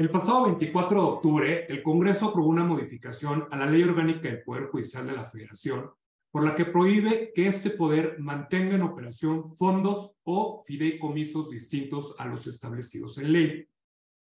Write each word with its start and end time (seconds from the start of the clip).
El 0.00 0.08
pasado 0.08 0.44
24 0.44 0.98
de 0.98 1.06
octubre, 1.06 1.66
el 1.68 1.82
Congreso 1.82 2.28
aprobó 2.28 2.48
una 2.48 2.64
modificación 2.64 3.46
a 3.50 3.56
la 3.58 3.66
Ley 3.66 3.82
Orgánica 3.82 4.28
del 4.28 4.42
Poder 4.42 4.68
Judicial 4.68 5.06
de 5.06 5.12
la 5.12 5.26
Federación, 5.26 5.90
por 6.30 6.42
la 6.42 6.54
que 6.54 6.64
prohíbe 6.64 7.32
que 7.34 7.46
este 7.46 7.68
poder 7.68 8.18
mantenga 8.18 8.76
en 8.76 8.80
operación 8.80 9.54
fondos 9.54 10.16
o 10.22 10.64
fideicomisos 10.66 11.50
distintos 11.50 12.14
a 12.18 12.24
los 12.24 12.46
establecidos 12.46 13.18
en 13.18 13.30
ley. 13.30 13.68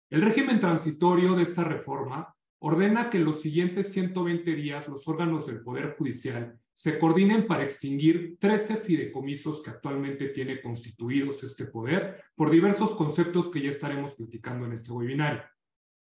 El 0.09 0.21
régimen 0.23 0.59
transitorio 0.59 1.33
de 1.33 1.43
esta 1.43 1.63
reforma 1.63 2.35
ordena 2.59 3.09
que 3.09 3.19
en 3.19 3.23
los 3.23 3.39
siguientes 3.39 3.89
120 3.93 4.55
días 4.55 4.89
los 4.89 5.07
órganos 5.07 5.45
del 5.45 5.61
Poder 5.61 5.95
Judicial 5.97 6.59
se 6.73 6.99
coordinen 6.99 7.47
para 7.47 7.63
extinguir 7.63 8.37
13 8.37 8.77
fideicomisos 8.77 9.63
que 9.63 9.69
actualmente 9.69 10.27
tiene 10.27 10.61
constituidos 10.61 11.41
este 11.43 11.67
poder 11.67 12.17
por 12.35 12.51
diversos 12.51 12.95
conceptos 12.95 13.49
que 13.49 13.61
ya 13.61 13.69
estaremos 13.69 14.15
platicando 14.15 14.65
en 14.65 14.73
este 14.73 14.91
webinario. 14.91 15.52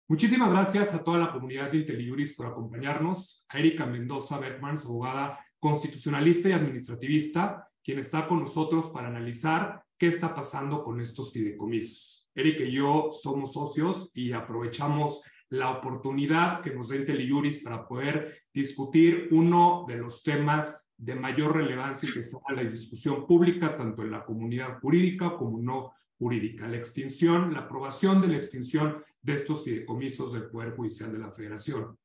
Muchísimas 0.07 0.51
gracias 0.51 0.93
a 0.93 1.03
toda 1.03 1.17
la 1.17 1.33
comunidad 1.33 1.73
de 1.73 1.79
IntelliJuris 1.79 2.35
por 2.35 2.47
acompañarnos, 2.47 3.43
a 3.49 3.59
Erika 3.59 3.87
Mendoza 3.87 4.39
Beckmans, 4.39 4.85
abogada 4.85 5.39
constitucionalista 5.59 6.51
y 6.51 6.53
administrativista, 6.53 7.71
quien 7.83 7.99
está 7.99 8.29
con 8.29 8.41
nosotros 8.41 8.91
para 8.91 9.09
analizar 9.09 9.83
qué 9.97 10.09
está 10.09 10.35
pasando 10.35 10.85
con 10.85 11.01
estos 11.01 11.33
fideicomisos. 11.33 12.29
Erika 12.35 12.65
y 12.65 12.73
yo 12.73 13.13
somos 13.15 13.55
socios 13.55 14.11
y 14.13 14.33
aprovechamos 14.33 15.23
la 15.49 15.71
oportunidad 15.71 16.61
que 16.61 16.75
nos 16.75 16.91
da 16.91 16.97
IntelliJuris 16.97 17.65
para 17.65 17.89
poder 17.89 18.43
discutir 18.53 19.29
uno 19.31 19.87
de 19.89 19.97
los 19.97 20.23
temas 20.23 20.85
de 20.99 21.15
mayor 21.15 21.57
relevancia 21.57 22.11
que 22.13 22.19
está 22.19 22.37
en 22.51 22.57
la 22.57 22.65
discusión 22.65 23.27
pública, 23.27 23.75
tanto 23.75 24.03
en 24.03 24.11
la 24.11 24.23
comunidad 24.23 24.81
jurídica 24.81 25.35
como 25.39 25.63
no 25.63 25.95
jurídica, 26.19 26.69
la 26.69 26.77
extinción, 26.77 27.53
la 27.53 27.61
aprobación 27.61 28.21
de 28.21 28.29
la 28.29 28.37
extinción 28.37 29.03
de 29.23 29.35
estos 29.35 29.65
fideicomisos 29.65 30.33
del 30.33 30.51
Poder 30.51 30.75
Judicial 30.77 31.13
de 31.13 31.19
la 31.19 31.31
Federación. 31.31 31.99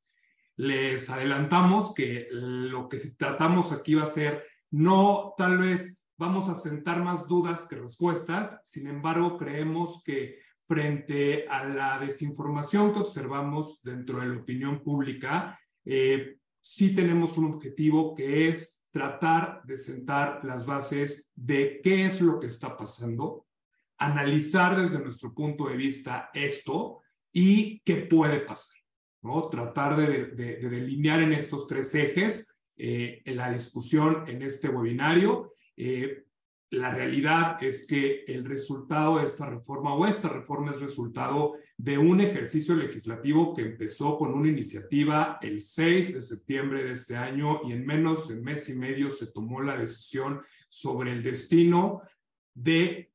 Les 0.56 1.08
adelantamos 1.08 1.94
que 1.94 2.28
lo 2.30 2.88
que 2.88 2.98
tratamos 3.16 3.72
aquí 3.72 3.94
va 3.94 4.04
a 4.04 4.06
ser 4.06 4.44
no 4.70 5.34
tal 5.36 5.58
vez 5.58 6.00
vamos 6.18 6.48
a 6.48 6.54
sentar 6.54 7.02
más 7.02 7.26
dudas 7.26 7.66
que 7.66 7.76
respuestas, 7.76 8.60
sin 8.64 8.86
embargo 8.86 9.38
creemos 9.38 10.02
que 10.04 10.38
frente 10.68 11.48
a 11.48 11.64
la 11.64 11.98
desinformación 11.98 12.92
que 12.92 13.00
observamos 13.00 13.82
dentro 13.82 14.20
de 14.20 14.26
la 14.26 14.36
opinión 14.36 14.82
pública, 14.82 15.58
eh, 15.84 16.36
sí 16.60 16.94
tenemos 16.94 17.36
un 17.38 17.54
objetivo 17.54 18.14
que 18.14 18.48
es 18.48 18.76
tratar 18.92 19.62
de 19.64 19.76
sentar 19.76 20.44
las 20.44 20.66
bases 20.66 21.30
de 21.34 21.80
qué 21.82 22.06
es 22.06 22.20
lo 22.20 22.38
que 22.38 22.48
está 22.48 22.76
pasando, 22.76 23.46
analizar 24.00 24.80
desde 24.80 25.04
nuestro 25.04 25.32
punto 25.34 25.68
de 25.68 25.76
vista 25.76 26.30
esto 26.32 27.02
y 27.32 27.80
qué 27.80 27.96
puede 27.96 28.40
pasar, 28.40 28.76
¿no? 29.22 29.48
Tratar 29.48 29.96
de, 29.96 30.26
delinear 30.34 31.20
en 31.20 31.34
estos 31.34 31.68
tres 31.68 31.94
ejes 31.94 32.46
eh, 32.76 33.22
en 33.24 33.36
la 33.36 33.52
discusión 33.52 34.24
en 34.26 34.42
este 34.42 34.68
webinario. 34.68 35.52
Eh, 35.76 36.24
la 36.70 36.94
realidad 36.94 37.62
es 37.62 37.86
que 37.86 38.24
el 38.26 38.44
resultado 38.44 39.18
de 39.18 39.26
esta 39.26 39.44
reforma 39.50 39.94
o 39.94 40.06
esta 40.06 40.28
reforma 40.28 40.70
es 40.70 40.80
resultado 40.80 41.54
de 41.76 41.98
un 41.98 42.20
ejercicio 42.20 42.74
legislativo 42.76 43.54
que 43.54 43.62
empezó 43.62 44.16
con 44.16 44.32
una 44.32 44.48
iniciativa 44.48 45.38
el 45.42 45.60
6 45.60 46.14
de 46.14 46.22
septiembre 46.22 46.84
de 46.84 46.92
este 46.92 47.16
año 47.16 47.60
y 47.64 47.72
en 47.72 47.84
menos 47.84 48.28
de 48.28 48.40
mes 48.40 48.68
y 48.70 48.74
medio 48.74 49.10
se 49.10 49.26
tomó 49.26 49.60
la 49.60 49.76
decisión 49.76 50.40
sobre 50.68 51.12
el 51.12 51.22
destino 51.22 52.02
de 52.54 53.09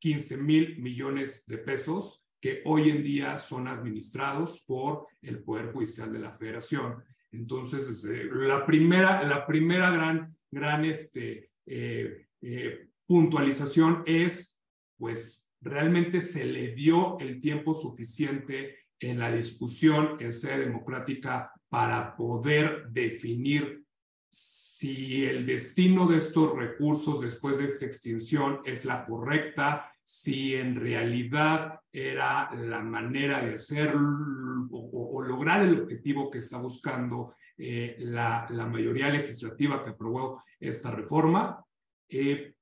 15 0.00 0.38
mil 0.38 0.78
millones 0.78 1.44
de 1.46 1.58
pesos 1.58 2.24
que 2.40 2.62
hoy 2.64 2.90
en 2.90 3.02
día 3.02 3.38
son 3.38 3.68
administrados 3.68 4.64
por 4.66 5.06
el 5.22 5.42
Poder 5.42 5.72
Judicial 5.72 6.12
de 6.12 6.18
la 6.18 6.32
Federación. 6.32 7.04
Entonces, 7.30 8.04
la 8.32 8.66
primera, 8.66 9.22
la 9.22 9.46
primera 9.46 9.90
gran, 9.90 10.36
gran 10.50 10.84
este, 10.84 11.50
eh, 11.66 12.26
eh, 12.40 12.88
puntualización 13.06 14.02
es, 14.06 14.58
pues 14.96 15.48
realmente 15.60 16.22
se 16.22 16.44
le 16.44 16.74
dio 16.74 17.18
el 17.20 17.40
tiempo 17.40 17.74
suficiente 17.74 18.78
en 18.98 19.18
la 19.18 19.30
discusión 19.30 20.16
en 20.18 20.32
sede 20.32 20.66
democrática 20.66 21.52
para 21.68 22.16
poder 22.16 22.88
definir 22.90 23.84
si 24.28 25.24
el 25.24 25.46
destino 25.46 26.06
de 26.06 26.18
estos 26.18 26.56
recursos 26.56 27.20
después 27.20 27.58
de 27.58 27.66
esta 27.66 27.84
extinción 27.84 28.60
es 28.64 28.84
la 28.84 29.04
correcta, 29.04 29.89
si 30.12 30.56
en 30.56 30.74
realidad 30.74 31.80
era 31.92 32.52
la 32.52 32.82
manera 32.82 33.40
de 33.40 33.54
hacer 33.54 33.94
o, 33.94 35.22
lograr 35.22 35.62
el 35.62 35.80
objetivo 35.80 36.28
que 36.28 36.38
está 36.38 36.58
buscando 36.58 37.34
eh, 37.56 37.94
la, 38.00 38.44
la, 38.50 38.66
mayoría 38.66 39.08
legislativa 39.08 39.84
que 39.84 39.90
aprobó 39.90 40.42
esta 40.58 40.90
reforma. 40.90 41.64
Eh, 42.08 42.54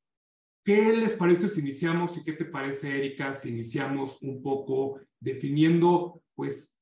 ¿Qué 0.63 0.93
les 0.93 1.15
parece 1.15 1.49
si 1.49 1.61
iniciamos 1.61 2.19
y 2.19 2.25
qué 2.25 2.35
te 2.35 2.45
parece, 2.45 2.95
Erika, 2.99 3.33
si 3.33 3.49
iniciamos 3.49 4.21
un 4.21 4.43
poco 4.43 5.01
definiendo, 5.19 6.23
pues, 6.35 6.79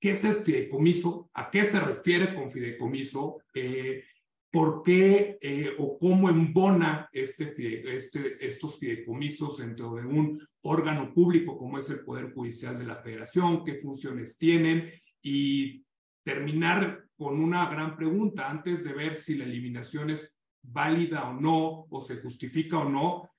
qué 0.00 0.12
es 0.12 0.24
el 0.24 0.42
fideicomiso, 0.42 1.30
a 1.34 1.50
qué 1.50 1.66
se 1.66 1.78
refiere 1.78 2.34
con 2.34 2.50
fideicomiso, 2.50 3.42
eh, 3.54 4.04
por 4.52 4.82
qué 4.82 5.38
eh, 5.40 5.74
o 5.78 5.98
cómo 5.98 6.28
embona 6.28 7.08
este, 7.10 7.96
este, 7.96 8.46
estos 8.46 8.78
fideicomisos 8.78 9.58
dentro 9.58 9.94
de 9.94 10.04
un 10.04 10.46
órgano 10.60 11.12
público 11.14 11.56
como 11.56 11.78
es 11.78 11.88
el 11.88 12.04
Poder 12.04 12.34
Judicial 12.34 12.78
de 12.78 12.84
la 12.84 12.96
Federación, 12.96 13.64
qué 13.64 13.76
funciones 13.76 14.36
tienen 14.36 14.92
y 15.22 15.82
terminar 16.22 17.06
con 17.16 17.40
una 17.40 17.66
gran 17.70 17.96
pregunta 17.96 18.50
antes 18.50 18.84
de 18.84 18.92
ver 18.92 19.14
si 19.14 19.36
la 19.36 19.44
eliminación 19.44 20.10
es 20.10 20.36
válida 20.62 21.30
o 21.30 21.32
no, 21.32 21.86
o 21.88 22.00
se 22.02 22.20
justifica 22.20 22.78
o 22.78 22.88
no, 22.88 23.30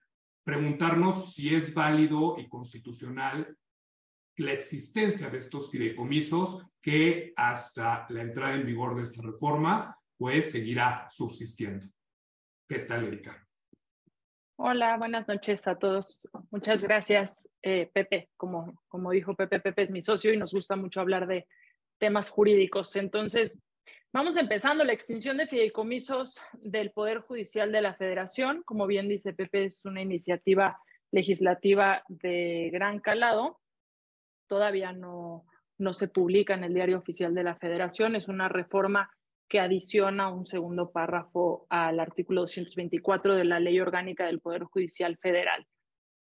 preguntarnos 0.43 1.35
si 1.35 1.53
es 1.53 1.75
válido 1.75 2.35
y 2.39 2.49
constitucional 2.49 3.55
la 4.37 4.53
existencia 4.53 5.29
de 5.29 5.37
estos 5.37 5.69
fideicomisos 5.69 6.65
que 6.81 7.33
hasta 7.35 8.07
la 8.09 8.23
entrada 8.23 8.55
en 8.55 8.65
vigor 8.65 8.95
de 8.95 9.03
esta 9.03 9.21
reforma, 9.21 9.95
pues 10.17 10.51
seguirá 10.51 11.07
subsistiendo. 11.09 11.85
¿Qué 12.67 12.79
tal, 12.79 13.05
Erika? 13.05 13.45
Hola, 14.55 14.97
buenas 14.97 15.27
noches 15.27 15.67
a 15.67 15.77
todos. 15.77 16.29
Muchas 16.51 16.83
gracias, 16.83 17.49
eh, 17.61 17.89
Pepe. 17.93 18.29
Como, 18.37 18.81
como 18.87 19.11
dijo 19.11 19.35
Pepe, 19.35 19.59
Pepe 19.59 19.81
es 19.83 19.91
mi 19.91 20.01
socio 20.01 20.33
y 20.33 20.37
nos 20.37 20.53
gusta 20.53 20.75
mucho 20.75 21.01
hablar 21.01 21.27
de 21.27 21.47
temas 21.99 22.29
jurídicos. 22.29 22.95
Entonces, 22.95 23.57
Vamos 24.15 24.37
empezando 24.37 24.83
la 24.83 24.93
extinción 24.93 25.37
de 25.37 25.47
fideicomisos 25.47 26.39
del 26.61 26.91
Poder 26.91 27.21
Judicial 27.21 27.71
de 27.71 27.81
la 27.81 27.95
Federación. 27.95 28.61
Como 28.63 28.85
bien 28.85 29.09
dice 29.09 29.33
Pepe, 29.33 29.65
es 29.65 29.83
una 29.85 30.03
iniciativa 30.03 30.79
legislativa 31.11 32.03
de 32.07 32.69
gran 32.71 32.99
calado. 32.99 33.59
Todavía 34.47 34.93
no, 34.93 35.45
no 35.79 35.93
se 35.93 36.09
publica 36.09 36.53
en 36.53 36.63
el 36.63 36.75
Diario 36.75 36.99
Oficial 36.99 37.33
de 37.33 37.43
la 37.43 37.55
Federación. 37.55 38.15
Es 38.15 38.27
una 38.27 38.49
reforma 38.49 39.09
que 39.47 39.59
adiciona 39.59 40.29
un 40.29 40.45
segundo 40.45 40.91
párrafo 40.91 41.67
al 41.69 41.99
artículo 41.99 42.41
224 42.41 43.35
de 43.35 43.45
la 43.45 43.59
Ley 43.59 43.79
Orgánica 43.79 44.25
del 44.25 44.39
Poder 44.39 44.63
Judicial 44.63 45.17
Federal. 45.17 45.67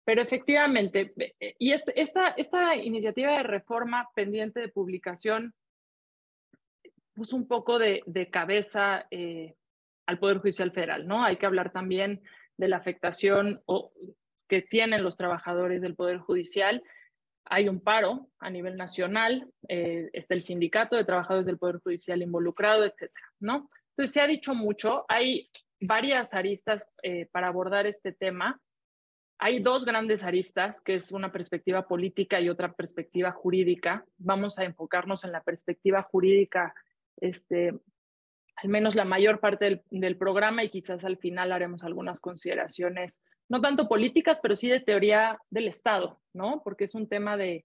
Pero 0.04 0.22
efectivamente, 0.22 1.12
y 1.58 1.72
esta, 1.72 2.30
esta 2.36 2.76
iniciativa 2.76 3.36
de 3.36 3.42
reforma 3.42 4.08
pendiente 4.14 4.60
de 4.60 4.68
publicación 4.68 5.54
puso 7.14 7.36
un 7.36 7.46
poco 7.46 7.78
de, 7.78 8.02
cabeza 8.30 9.06
eh, 9.10 9.54
al 10.06 10.18
Poder 10.18 10.38
Judicial 10.38 10.72
Federal, 10.72 11.06
¿no? 11.06 11.22
Hay 11.22 11.36
que 11.36 11.46
hablar 11.46 11.70
también 11.70 12.22
de 12.56 12.68
la 12.68 12.78
afectación 12.78 13.62
que 14.48 14.62
tienen 14.62 15.02
los 15.02 15.16
trabajadores 15.16 15.80
del 15.80 15.94
Poder 15.94 16.18
Judicial. 16.18 16.82
Hay 17.44 17.68
un 17.68 17.80
paro 17.80 18.28
a 18.38 18.50
nivel 18.50 18.76
nacional, 18.76 19.50
eh, 19.68 20.08
está 20.12 20.34
el 20.34 20.42
sindicato 20.42 20.96
de 20.96 21.04
trabajadores 21.04 21.46
del 21.46 21.58
Poder 21.58 21.78
Judicial 21.78 22.22
involucrado, 22.22 22.84
etcétera, 22.84 23.26
¿no? 23.40 23.70
Entonces, 23.90 24.14
se 24.14 24.20
ha 24.20 24.26
dicho 24.26 24.54
mucho, 24.54 25.04
hay 25.08 25.50
varias 25.80 26.34
aristas 26.34 26.88
eh, 27.02 27.26
para 27.32 27.48
abordar 27.48 27.86
este 27.86 28.12
tema. 28.12 28.60
Hay 29.38 29.60
dos 29.60 29.84
grandes 29.84 30.22
aristas, 30.22 30.80
que 30.80 30.96
es 30.96 31.12
una 31.12 31.32
perspectiva 31.32 31.88
política 31.88 32.40
y 32.40 32.48
otra 32.48 32.72
perspectiva 32.72 33.32
jurídica. 33.32 34.04
Vamos 34.18 34.58
a 34.58 34.64
enfocarnos 34.64 35.24
en 35.24 35.32
la 35.32 35.42
perspectiva 35.42 36.02
jurídica 36.02 36.74
este, 37.20 37.78
al 38.62 38.68
menos 38.68 38.94
la 38.94 39.04
mayor 39.04 39.40
parte 39.40 39.82
del, 39.90 40.16
programa 40.16 40.62
y 40.62 40.70
quizás 40.70 41.04
al 41.04 41.16
final 41.16 41.52
haremos 41.52 41.82
algunas 41.82 42.20
consideraciones, 42.20 43.22
no 43.48 43.60
tanto 43.60 43.88
políticas, 43.88 44.38
pero 44.42 44.54
sí 44.54 44.68
de 44.68 44.80
teoría 44.80 45.38
del 45.48 45.68
Estado, 45.68 46.20
¿no? 46.34 46.60
Porque 46.62 46.84
es 46.84 46.94
un 46.94 47.08
tema 47.08 47.36
de, 47.36 47.64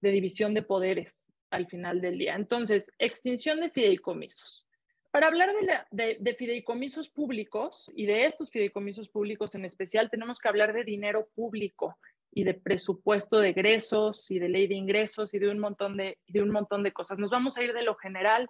división 0.00 0.54
de 0.54 0.62
poderes 0.62 1.26
al 1.50 1.66
final 1.66 2.00
del 2.00 2.16
día. 2.16 2.36
Entonces, 2.36 2.90
extinción 2.98 3.60
de 3.60 3.70
fideicomisos. 3.70 4.66
Para 5.10 5.26
hablar 5.26 5.50
de, 5.90 6.16
de, 6.18 6.34
fideicomisos 6.34 7.10
públicos 7.10 7.90
y 7.94 8.06
de 8.06 8.26
estos 8.26 8.50
fideicomisos 8.50 9.08
públicos 9.08 9.54
en 9.54 9.64
especial, 9.64 10.08
tenemos 10.08 10.38
que 10.38 10.48
hablar 10.48 10.72
de 10.72 10.84
dinero 10.84 11.28
público 11.34 11.98
y 12.32 12.44
de 12.44 12.54
presupuesto 12.54 13.38
de 13.38 13.50
egresos 13.50 14.30
y 14.30 14.38
de 14.38 14.48
ley 14.48 14.68
de 14.68 14.76
ingresos 14.76 15.34
y 15.34 15.38
de 15.40 15.50
un 15.50 15.58
montón 15.58 15.96
de, 15.96 16.16
de 16.28 16.40
un 16.40 16.50
montón 16.50 16.82
de 16.84 16.92
cosas. 16.92 17.18
Nos 17.18 17.30
vamos 17.30 17.58
a 17.58 17.62
ir 17.62 17.74
de 17.74 17.82
lo 17.82 17.96
general 17.96 18.48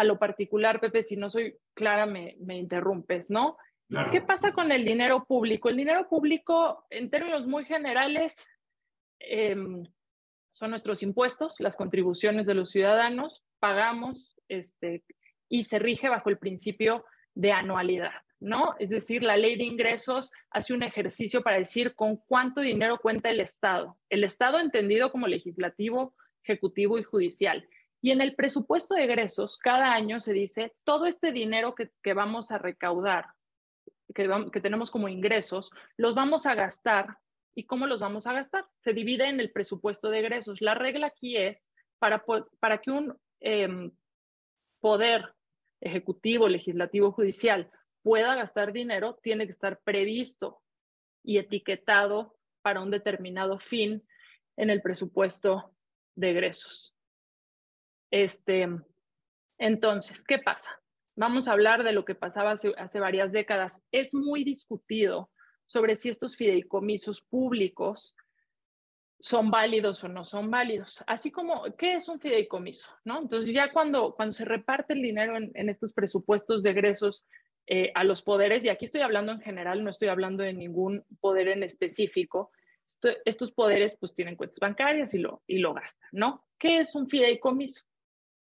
a 0.00 0.04
lo 0.04 0.18
particular, 0.18 0.80
Pepe, 0.80 1.02
si 1.02 1.14
no 1.14 1.28
soy 1.28 1.58
clara 1.74 2.06
me, 2.06 2.34
me 2.40 2.56
interrumpes, 2.56 3.30
¿no? 3.30 3.58
¿Qué 4.10 4.22
pasa 4.22 4.52
con 4.52 4.72
el 4.72 4.82
dinero 4.82 5.26
público? 5.26 5.68
El 5.68 5.76
dinero 5.76 6.08
público, 6.08 6.86
en 6.88 7.10
términos 7.10 7.46
muy 7.46 7.66
generales, 7.66 8.46
em, 9.18 9.84
son 10.50 10.70
nuestros 10.70 11.02
impuestos, 11.02 11.56
las 11.60 11.76
contribuciones 11.76 12.46
de 12.46 12.54
los 12.54 12.70
ciudadanos, 12.70 13.44
pagamos 13.58 14.40
este, 14.48 15.04
y 15.50 15.64
se 15.64 15.78
rige 15.78 16.08
bajo 16.08 16.30
el 16.30 16.38
principio 16.38 17.04
de 17.34 17.52
anualidad, 17.52 18.22
¿no? 18.38 18.76
Es 18.78 18.88
decir, 18.88 19.22
la 19.22 19.36
ley 19.36 19.58
de 19.58 19.64
ingresos 19.64 20.32
hace 20.48 20.72
un 20.72 20.82
ejercicio 20.82 21.42
para 21.42 21.58
decir 21.58 21.94
con 21.94 22.16
cuánto 22.16 22.62
dinero 22.62 22.96
cuenta 23.02 23.28
el 23.28 23.40
Estado. 23.40 23.98
El 24.08 24.24
Estado 24.24 24.60
entendido 24.60 25.12
como 25.12 25.26
legislativo, 25.26 26.14
ejecutivo 26.42 26.98
y 26.98 27.02
judicial. 27.02 27.68
Y 28.02 28.12
en 28.12 28.20
el 28.20 28.34
presupuesto 28.34 28.94
de 28.94 29.04
egresos, 29.04 29.58
cada 29.58 29.92
año 29.92 30.20
se 30.20 30.32
dice 30.32 30.72
todo 30.84 31.06
este 31.06 31.32
dinero 31.32 31.74
que, 31.74 32.14
vamos 32.14 32.50
a 32.50 32.58
recaudar, 32.58 33.26
que, 34.14 34.28
tenemos 34.62 34.90
como 34.90 35.08
ingresos, 35.08 35.70
los 35.96 36.14
vamos 36.14 36.46
a 36.46 36.54
gastar. 36.54 37.18
¿Y 37.54 37.64
cómo 37.64 37.86
los 37.86 38.00
vamos 38.00 38.26
a 38.26 38.32
gastar? 38.32 38.64
Se 38.78 38.92
divide 38.92 39.28
en 39.28 39.40
el 39.40 39.50
presupuesto 39.50 40.08
de 40.08 40.20
egresos. 40.20 40.62
La 40.62 40.74
regla 40.74 41.08
aquí 41.08 41.36
es 41.36 41.68
para, 41.98 42.24
para 42.58 42.78
que 42.78 42.90
un 42.90 43.18
em, 43.40 43.90
poder 44.80 45.34
ejecutivo, 45.80 46.48
legislativo, 46.48 47.12
judicial 47.12 47.70
pueda 48.02 48.34
gastar 48.34 48.72
dinero, 48.72 49.18
tiene 49.22 49.44
que 49.44 49.52
estar 49.52 49.80
previsto 49.80 50.62
y 51.22 51.38
etiquetado 51.38 52.36
para 52.62 52.80
un 52.80 52.90
determinado 52.90 53.58
fin 53.58 54.02
en 54.56 54.70
el 54.70 54.80
presupuesto 54.80 55.74
de 56.14 56.30
egresos. 56.30 56.96
Este, 58.10 58.68
entonces, 59.58 60.22
¿qué 60.22 60.38
pasa? 60.38 60.70
Vamos 61.16 61.48
a 61.48 61.52
hablar 61.52 61.84
de 61.84 61.92
lo 61.92 62.04
que 62.04 62.14
pasaba 62.14 62.52
hace, 62.52 63.00
varias 63.00 63.32
décadas. 63.32 63.82
Es 63.92 64.14
muy 64.14 64.42
discutido 64.42 65.30
sobre 65.66 65.94
si 65.96 66.08
estos 66.08 66.36
fideicomisos 66.36 67.22
públicos 67.22 68.16
son 69.20 69.50
válidos 69.50 70.02
o 70.02 70.08
no 70.08 70.24
son 70.24 70.50
válidos. 70.50 71.04
Así 71.06 71.30
como, 71.30 71.64
¿qué 71.76 71.96
es 71.96 72.08
un 72.08 72.20
fideicomiso? 72.20 72.90
¿no? 73.04 73.20
Entonces, 73.20 73.52
ya 73.52 73.70
cuando, 73.70 74.14
cuando 74.14 74.32
se 74.32 74.46
reparte 74.46 74.94
el 74.94 75.02
dinero 75.02 75.36
en, 75.36 75.68
estos 75.68 75.92
presupuestos 75.92 76.62
de 76.62 76.70
egresos 76.70 77.26
eh, 77.66 77.92
a 77.94 78.02
los 78.02 78.22
poderes, 78.22 78.64
y 78.64 78.70
aquí 78.70 78.86
estoy 78.86 79.02
hablando 79.02 79.32
en 79.32 79.40
general, 79.40 79.84
no 79.84 79.90
estoy 79.90 80.08
hablando 80.08 80.42
de 80.42 80.54
ningún 80.54 81.04
poder 81.20 81.48
en 81.48 81.62
específico, 81.62 82.50
estos 83.24 83.52
poderes 83.52 83.96
pues 84.00 84.14
tienen 84.14 84.36
cuentas 84.36 84.58
bancarias 84.58 85.14
y 85.14 85.18
lo, 85.18 85.42
y 85.46 85.58
lo 85.58 85.74
gastan, 85.74 86.08
¿no? 86.12 86.46
¿Qué 86.58 86.78
es 86.78 86.94
un 86.94 87.08
fideicomiso? 87.08 87.84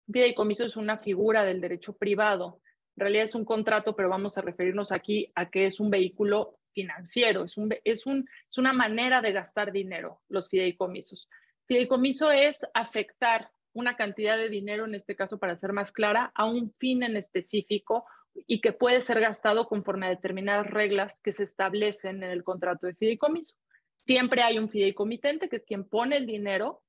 Un 0.10 0.14
fideicomiso 0.14 0.66
es 0.66 0.76
una 0.76 0.98
figura 0.98 1.44
del 1.44 1.62
derecho 1.62 1.96
privado. 1.96 2.62
En 2.96 3.02
realidad 3.02 3.26
es 3.26 3.36
un 3.36 3.46
contrato, 3.46 3.96
pero 3.96 4.10
vamos 4.10 4.40
a 4.40 4.42
referirnos 4.42 4.92
aquí 4.92 5.32
a 5.36 5.52
que 5.52 5.68
es 5.68 5.80
un 5.80 5.92
vehículo 5.92 6.58
financiero, 6.74 7.44
es, 7.44 7.58
un, 7.58 7.76
es, 7.84 8.08
un, 8.08 8.28
es 8.50 8.58
una 8.58 8.74
manera 8.74 9.22
de 9.22 9.32
gastar 9.34 9.72
dinero, 9.72 10.22
los 10.28 10.50
fideicomisos. 10.50 11.30
Fideicomiso 11.68 12.32
es 12.32 12.66
afectar 12.74 13.52
una 13.74 13.96
cantidad 13.96 14.36
de 14.36 14.50
dinero, 14.50 14.86
en 14.86 14.96
este 14.96 15.16
caso 15.16 15.38
para 15.38 15.56
ser 15.58 15.74
más 15.74 15.92
clara, 15.92 16.32
a 16.34 16.46
un 16.46 16.74
fin 16.80 17.04
en 17.04 17.16
específico 17.16 18.06
y 18.48 18.62
que 18.62 18.74
puede 18.74 19.02
ser 19.02 19.20
gastado 19.20 19.68
conforme 19.68 20.08
a 20.08 20.10
determinadas 20.10 20.66
reglas 20.66 21.22
que 21.22 21.34
se 21.34 21.44
establecen 21.44 22.24
en 22.24 22.32
el 22.32 22.44
contrato 22.44 22.88
de 22.88 22.96
fideicomiso. 22.96 23.58
Siempre 23.96 24.42
hay 24.42 24.58
un 24.58 24.70
fideicomitente, 24.70 25.50
que 25.50 25.58
es 25.58 25.66
quien 25.66 25.88
pone 25.88 26.18
el 26.18 26.26
dinero, 26.26 26.82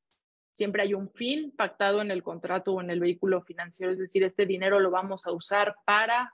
siempre 0.53 0.83
hay 0.83 0.95
un 0.95 1.11
fin 1.11 1.53
pactado 1.57 2.01
en 2.01 2.11
el 2.11 2.23
contrato 2.23 2.75
o 2.75 2.81
en 2.81 2.91
el 2.91 3.01
vehículo 3.01 3.43
financiero, 3.43 3.93
es 3.93 3.99
decir, 3.99 4.25
este 4.25 4.47
dinero 4.47 4.81
lo 4.81 4.91
vamos 4.91 5.27
a 5.27 5.33
usar 5.33 5.77
para 5.85 6.33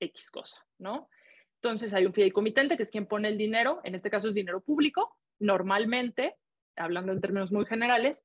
X 0.00 0.30
cosa, 0.30 0.64
¿no? 0.78 1.08
Entonces 1.56 1.92
hay 1.92 2.06
un 2.06 2.14
fideicomitente 2.14 2.76
que 2.76 2.82
es 2.82 2.90
quien 2.90 3.06
pone 3.06 3.28
el 3.28 3.36
dinero, 3.36 3.80
en 3.84 3.94
este 3.94 4.10
caso 4.10 4.28
es 4.28 4.34
dinero 4.34 4.60
público, 4.62 5.16
normalmente, 5.38 6.36
hablando 6.76 7.12
en 7.12 7.20
términos 7.20 7.52
muy 7.52 7.66
generales. 7.66 8.24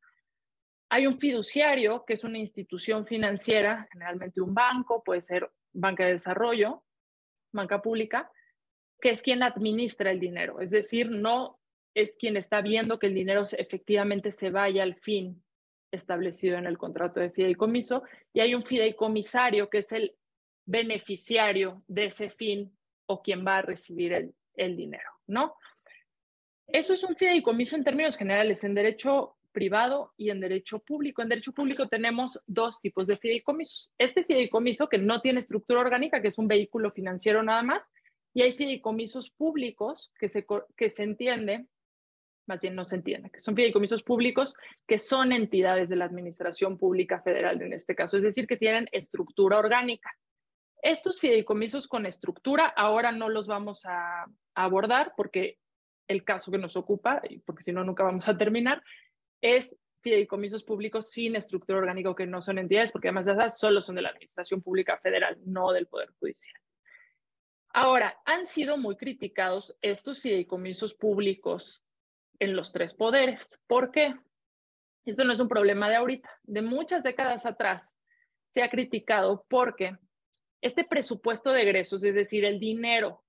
Hay 0.89 1.07
un 1.07 1.19
fiduciario 1.19 2.05
que 2.05 2.13
es 2.13 2.23
una 2.23 2.37
institución 2.37 3.05
financiera, 3.05 3.87
generalmente 3.91 4.39
un 4.39 4.53
banco, 4.53 5.03
puede 5.03 5.21
ser 5.21 5.51
banca 5.73 6.05
de 6.05 6.13
desarrollo, 6.13 6.83
banca 7.51 7.81
pública, 7.81 8.31
que 9.01 9.09
es 9.09 9.21
quien 9.21 9.43
administra 9.43 10.11
el 10.11 10.19
dinero, 10.19 10.61
es 10.61 10.71
decir, 10.71 11.09
no 11.09 11.59
es 11.95 12.17
quien 12.17 12.37
está 12.37 12.61
viendo 12.61 12.99
que 12.99 13.07
el 13.07 13.15
dinero 13.15 13.45
efectivamente 13.57 14.31
se 14.31 14.51
vaya 14.51 14.83
al 14.83 14.95
fin 14.95 15.41
establecido 15.91 16.57
en 16.57 16.65
el 16.65 16.77
contrato 16.77 17.21
de 17.21 17.31
fideicomiso 17.31 18.03
y 18.33 18.41
hay 18.41 18.53
un 18.53 18.65
fideicomisario 18.65 19.69
que 19.69 19.79
es 19.79 19.91
el 19.93 20.13
beneficiario 20.65 21.83
de 21.87 22.05
ese 22.05 22.29
fin 22.29 22.77
o 23.07 23.21
quien 23.21 23.45
va 23.47 23.57
a 23.57 23.61
recibir 23.61 24.33
el, 24.55 24.75
dinero, 24.75 25.09
¿no? 25.27 25.55
Eso 26.67 26.93
es 26.93 27.03
un 27.03 27.15
fideicomiso 27.15 27.75
en 27.75 27.83
términos 27.83 28.17
generales, 28.17 28.63
en 28.63 28.73
derecho 28.73 29.37
privado 29.51 30.11
y 30.17 30.31
en 30.31 30.39
derecho 30.39 30.79
público. 30.79 31.21
En 31.21 31.29
derecho 31.29 31.53
público 31.53 31.87
tenemos 31.87 32.41
dos 32.47 32.81
tipos 32.81 33.07
de 33.07 33.17
fideicomisos. 33.17 33.91
Este 33.97 34.23
fideicomiso 34.23 34.89
que 34.89 34.97
no 34.97 35.21
tiene 35.21 35.39
estructura 35.39 35.81
orgánica, 35.81 36.21
que 36.21 36.29
es 36.29 36.37
un 36.37 36.47
vehículo 36.47 36.91
financiero 36.91 37.43
nada 37.43 37.61
más, 37.61 37.91
y 38.33 38.41
hay 38.41 38.53
fideicomisos 38.53 39.29
públicos 39.29 40.11
que 40.19 40.27
se, 40.27 40.45
que 40.75 40.89
se 40.89 41.03
entiende, 41.03 41.67
más 42.47 42.61
bien 42.61 42.75
no 42.75 42.85
se 42.85 42.95
entiende, 42.95 43.29
que 43.29 43.39
son 43.39 43.55
fideicomisos 43.55 44.03
públicos 44.03 44.55
que 44.87 44.99
son 44.99 45.31
entidades 45.31 45.89
de 45.89 45.95
la 45.95 46.05
Administración 46.05 46.77
Pública 46.77 47.21
Federal 47.21 47.61
en 47.61 47.73
este 47.73 47.95
caso, 47.95 48.17
es 48.17 48.23
decir, 48.23 48.47
que 48.47 48.57
tienen 48.57 48.87
estructura 48.91 49.57
orgánica. 49.57 50.11
Estos 50.81 51.19
fideicomisos 51.19 51.87
con 51.87 52.05
estructura 52.05 52.67
ahora 52.67 53.11
no 53.11 53.29
los 53.29 53.47
vamos 53.47 53.85
a, 53.85 54.25
abordar 54.57 55.13
porque 55.17 55.59
el 56.07 56.23
caso 56.23 56.49
que 56.49 56.57
nos 56.57 56.77
ocupa, 56.77 57.21
porque 57.45 57.63
si 57.63 57.73
no 57.73 57.83
nunca 57.83 58.03
vamos 58.03 58.27
a 58.27 58.37
terminar, 58.37 58.81
es 59.41 59.75
fideicomisos 60.01 60.63
públicos 60.63 61.09
sin 61.09 61.35
estructura 61.35 61.79
orgánica 61.79 62.15
que 62.15 62.27
no 62.27 62.41
son 62.41 62.59
entidades, 62.59 62.91
porque 62.91 63.09
además 63.09 63.25
de 63.25 63.33
esas 63.33 63.59
solo 63.59 63.81
son 63.81 63.95
de 63.95 64.03
la 64.03 64.09
Administración 64.09 64.61
Pública 64.61 64.97
Federal, 64.97 65.37
no 65.45 65.71
del 65.71 65.87
Poder 65.87 66.11
Judicial. 66.19 66.55
Ahora, 67.69 68.17
han 68.23 68.45
sido 68.45 68.77
muy 68.77 68.95
criticados 68.95 69.75
estos 69.81 70.21
fideicomisos 70.21 70.93
públicos 70.93 71.84
en 72.39 72.55
los 72.55 72.71
tres 72.71 72.93
poderes. 72.93 73.59
¿Por 73.67 73.91
qué? 73.91 74.15
Esto 75.05 75.23
no 75.23 75.33
es 75.33 75.39
un 75.39 75.47
problema 75.47 75.89
de 75.89 75.95
ahorita. 75.95 76.29
De 76.43 76.61
muchas 76.61 77.03
décadas 77.03 77.45
atrás 77.45 77.97
se 78.49 78.63
ha 78.63 78.69
criticado 78.69 79.45
porque 79.49 79.97
este 80.61 80.83
presupuesto 80.83 81.51
de 81.51 81.61
egresos, 81.61 82.03
es 82.03 82.15
decir, 82.15 82.45
el 82.45 82.59
dinero 82.59 83.23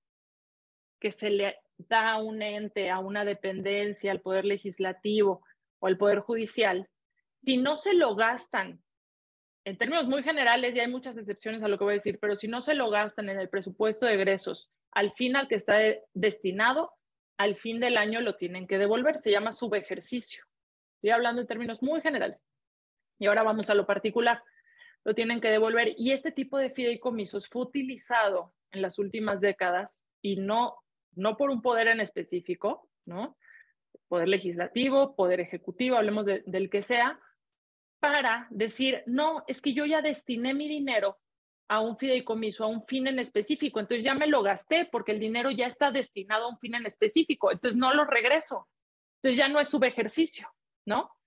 que 0.99 1.11
se 1.11 1.29
le 1.29 1.57
da 1.77 2.13
a 2.13 2.17
un 2.17 2.41
ente, 2.41 2.89
a 2.89 2.99
una 2.99 3.23
dependencia, 3.23 4.11
al 4.11 4.21
poder 4.21 4.45
legislativo 4.45 5.43
o 5.79 5.87
al 5.87 5.97
poder 5.97 6.19
judicial, 6.19 6.89
si 7.43 7.57
no 7.57 7.77
se 7.77 7.93
lo 7.93 8.15
gastan, 8.15 8.81
en 9.63 9.77
términos 9.77 10.07
muy 10.07 10.23
generales, 10.23 10.75
y 10.75 10.79
hay 10.79 10.87
muchas 10.87 11.17
excepciones 11.17 11.61
a 11.61 11.67
lo 11.67 11.77
que 11.77 11.83
voy 11.83 11.93
a 11.93 11.97
decir, 11.97 12.19
pero 12.19 12.35
si 12.35 12.47
no 12.47 12.61
se 12.61 12.73
lo 12.73 12.89
gastan 12.89 13.29
en 13.29 13.39
el 13.39 13.49
presupuesto 13.49 14.05
de 14.05 14.15
egresos 14.15 14.71
al 14.91 15.11
fin 15.11 15.35
al 15.35 15.47
que 15.47 15.55
está 15.55 15.77
destinado, 16.13 16.91
al 17.37 17.55
fin 17.55 17.79
del 17.79 17.97
año 17.97 18.21
lo 18.21 18.35
tienen 18.35 18.67
que 18.67 18.77
devolver. 18.77 19.19
Se 19.19 19.31
llama 19.31 19.53
subejercicio. 19.53 20.43
Estoy 20.95 21.11
hablando 21.11 21.41
en 21.41 21.47
términos 21.47 21.81
muy 21.81 22.01
generales. 22.01 22.47
Y 23.19 23.27
ahora 23.27 23.43
vamos 23.43 23.69
a 23.69 23.75
lo 23.75 23.85
particular 23.85 24.41
lo 25.07 25.15
tienen 25.15 25.39
que 25.39 25.49
devolver. 25.49 25.93
Y 25.97 26.11
este 26.11 26.33
tipo 26.33 26.57
de 26.57 26.69
fideicomisos 26.69 27.47
fue 27.47 27.61
utilizado 27.61 28.53
en 28.71 28.81
las 28.81 28.99
últimas 28.99 29.39
décadas 29.39 30.03
y 30.21 30.35
no, 30.35 30.75
no 31.15 31.37
por 31.37 31.49
un 31.49 31.61
poder 31.61 31.87
en 31.87 32.01
específico, 32.01 32.89
¿no? 33.05 33.37
Poder 34.09 34.27
legislativo, 34.27 35.15
poder 35.15 35.39
ejecutivo, 35.39 35.95
hablemos 35.95 36.25
del 36.25 36.69
que 36.69 36.81
sea, 36.81 37.21
para 38.01 38.47
decir, 38.49 39.03
no, 39.05 39.45
es 39.47 39.61
que 39.61 39.73
yo 39.73 39.85
ya 39.85 40.01
destiné 40.01 40.53
mi 40.53 40.67
dinero 40.67 41.17
a 41.69 41.81
un 41.81 41.97
fideicomiso, 41.97 42.63
a 42.63 42.67
un 42.67 42.85
fin 42.85 43.07
en 43.07 43.19
específico, 43.19 43.79
entonces 43.79 44.03
ya 44.03 44.13
me 44.13 44.27
lo 44.27 44.41
gasté 44.41 44.87
porque 44.91 45.11
el 45.11 45.19
dinero 45.19 45.51
ya 45.51 45.67
está 45.67 45.91
destinado 45.91 46.45
a 46.45 46.49
un 46.49 46.59
fin 46.59 46.75
en 46.75 46.85
específico, 46.85 47.51
entonces 47.51 47.77
no 47.77 47.93
lo 47.93 48.05
regreso, 48.05 48.67
entonces 49.17 49.37
ya 49.37 49.47
no 49.47 49.59
es 49.59 49.69
subejercicio, 49.69 50.47
¿no? 50.85 51.17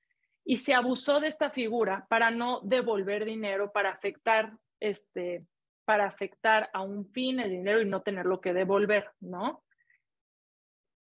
y 0.44 0.58
se 0.58 0.74
abusó 0.74 1.20
de 1.20 1.28
esta 1.28 1.50
figura 1.50 2.06
para 2.08 2.30
no 2.30 2.60
devolver 2.62 3.24
dinero, 3.24 3.72
para 3.72 3.90
afectar, 3.90 4.56
este, 4.80 5.46
para 5.84 6.06
afectar 6.06 6.70
a 6.72 6.82
un 6.82 7.06
fin 7.12 7.40
el 7.40 7.50
dinero 7.50 7.80
y 7.80 7.84
no 7.84 8.02
tenerlo 8.02 8.40
que 8.40 8.52
devolver, 8.52 9.10
¿no? 9.20 9.62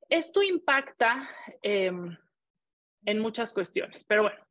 Esto 0.08 0.44
impacta 0.44 1.30
em, 1.62 2.18
en 3.06 3.20
muchas 3.20 3.54
cuestiones, 3.54 4.04
pero 4.04 4.24
bueno, 4.24 4.44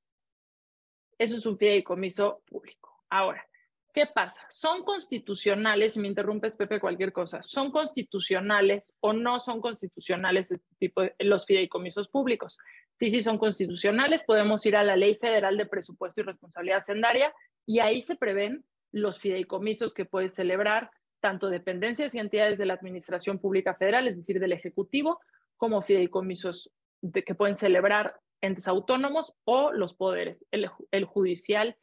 eso 1.19 1.37
es 1.37 1.47
un 1.47 1.57
fideicomiso 1.57 2.43
público. 2.45 3.05
Ahora, 3.09 3.47
¿Qué 3.95 4.07
pasa? 4.07 4.45
¿Son 4.51 4.83
constitucionales, 4.83 5.93
si 5.93 6.01
me 6.01 6.09
interrumpes, 6.09 6.57
Pepe, 6.57 6.81
cualquier 6.81 7.13
cosa, 7.13 7.41
son 7.45 7.71
constitucionales 7.71 8.93
o 8.99 9.13
no 9.13 9.39
son 9.39 9.61
constitucionales 9.61 10.51
este 10.51 10.75
tipo 10.81 11.03
de, 11.03 11.15
los 11.21 11.47
fideicomisos 11.47 12.09
públicos? 12.09 12.59
Sí, 12.99 13.13
sí 13.13 13.23
son 13.23 13.39
constitucionales, 13.39 14.25
podemos 14.25 14.67
ir 14.67 14.75
a 14.75 14.83
la 14.83 14.97
Ley 14.97 15.15
Federal 15.15 15.57
de 15.57 15.67
Presupuesto 15.67 16.21
y 16.21 16.25
Responsabilidad 16.25 16.79
Hacendaria 16.79 17.33
y 17.67 17.79
ahí 17.79 18.03
se 18.03 18.17
prevén 18.17 18.65
los 18.91 19.21
fideicomisos 19.21 19.95
que 19.95 20.05
puede 20.05 20.29
celebrar 20.29 20.91
tanto 21.21 21.49
dependencias 21.49 22.17
y 22.17 22.19
entidades 22.19 22.59
de 22.59 22.67
la 22.67 22.75
Administración 22.75 23.39
Pública 23.39 23.77
Federal, 23.77 24.09
es 24.09 24.17
decir, 24.17 24.41
del 24.41 24.53
Ejecutivo, 24.53 25.21
como 25.57 25.83
fideicomisos 25.83 26.73
de, 27.01 27.23
que 27.23 27.37
pueden 27.37 27.55
celebrar 27.55 28.17
entes 28.41 28.67
autónomos 28.67 29.35
o 29.45 29.71
los 29.71 29.95
poderes, 29.95 30.45
el, 30.51 30.69
el 30.91 31.05
judicial 31.05 31.77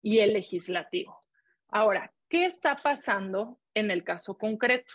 y 0.00 0.20
el 0.20 0.32
legislativo. 0.32 1.18
Ahora, 1.76 2.10
¿qué 2.30 2.46
está 2.46 2.74
pasando 2.74 3.60
en 3.74 3.90
el 3.90 4.02
caso 4.02 4.38
concreto? 4.38 4.94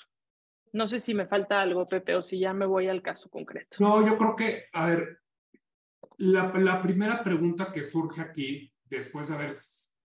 No 0.74 0.88
sé 0.88 1.00
si 1.00 1.14
me 1.14 1.28
falta 1.28 1.62
algo, 1.62 1.86
Pepe, 1.86 2.16
o 2.16 2.24
si 2.24 2.40
ya 2.40 2.56
me 2.56 2.66
voy 2.66 2.88
al 2.88 3.04
caso 3.04 3.30
concreto. 3.30 3.78
No, 3.80 4.04
yo 4.04 4.18
creo 4.18 4.36
que, 4.36 4.64
a 4.74 4.88
ver, 4.88 5.20
la, 6.18 6.82
primera 6.82 7.22
pregunta 7.22 7.72
que 7.72 7.84
surge 7.84 8.22
aquí, 8.22 8.74
después 8.86 9.28
de 9.28 9.36
haber 9.36 9.54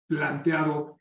planteado 0.07 0.99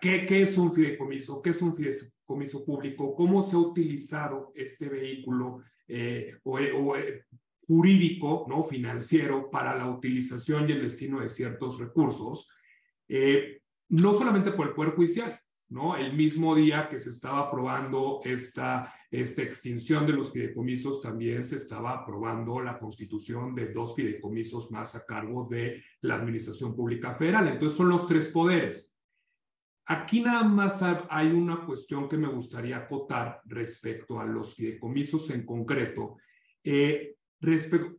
qué, 0.00 0.24
qué 0.24 0.40
es 0.40 0.56
un 0.56 0.72
fideicomiso, 0.72 1.42
qué 1.42 1.50
es 1.50 1.60
un 1.60 1.76
fideicomiso 1.76 2.64
público, 2.64 3.14
cómo 3.14 3.42
se 3.42 3.56
ha 3.56 3.58
utilizado 3.58 4.50
este 4.54 4.88
vehículo 4.88 5.62
eh, 5.86 6.38
o 6.42 6.96
eh, 6.96 7.26
jurídico, 7.66 8.46
¿no? 8.48 8.62
financiero, 8.62 9.50
para 9.50 9.76
la 9.76 9.90
utilización 9.90 10.70
y 10.70 10.72
el 10.72 10.80
destino 10.80 11.20
de 11.20 11.28
ciertos 11.28 11.78
recursos. 11.78 12.48
Eh, 13.06 13.60
no 13.88 14.12
solamente 14.12 14.52
por 14.52 14.68
el 14.68 14.74
Poder 14.74 14.94
Judicial, 14.94 15.40
¿no? 15.68 15.96
El 15.96 16.14
mismo 16.14 16.54
día 16.54 16.88
que 16.88 16.98
se 16.98 17.10
estaba 17.10 17.40
aprobando 17.40 18.20
esta, 18.24 18.92
esta 19.10 19.42
extinción 19.42 20.06
de 20.06 20.12
los 20.12 20.32
fideicomisos, 20.32 21.00
también 21.00 21.42
se 21.42 21.56
estaba 21.56 21.92
aprobando 21.92 22.60
la 22.60 22.78
constitución 22.78 23.54
de 23.54 23.72
dos 23.72 23.94
fideicomisos 23.94 24.70
más 24.70 24.94
a 24.94 25.04
cargo 25.04 25.48
de 25.50 25.82
la 26.02 26.16
Administración 26.16 26.76
Pública 26.76 27.14
Federal. 27.14 27.48
Entonces 27.48 27.76
son 27.76 27.88
los 27.88 28.06
tres 28.06 28.28
poderes. 28.28 28.94
Aquí 29.86 30.22
nada 30.22 30.44
más 30.44 30.82
hay 31.10 31.28
una 31.28 31.66
cuestión 31.66 32.08
que 32.08 32.16
me 32.16 32.28
gustaría 32.28 32.78
acotar 32.78 33.42
respecto 33.44 34.18
a 34.18 34.24
los 34.24 34.54
fideicomisos 34.54 35.30
en 35.30 35.44
concreto. 35.44 36.16
Eh, 36.62 37.16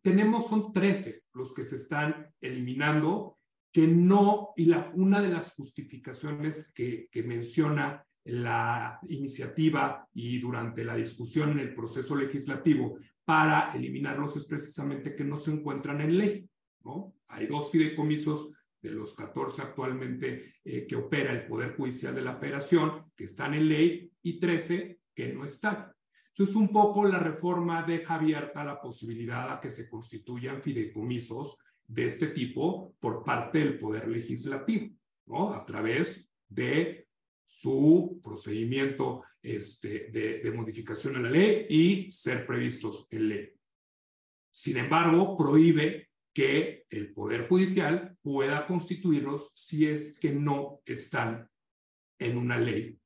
tenemos, 0.01 0.47
son 0.47 0.71
13 0.71 1.23
los 1.33 1.53
que 1.53 1.63
se 1.63 1.75
están 1.75 2.33
eliminando 2.41 3.37
que 3.75 3.88
no, 3.88 4.53
y 4.55 4.72
una 4.94 5.20
de 5.20 5.27
las 5.27 5.51
justificaciones 5.51 6.72
que, 6.74 7.10
que 7.12 7.24
menciona 7.24 8.08
la 8.24 9.01
iniciativa 9.10 10.08
y 10.13 10.39
durante 10.39 10.86
la 10.86 10.96
discusión 10.96 11.51
en 11.51 11.60
el 11.60 11.75
proceso 11.75 12.15
legislativo 12.15 12.98
para 13.25 13.72
eliminarlos 13.75 14.38
es 14.38 14.46
precisamente 14.46 15.13
que 15.13 15.25
no 15.25 15.36
se 15.36 15.51
encuentran 15.51 16.00
en 16.00 16.17
ley. 16.17 16.50
¿no? 16.86 17.15
Hay 17.27 17.48
dos 17.48 17.70
fideicomisos 17.70 18.53
de 18.82 18.91
los 18.91 19.13
14 19.13 19.63
actualmente 19.63 20.53
eh, 20.63 20.88
que 20.88 20.96
opera 20.96 21.34
el 21.34 21.46
Poder 21.46 21.75
Judicial 21.75 22.15
de 22.15 22.22
la 22.22 22.38
Federación, 22.38 23.12
que 23.13 23.25
están 23.25 23.55
en 23.55 23.67
ley, 23.67 24.10
y 24.22 24.39
13 24.39 25.01
que 25.13 25.34
no 25.34 25.44
están. 25.44 25.91
Entonces, 26.29 26.55
un 26.55 26.70
poco 26.70 27.03
la 27.03 27.20
reforma 27.20 27.84
deja 27.84 28.15
abierta 28.15 28.63
la 28.63 28.79
posibilidad 28.79 29.51
a 29.51 29.60
que 29.60 29.70
se 29.70 29.89
constituyan 29.89 30.62
fideicomisos 30.62 31.58
de 31.87 32.05
este 32.05 32.27
tipo 32.27 32.95
por 32.99 33.23
parte 33.23 33.59
del 33.59 33.77
Poder 33.77 34.07
Legislativo, 34.07 34.95
¿no? 35.25 35.53
A 35.53 35.65
través 35.65 36.29
de 36.47 37.07
su 37.45 38.19
procedimiento 38.23 39.23
este, 39.41 40.09
de, 40.09 40.51
modificación 40.51 41.15
a 41.17 41.19
la 41.19 41.29
ley 41.29 41.67
y 41.69 42.11
ser 42.11 42.45
previstos 42.45 43.07
en 43.11 43.29
ley. 43.29 43.53
Sin 44.51 44.77
embargo, 44.77 45.37
prohíbe 45.37 46.09
que 46.33 46.85
el 46.89 47.13
Poder 47.13 47.47
Judicial 47.47 48.17
pueda 48.21 48.65
constituirlos 48.65 49.51
si 49.53 49.87
es 49.87 50.17
que 50.17 50.31
no 50.31 50.81
están 50.85 51.49
en 52.17 52.37
una 52.37 52.57
ley, 52.57 52.99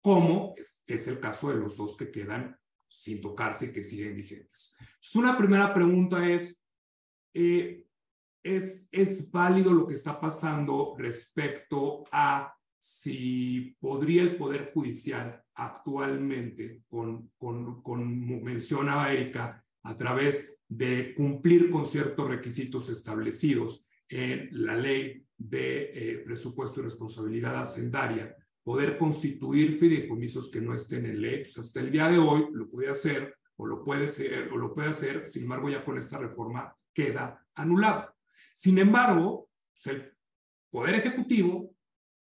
como 0.00 0.54
es, 0.56 0.82
es 0.86 1.06
el 1.08 1.20
caso 1.20 1.50
de 1.50 1.56
los 1.56 1.76
dos 1.76 1.96
que 1.96 2.10
quedan 2.10 2.58
sin 2.88 3.20
tocarse 3.20 3.66
y 3.66 3.72
que 3.72 3.82
siguen 3.82 4.16
vigentes. 4.16 4.74
Entonces, 4.78 5.16
una 5.16 5.36
primera 5.36 5.74
pregunta 5.74 6.28
es, 6.28 6.58
eh, 7.36 7.86
es, 8.42 8.88
es 8.92 9.30
válido 9.30 9.72
lo 9.72 9.86
que 9.86 9.94
está 9.94 10.20
pasando 10.20 10.94
respecto 10.98 12.04
a 12.12 12.52
si 12.78 13.76
podría 13.80 14.22
el 14.22 14.36
Poder 14.36 14.70
Judicial 14.72 15.42
actualmente, 15.54 16.82
con, 16.88 17.32
con, 17.36 17.82
con 17.82 18.42
mencionaba 18.42 19.12
Erika, 19.12 19.64
a 19.82 19.96
través 19.96 20.58
de 20.68 21.14
cumplir 21.14 21.70
con 21.70 21.86
ciertos 21.86 22.28
requisitos 22.28 22.88
establecidos 22.88 23.88
en 24.08 24.48
la 24.52 24.76
ley 24.76 25.24
de 25.36 25.90
eh, 25.92 26.18
presupuesto 26.24 26.80
y 26.80 26.84
responsabilidad 26.84 27.60
hacendaria, 27.60 28.34
poder 28.62 28.96
constituir 28.96 29.78
fideicomisos 29.78 30.50
que 30.50 30.60
no 30.60 30.74
estén 30.74 31.06
en 31.06 31.20
ley. 31.20 31.38
Pues 31.38 31.58
hasta 31.58 31.80
el 31.80 31.90
día 31.90 32.08
de 32.08 32.18
hoy 32.18 32.46
lo 32.52 32.68
puede 32.68 32.90
hacer 32.90 33.36
o 33.56 33.66
lo 33.66 33.82
puede 33.82 34.08
ser 34.08 34.48
o 34.52 34.56
lo 34.56 34.74
puede 34.74 34.90
hacer, 34.90 35.26
sin 35.26 35.44
embargo 35.44 35.68
ya 35.68 35.84
con 35.84 35.98
esta 35.98 36.18
reforma 36.18 36.74
queda 36.96 37.46
anulado. 37.54 38.14
Sin 38.54 38.78
embargo, 38.78 39.50
pues, 39.74 39.86
el 39.94 40.12
Poder 40.70 40.94
Ejecutivo 40.94 41.74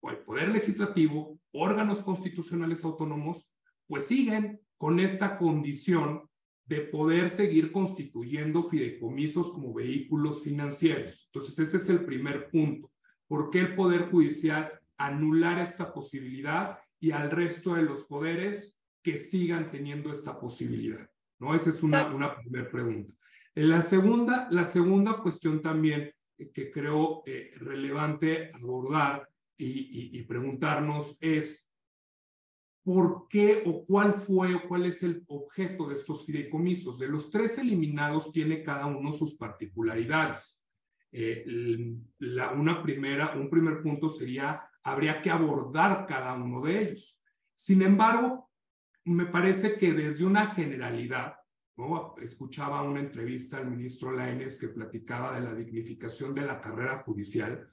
o 0.02 0.10
el 0.10 0.18
Poder 0.18 0.50
Legislativo, 0.50 1.40
órganos 1.52 2.02
constitucionales 2.02 2.84
autónomos, 2.84 3.50
pues 3.88 4.06
siguen 4.06 4.60
con 4.78 5.00
esta 5.00 5.38
condición 5.38 6.30
de 6.66 6.82
poder 6.82 7.30
seguir 7.30 7.72
constituyendo 7.72 8.64
fideicomisos 8.64 9.54
como 9.54 9.74
vehículos 9.74 10.44
financieros. 10.44 11.30
Entonces, 11.32 11.60
ese 11.60 11.78
es 11.78 11.88
el 11.88 12.04
primer 12.04 12.50
punto. 12.50 12.92
¿Por 13.26 13.50
qué 13.50 13.62
el 13.62 13.76
Poder 13.76 14.12
Judicial 14.12 14.70
anular 14.98 15.60
esta 15.60 15.94
posibilidad 15.94 16.78
y 17.00 17.12
al 17.12 17.32
resto 17.32 17.76
de 17.76 17.84
los 17.84 18.04
poderes 18.04 18.78
que 19.02 19.18
sigan 19.18 19.72
teniendo 19.72 20.12
esta 20.12 20.38
posibilidad? 20.38 21.10
¿No? 21.40 21.56
Esa 21.56 21.70
es 21.70 21.82
una, 21.84 22.14
una 22.14 22.36
primera 22.36 22.70
pregunta. 22.70 23.17
La 23.58 23.82
segunda, 23.82 24.48
la 24.52 24.66
segunda 24.66 25.18
cuestión 25.18 25.64
también 25.64 26.14
que 26.54 26.70
creo 26.70 27.24
eh, 27.26 27.54
relevante 27.56 28.52
abordar 28.54 29.28
y, 29.58 30.22
preguntarnos 30.26 31.18
es 31.20 31.68
por 32.84 33.28
qué 33.28 33.64
o 33.66 33.84
cuál 33.84 34.14
fue 34.14 34.54
o 34.54 34.68
cuál 34.68 34.86
es 34.86 35.02
el 35.02 35.24
objeto 35.26 35.88
de 35.88 35.96
estos 35.96 36.24
fideicomisos. 36.28 37.00
De 37.00 37.08
los 37.08 37.32
tres 37.32 37.58
eliminados 37.58 38.32
tiene 38.32 38.62
cada 38.62 38.86
uno 38.86 39.12
sus 39.12 39.38
particularidades. 39.38 40.62
Eh, 41.12 41.44
la, 42.20 42.52
una 42.52 42.84
primera, 42.84 43.34
un 43.36 43.50
primer 43.50 43.82
punto 43.82 44.08
sería, 44.08 44.70
habría 44.84 45.20
que 45.20 45.32
abordar 45.32 46.06
cada 46.06 46.36
uno 46.36 46.62
de 46.62 46.80
ellos. 46.80 47.24
Sin 47.56 47.82
embargo, 47.82 48.52
me 49.06 49.26
parece 49.26 49.80
que 49.80 49.94
desde 49.94 50.26
una 50.26 50.54
generalidad, 50.54 51.37
Escuchaba 52.22 52.82
una 52.82 53.00
entrevista 53.00 53.58
al 53.58 53.70
ministro 53.70 54.12
Lainez 54.12 54.60
que 54.60 54.70
platicaba 54.70 55.40
de 55.40 55.46
la 55.46 55.54
dignificación 55.54 56.34
de 56.34 56.42
la 56.42 56.60
carrera 56.60 57.04
judicial. 57.04 57.70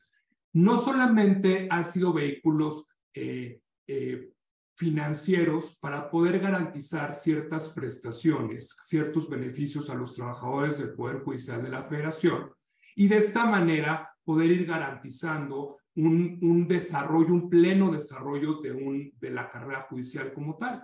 No 0.52 0.76
solamente 0.76 1.68
han 1.70 1.84
sido 1.84 2.12
vehículos 2.12 2.86
eh, 3.14 3.62
eh, 3.86 4.30
financieros 4.76 5.78
para 5.80 6.10
poder 6.10 6.38
garantizar 6.38 7.14
ciertas 7.14 7.70
prestaciones, 7.70 8.76
ciertos 8.82 9.30
beneficios 9.30 9.88
a 9.88 9.94
los 9.94 10.14
trabajadores 10.14 10.78
del 10.78 10.94
Poder 10.94 11.22
Judicial 11.22 11.62
de 11.62 11.70
la 11.70 11.84
Federación 11.84 12.50
y 12.94 13.08
de 13.08 13.18
esta 13.18 13.46
manera 13.46 14.10
poder 14.22 14.50
ir 14.50 14.66
garantizando 14.66 15.78
un, 15.96 16.66
desarrollo, 16.68 17.32
un 17.32 17.48
pleno 17.48 17.90
desarrollo 17.90 18.60
de 18.60 19.30
la 19.30 19.50
carrera 19.50 19.82
judicial 19.82 20.32
como 20.34 20.56
tal 20.56 20.82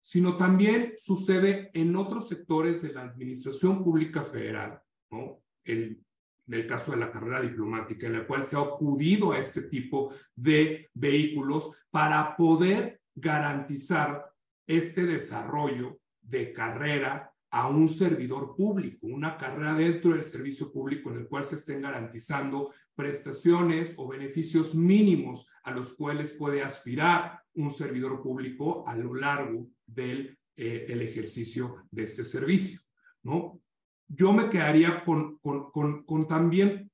sino 0.00 0.36
también 0.36 0.94
sucede 0.98 1.70
en 1.74 1.94
otros 1.96 2.28
sectores 2.28 2.82
de 2.82 2.92
la 2.92 3.02
administración 3.02 3.84
pública 3.84 4.22
federal, 4.22 4.80
¿no? 5.10 5.42
El, 5.64 6.02
en 6.46 6.54
el 6.54 6.66
caso 6.66 6.92
de 6.92 6.98
la 6.98 7.12
carrera 7.12 7.40
diplomática, 7.40 8.06
en 8.06 8.14
la 8.14 8.26
cual 8.26 8.42
se 8.44 8.56
ha 8.56 8.60
acudido 8.60 9.32
a 9.32 9.38
este 9.38 9.62
tipo 9.62 10.12
de 10.34 10.90
vehículos 10.94 11.70
para 11.90 12.36
poder 12.36 13.00
garantizar 13.14 14.32
este 14.66 15.04
desarrollo 15.04 16.00
de 16.20 16.52
carrera 16.52 17.32
a 17.50 17.68
un 17.68 17.88
servidor 17.88 18.54
público, 18.54 19.06
una 19.06 19.36
carrera 19.36 19.74
dentro 19.74 20.12
del 20.12 20.24
servicio 20.24 20.72
público 20.72 21.10
en 21.10 21.18
el 21.18 21.28
cual 21.28 21.44
se 21.44 21.56
estén 21.56 21.82
garantizando 21.82 22.72
prestaciones 22.94 23.94
o 23.96 24.06
beneficios 24.06 24.74
mínimos 24.74 25.48
a 25.64 25.72
los 25.72 25.94
cuales 25.94 26.32
puede 26.32 26.62
aspirar 26.62 27.40
un 27.54 27.70
servidor 27.70 28.22
público 28.22 28.84
a 28.86 28.94
lo 28.94 29.14
largo 29.14 29.66
del 29.94 30.38
eh, 30.56 30.86
el 30.88 31.02
ejercicio 31.02 31.86
de 31.90 32.02
este 32.02 32.24
servicio, 32.24 32.80
¿no? 33.22 33.60
Yo 34.08 34.32
me 34.32 34.50
quedaría 34.50 35.04
con, 35.04 35.38
con, 35.38 35.70
con, 35.70 36.04
con 36.04 36.26
también 36.26 36.90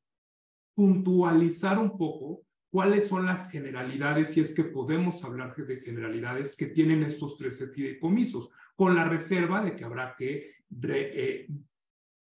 puntualizar 0.74 1.78
un 1.78 1.96
poco 1.96 2.42
cuáles 2.70 3.08
son 3.08 3.24
las 3.24 3.50
generalidades, 3.50 4.34
si 4.34 4.40
es 4.40 4.54
que 4.54 4.64
podemos 4.64 5.24
hablar 5.24 5.56
de 5.56 5.80
generalidades 5.80 6.54
que 6.54 6.66
tienen 6.66 7.02
estos 7.02 7.38
13 7.38 7.68
fideicomisos, 7.68 8.50
con 8.74 8.94
la 8.94 9.08
reserva 9.08 9.62
de 9.64 9.74
que 9.74 9.84
habrá 9.84 10.14
que 10.14 10.56
eh, 10.82 11.48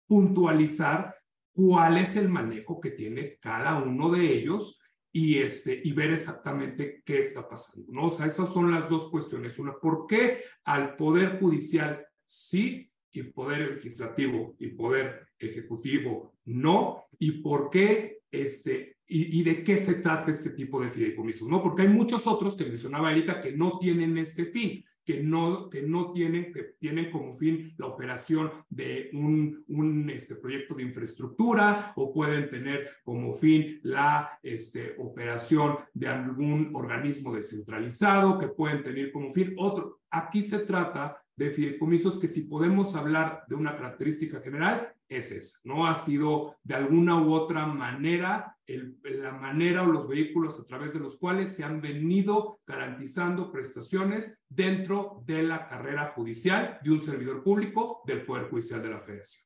puntualizar 0.09 1.15
cuál 1.53 1.99
es 1.99 2.17
el 2.17 2.29
manejo 2.29 2.81
que 2.81 2.91
tiene 2.91 3.39
cada 3.41 3.79
uno 3.79 4.11
de 4.11 4.33
ellos 4.33 4.80
y, 5.13 5.39
este, 5.39 5.81
y 5.83 5.93
ver 5.93 6.13
exactamente 6.13 7.03
qué 7.05 7.19
está 7.19 7.49
pasando. 7.49 7.87
¿no? 7.93 8.07
O 8.07 8.11
sea, 8.11 8.27
esas 8.27 8.53
son 8.53 8.71
las 8.71 8.89
dos 8.89 9.11
cuestiones. 9.11 9.59
Una, 9.59 9.75
¿por 9.75 10.07
qué 10.07 10.45
al 10.65 10.97
Poder 10.97 11.39
Judicial 11.41 12.07
sí 12.25 12.91
y 13.13 13.23
Poder 13.25 13.75
Legislativo 13.75 14.57
y 14.59 14.69
Poder 14.69 15.29
Ejecutivo 15.39 16.35
no? 16.45 17.05
¿Y 17.19 17.43
por 17.43 17.71
qué 17.71 18.23
este, 18.31 18.99
y, 19.07 19.43
de 19.43 19.65
qué 19.65 19.77
se 19.77 19.95
trata 19.95 20.31
este 20.31 20.51
tipo 20.51 20.81
de 20.81 20.91
fideicomisos? 20.91 21.49
¿no? 21.49 21.63
Porque 21.63 21.83
hay 21.83 21.89
muchos 21.89 22.27
otros 22.27 22.57
que 22.57 22.65
mencionaba 22.65 23.11
Erika 23.11 23.41
que 23.41 23.53
no 23.53 23.79
tienen 23.79 24.17
este 24.19 24.47
fin 24.47 24.85
que 25.11 25.23
no, 25.25 25.69
que 25.69 25.83
no 25.83 26.13
tienen, 26.13 26.53
tienen 26.79 27.11
como 27.11 27.37
fin 27.37 27.75
la 27.79 27.87
operación 27.87 28.53
de 28.69 29.11
un, 29.13 29.65
un 29.67 30.09
este, 30.09 30.37
proyecto 30.37 30.75
de 30.75 30.85
infraestructura 30.85 31.93
o 31.97 32.13
pueden 32.13 32.49
tener 32.49 32.89
como 33.03 33.35
fin 33.35 33.81
la 33.83 34.39
este, 34.41 34.95
operación 34.99 35.79
de 35.95 36.07
algún 36.07 36.71
organismo 36.75 37.35
descentralizado, 37.35 38.39
que 38.39 38.49
pueden 38.49 38.85
tener 38.85 39.11
como 39.11 39.33
fin 39.33 39.53
otro. 39.59 40.01
Aquí 40.11 40.43
se 40.43 40.61
trata 40.61 41.21
de 41.35 41.51
fideicomisos 41.51 42.19
que 42.19 42.29
si 42.29 42.43
podemos 42.43 42.95
hablar 42.95 43.43
de 43.49 43.57
una 43.57 43.75
característica 43.75 44.41
general, 44.41 44.93
es 45.11 45.33
esa. 45.33 45.59
No 45.65 45.87
ha 45.87 45.97
sido 45.97 46.57
de 46.63 46.77
alguna 46.77 47.21
u 47.21 47.35
otra 47.35 47.67
manera 47.67 48.57
el, 48.67 48.99
la 49.03 49.33
manera 49.33 49.83
o 49.83 49.87
los 49.87 50.09
vehículos 50.09 50.61
a 50.61 50.65
través 50.65 50.95
de 50.95 51.01
los 51.01 51.19
cuales 51.19 51.55
se 51.55 51.65
han 51.65 51.81
venido 51.81 52.61
garantizando 52.65 53.51
prestaciones 53.51 54.41
dentro 54.49 55.23
de 55.27 55.43
la 55.43 55.69
carrera 55.69 56.13
judicial 56.15 56.79
de 56.83 56.93
un 56.93 57.01
servidor 57.01 57.43
público 57.43 58.03
del 58.07 58.25
Poder 58.25 58.49
Judicial 58.49 58.81
de 58.81 58.89
la 58.89 59.01
Federación. 59.01 59.45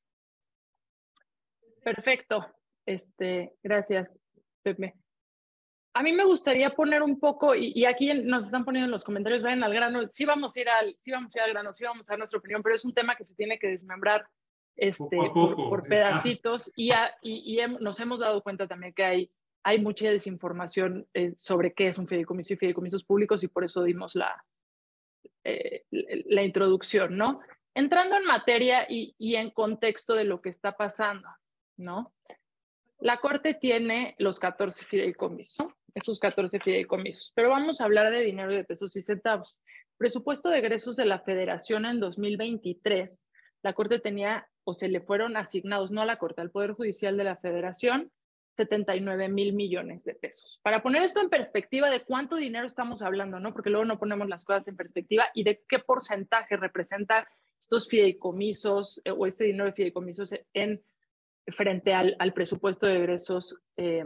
Perfecto. 1.82 2.46
Este, 2.86 3.54
gracias, 3.62 4.20
Pepe. 4.62 4.94
A 5.94 6.02
mí 6.02 6.12
me 6.12 6.24
gustaría 6.24 6.70
poner 6.70 7.02
un 7.02 7.18
poco, 7.20 7.54
y, 7.54 7.84
aquí 7.84 8.12
nos 8.24 8.46
están 8.46 8.64
poniendo 8.64 8.86
en 8.86 8.90
los 8.90 9.04
comentarios, 9.04 9.42
vayan 9.42 9.62
al 9.62 9.72
grano, 9.72 10.08
sí 10.10 10.24
vamos 10.24 10.56
a 10.56 10.60
ir 10.60 10.68
al, 10.68 10.94
sí 10.98 11.12
vamos 11.12 11.34
a 11.34 11.38
ir 11.38 11.42
al 11.44 11.50
grano, 11.52 11.72
sí 11.72 11.84
vamos 11.84 12.10
a 12.10 12.12
dar 12.12 12.18
nuestra 12.18 12.40
opinión, 12.40 12.62
pero 12.62 12.74
es 12.74 12.84
un 12.84 12.92
tema 12.92 13.14
que 13.14 13.22
se 13.22 13.36
tiene 13.36 13.60
que 13.60 13.68
desmembrar 13.68 14.26
este, 14.76 15.16
por, 15.32 15.86
pedacitos 15.88 16.72
y, 16.74 16.90
y, 17.22 17.58
nos 17.80 18.00
hemos 18.00 18.20
dado 18.20 18.42
cuenta 18.42 18.66
también 18.66 18.92
que 18.92 19.04
hay, 19.04 19.30
hay 19.62 19.80
mucha 19.80 20.10
desinformación 20.10 21.06
eh, 21.14 21.34
sobre 21.36 21.72
qué 21.72 21.88
es 21.88 21.98
un 21.98 22.08
fideicomiso 22.08 22.54
y 22.54 22.56
fideicomisos 22.56 23.04
públicos 23.04 23.42
y 23.44 23.48
por 23.48 23.64
eso 23.64 23.82
dimos 23.82 24.14
la, 24.14 24.44
eh, 25.44 25.84
la 25.90 26.42
introducción, 26.42 27.16
¿no? 27.16 27.40
Entrando 27.74 28.16
en 28.16 28.24
materia 28.24 28.86
y, 28.88 29.14
y 29.18 29.36
en 29.36 29.50
contexto 29.50 30.14
de 30.14 30.24
lo 30.24 30.40
que 30.40 30.50
está 30.50 30.72
pasando, 30.72 31.28
¿no? 31.76 32.12
La 33.00 33.18
Corte 33.18 33.54
tiene 33.54 34.14
los 34.18 34.38
14 34.38 34.86
fideicomisos, 34.86 35.66
estos 35.94 36.18
14 36.18 36.58
fideicomisos. 36.60 37.32
Pero 37.34 37.50
vamos 37.50 37.80
a 37.80 37.84
hablar 37.84 38.10
de 38.10 38.20
dinero 38.20 38.52
de 38.52 38.64
pesos 38.64 38.96
y 38.96 39.02
centavos. 39.02 39.60
Presupuesto 39.98 40.48
de 40.48 40.58
egresos 40.58 40.96
de 40.96 41.04
la 41.04 41.20
Federación 41.20 41.84
en 41.84 42.00
2023. 42.00 43.24
La 43.62 43.72
Corte 43.72 43.98
tenía 43.98 44.48
o 44.64 44.74
se 44.74 44.88
le 44.88 45.00
fueron 45.00 45.36
asignados, 45.36 45.92
no 45.92 46.02
a 46.02 46.06
la 46.06 46.18
Corte, 46.18 46.40
al 46.40 46.50
Poder 46.50 46.72
Judicial 46.72 47.16
de 47.16 47.24
la 47.24 47.36
Federación, 47.36 48.10
79 48.56 49.28
mil 49.28 49.52
millones 49.52 50.04
de 50.04 50.14
pesos. 50.14 50.60
Para 50.62 50.82
poner 50.82 51.02
esto 51.02 51.20
en 51.20 51.28
perspectiva 51.28 51.90
de 51.90 52.04
cuánto 52.04 52.36
dinero 52.36 52.66
estamos 52.66 53.02
hablando, 53.02 53.40
¿no? 53.40 53.52
Porque 53.52 53.70
luego 53.70 53.84
no 53.84 53.98
ponemos 53.98 54.28
las 54.28 54.44
cosas 54.44 54.68
en 54.68 54.76
perspectiva 54.76 55.24
y 55.34 55.42
de 55.44 55.62
qué 55.68 55.80
porcentaje 55.80 56.56
representa 56.56 57.28
estos 57.58 57.88
fideicomisos 57.88 59.00
eh, 59.04 59.10
o 59.10 59.26
este 59.26 59.44
dinero 59.44 59.66
de 59.66 59.72
fideicomisos 59.72 60.34
en, 60.52 60.82
frente 61.48 61.94
al, 61.94 62.16
al 62.18 62.32
presupuesto 62.32 62.86
de 62.86 62.96
egresos 62.96 63.56
eh, 63.76 64.04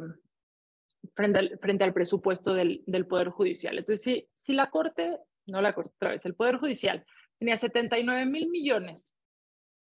frente 1.15 1.39
al, 1.39 1.59
frente 1.61 1.85
al 1.85 1.93
presupuesto 1.93 2.55
del, 2.55 2.83
del, 2.87 3.07
Poder 3.07 3.29
Judicial. 3.29 3.79
Entonces, 3.79 4.03
si, 4.03 4.29
si 4.35 4.53
la 4.55 4.71
Corte, 4.71 5.19
no 5.47 5.61
la 5.61 5.75
Corte, 5.75 5.93
otra 5.97 6.11
vez, 6.11 6.25
el 6.27 6.35
Poder 6.35 6.57
Judicial 6.57 7.05
tenía 7.39 7.59
79 7.59 8.27
mil 8.27 8.49
millones 8.49 9.15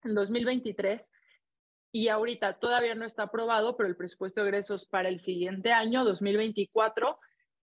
en 0.05 0.15
2023 0.15 1.11
y 1.91 2.09
ahorita 2.09 2.59
todavía 2.59 2.93
no 2.93 3.05
está 3.05 3.23
aprobado, 3.23 3.77
pero 3.77 3.87
el 3.87 3.95
presupuesto 3.95 4.41
de 4.41 4.49
egresos 4.49 4.85
para 4.85 5.07
el 5.07 5.19
siguiente 5.21 5.71
año, 5.71 6.03
2024, 6.03 7.17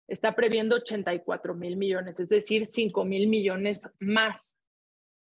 está 0.08 0.36
previendo 0.36 0.76
84 0.76 1.56
mil 1.56 1.76
millones, 1.76 2.20
es 2.20 2.30
decir, 2.30 2.67
5 2.67 3.04
mil 3.04 3.28
millones 3.28 3.89
más. 4.00 4.60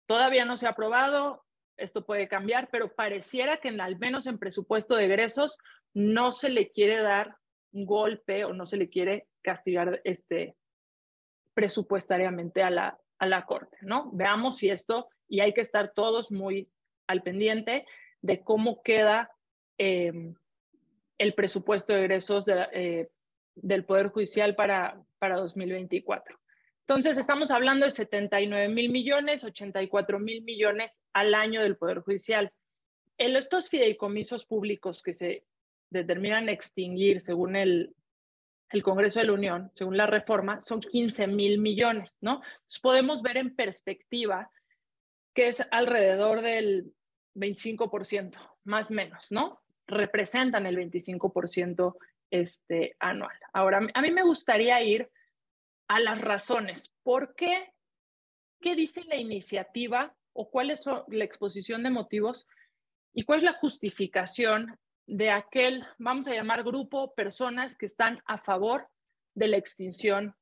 Todavía 0.05 0.45
no 0.45 0.55
se 0.55 0.67
ha 0.67 0.71
aprobado, 0.71 1.43
esto 1.77 2.05
puede 2.05 2.27
cambiar, 2.27 2.69
pero 2.71 2.93
pareciera 2.93 3.57
que 3.57 3.69
en, 3.69 3.81
al 3.81 3.97
menos 3.97 4.27
en 4.27 4.37
presupuesto 4.37 4.95
de 4.95 5.05
egresos 5.05 5.57
no 5.95 6.31
se 6.31 6.49
le 6.49 6.69
quiere 6.69 6.97
dar 6.97 7.37
golpe 7.71 8.45
o 8.45 8.53
no 8.53 8.65
se 8.65 8.77
le 8.77 8.89
quiere 8.89 9.27
castigar 9.41 10.01
este, 10.03 10.55
presupuestariamente 11.55 12.61
a 12.61 12.69
la, 12.69 12.99
a 13.17 13.25
la 13.25 13.45
Corte, 13.45 13.77
¿no? 13.81 14.11
Veamos 14.13 14.57
si 14.57 14.69
esto, 14.69 15.09
y 15.27 15.39
hay 15.39 15.53
que 15.53 15.61
estar 15.61 15.93
todos 15.93 16.31
muy 16.31 16.69
al 17.11 17.23
pendiente 17.23 17.85
de 18.21 18.41
cómo 18.41 18.81
queda 18.81 19.31
em, 19.77 20.35
el 21.17 21.33
presupuesto 21.33 21.93
de 21.93 21.99
egresos 21.99 22.45
eh, 22.47 23.09
del 23.55 23.85
Poder 23.85 24.07
Judicial 24.09 24.55
para, 24.55 25.01
para 25.19 25.37
2024. 25.37 26.39
Entonces, 26.87 27.17
estamos 27.17 27.51
hablando 27.51 27.85
de 27.85 27.91
79 27.91 28.69
mil 28.69 28.89
millones, 28.89 29.43
84 29.43 30.19
mil 30.19 30.43
millones 30.43 31.03
al 31.13 31.33
año 31.35 31.61
del 31.61 31.77
Poder 31.77 31.99
Judicial. 31.99 32.51
En 33.17 33.35
estos 33.35 33.69
fideicomisos 33.69 34.45
públicos 34.45 35.03
que 35.03 35.13
se 35.13 35.45
determinan 35.89 36.49
extinguir 36.49 37.21
según 37.21 37.55
el, 37.55 37.93
el 38.71 38.83
Congreso 38.83 39.19
de 39.19 39.27
la 39.27 39.33
Unión, 39.33 39.71
según 39.73 39.95
la 39.95 40.07
reforma, 40.07 40.59
son 40.59 40.81
15 40.81 41.27
mil 41.27 41.59
millones, 41.59 42.17
¿no? 42.21 42.41
Entonces 42.43 42.79
podemos 42.81 43.21
ver 43.21 43.37
en 43.37 43.55
perspectiva 43.55 44.49
que 45.33 45.47
es 45.49 45.63
alrededor 45.71 46.41
del 46.41 46.93
25%, 47.35 48.37
más 48.65 48.91
o 48.91 48.93
menos, 48.93 49.31
¿no? 49.31 49.61
Representan 49.87 50.65
el 50.65 50.77
25% 50.77 51.95
este, 52.29 52.95
anual. 52.99 53.35
Ahora, 53.53 53.81
a 53.93 54.01
mí 54.01 54.11
me 54.11 54.23
gustaría 54.23 54.81
ir 54.81 55.09
a 55.87 55.99
las 55.99 56.21
razones. 56.21 56.93
¿Por 57.03 57.35
qué? 57.35 57.73
¿Qué 58.61 58.75
dice 58.75 59.03
la 59.05 59.17
iniciativa 59.17 60.15
o 60.33 60.49
cuál 60.49 60.71
es 60.71 60.85
la 60.85 61.25
exposición 61.25 61.83
de 61.83 61.89
motivos 61.89 62.47
y 63.13 63.23
cuál 63.23 63.39
es 63.39 63.43
la 63.43 63.53
justificación 63.53 64.79
de 65.07 65.31
aquel, 65.31 65.85
vamos 65.97 66.27
a 66.27 66.33
llamar 66.33 66.63
grupo, 66.63 67.13
personas 67.13 67.75
que 67.75 67.85
están 67.85 68.21
a 68.25 68.37
favor 68.37 68.87
de 69.35 69.47
la 69.47 69.57
extinción 69.57 70.35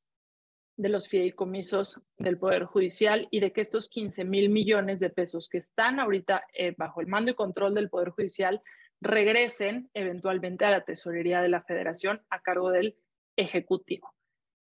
de 0.80 0.88
los 0.88 1.10
fideicomisos 1.10 2.00
del 2.18 2.38
Poder 2.38 2.64
Judicial 2.64 3.28
y 3.32 3.42
de 3.42 3.52
que 3.52 3.60
estos 3.60 3.90
15 3.90 4.24
mil 4.24 4.48
millones 4.48 5.02
de 5.02 5.10
pesos 5.10 5.50
que 5.50 5.58
están 5.58 6.00
ahorita 6.00 6.46
eh, 6.54 6.74
bajo 6.78 7.02
el 7.02 7.08
mando 7.08 7.32
y 7.32 7.36
control 7.36 7.74
del 7.76 7.90
Poder 7.90 8.12
Judicial 8.12 8.62
regresen 9.02 9.90
eventualmente 9.94 10.64
a 10.64 10.72
la 10.72 10.86
tesorería 10.86 11.42
de 11.42 11.50
la 11.50 11.64
Federación 11.64 12.22
a 12.30 12.40
cargo 12.40 12.72
del 12.72 12.96
Ejecutivo. 13.36 14.14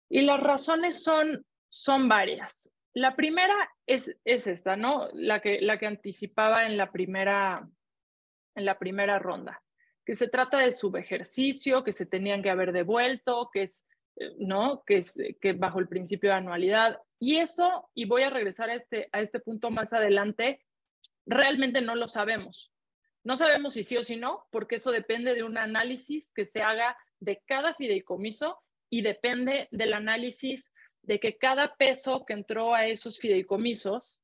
Y 0.07 0.21
las 0.21 0.39
razones 0.39 1.03
son, 1.03 1.47
son 1.67 2.07
varias. 2.07 2.71
La 2.93 3.15
primera 3.15 3.55
es, 3.87 4.15
es 4.23 4.45
esta, 4.45 4.75
¿no? 4.75 5.07
La 5.13 5.41
que, 5.41 5.61
la 5.61 5.79
que 5.79 5.87
anticipaba 5.87 6.67
en 6.67 6.77
la 6.77 6.91
primera, 6.91 7.67
en 8.53 8.65
la 8.65 8.77
primera 8.77 9.17
ronda 9.17 9.63
que 10.05 10.15
se 10.15 10.27
trata 10.27 10.59
de 10.59 10.73
subejercicio, 10.73 11.85
que 11.85 11.93
se 11.93 12.05
tenían 12.05 12.43
que 12.43 12.49
haber 12.49 12.73
devuelto, 12.73 13.49
que 13.53 13.63
es, 13.63 13.85
¿no? 14.37 14.83
Que 14.85 14.97
es 14.97 15.19
que 15.41 15.53
bajo 15.53 15.79
el 15.79 15.87
principio 15.87 16.29
de 16.29 16.37
anualidad. 16.37 16.99
Y 17.19 17.37
eso, 17.37 17.89
y 17.93 18.05
voy 18.05 18.23
a 18.23 18.29
regresar 18.29 18.69
a 18.69 18.75
este, 18.75 19.09
a 19.11 19.21
este 19.21 19.39
punto 19.39 19.71
más 19.71 19.93
adelante, 19.93 20.61
realmente 21.25 21.81
no 21.81 21.95
lo 21.95 22.07
sabemos. 22.07 22.71
No 23.23 23.37
sabemos 23.37 23.73
si 23.73 23.83
sí 23.83 23.95
o 23.97 24.03
si 24.03 24.17
no, 24.17 24.45
porque 24.51 24.75
eso 24.75 24.91
depende 24.91 25.33
de 25.33 25.43
un 25.43 25.57
análisis 25.57 26.33
que 26.33 26.45
se 26.45 26.61
haga 26.61 26.97
de 27.19 27.41
cada 27.45 27.73
fideicomiso 27.73 28.59
y 28.89 29.01
depende 29.01 29.69
del 29.71 29.93
análisis 29.93 30.71
de 31.03 31.19
que 31.19 31.37
cada 31.37 31.75
peso 31.75 32.25
que 32.25 32.33
entró 32.33 32.75
a 32.75 32.85
esos 32.87 33.19
fideicomisos, 33.19 34.15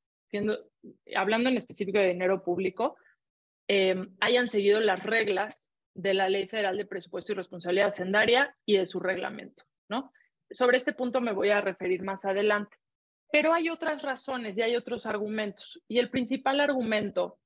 hablando 1.15 1.49
en 1.49 1.57
específico 1.57 1.97
de 1.97 2.09
dinero 2.09 2.43
público, 2.43 2.97
eh, 3.67 3.95
hayan 4.19 4.47
seguido 4.47 4.79
las 4.79 5.03
reglas 5.03 5.71
de 5.93 6.13
la 6.13 6.29
Ley 6.29 6.47
Federal 6.47 6.77
de 6.77 6.85
Presupuesto 6.85 7.31
y 7.31 7.35
Responsabilidad 7.35 7.89
Hacendaria 7.89 8.55
y 8.65 8.77
de 8.77 8.85
su 8.85 8.99
reglamento, 8.99 9.63
¿no? 9.89 10.13
Sobre 10.49 10.77
este 10.77 10.93
punto 10.93 11.21
me 11.21 11.33
voy 11.33 11.49
a 11.49 11.61
referir 11.61 12.03
más 12.03 12.25
adelante. 12.25 12.77
Pero 13.31 13.53
hay 13.53 13.69
otras 13.69 14.01
razones 14.01 14.57
y 14.57 14.61
hay 14.61 14.75
otros 14.75 15.05
argumentos. 15.05 15.81
Y 15.87 15.99
el 15.99 16.09
principal 16.09 16.59
argumento, 16.59 17.39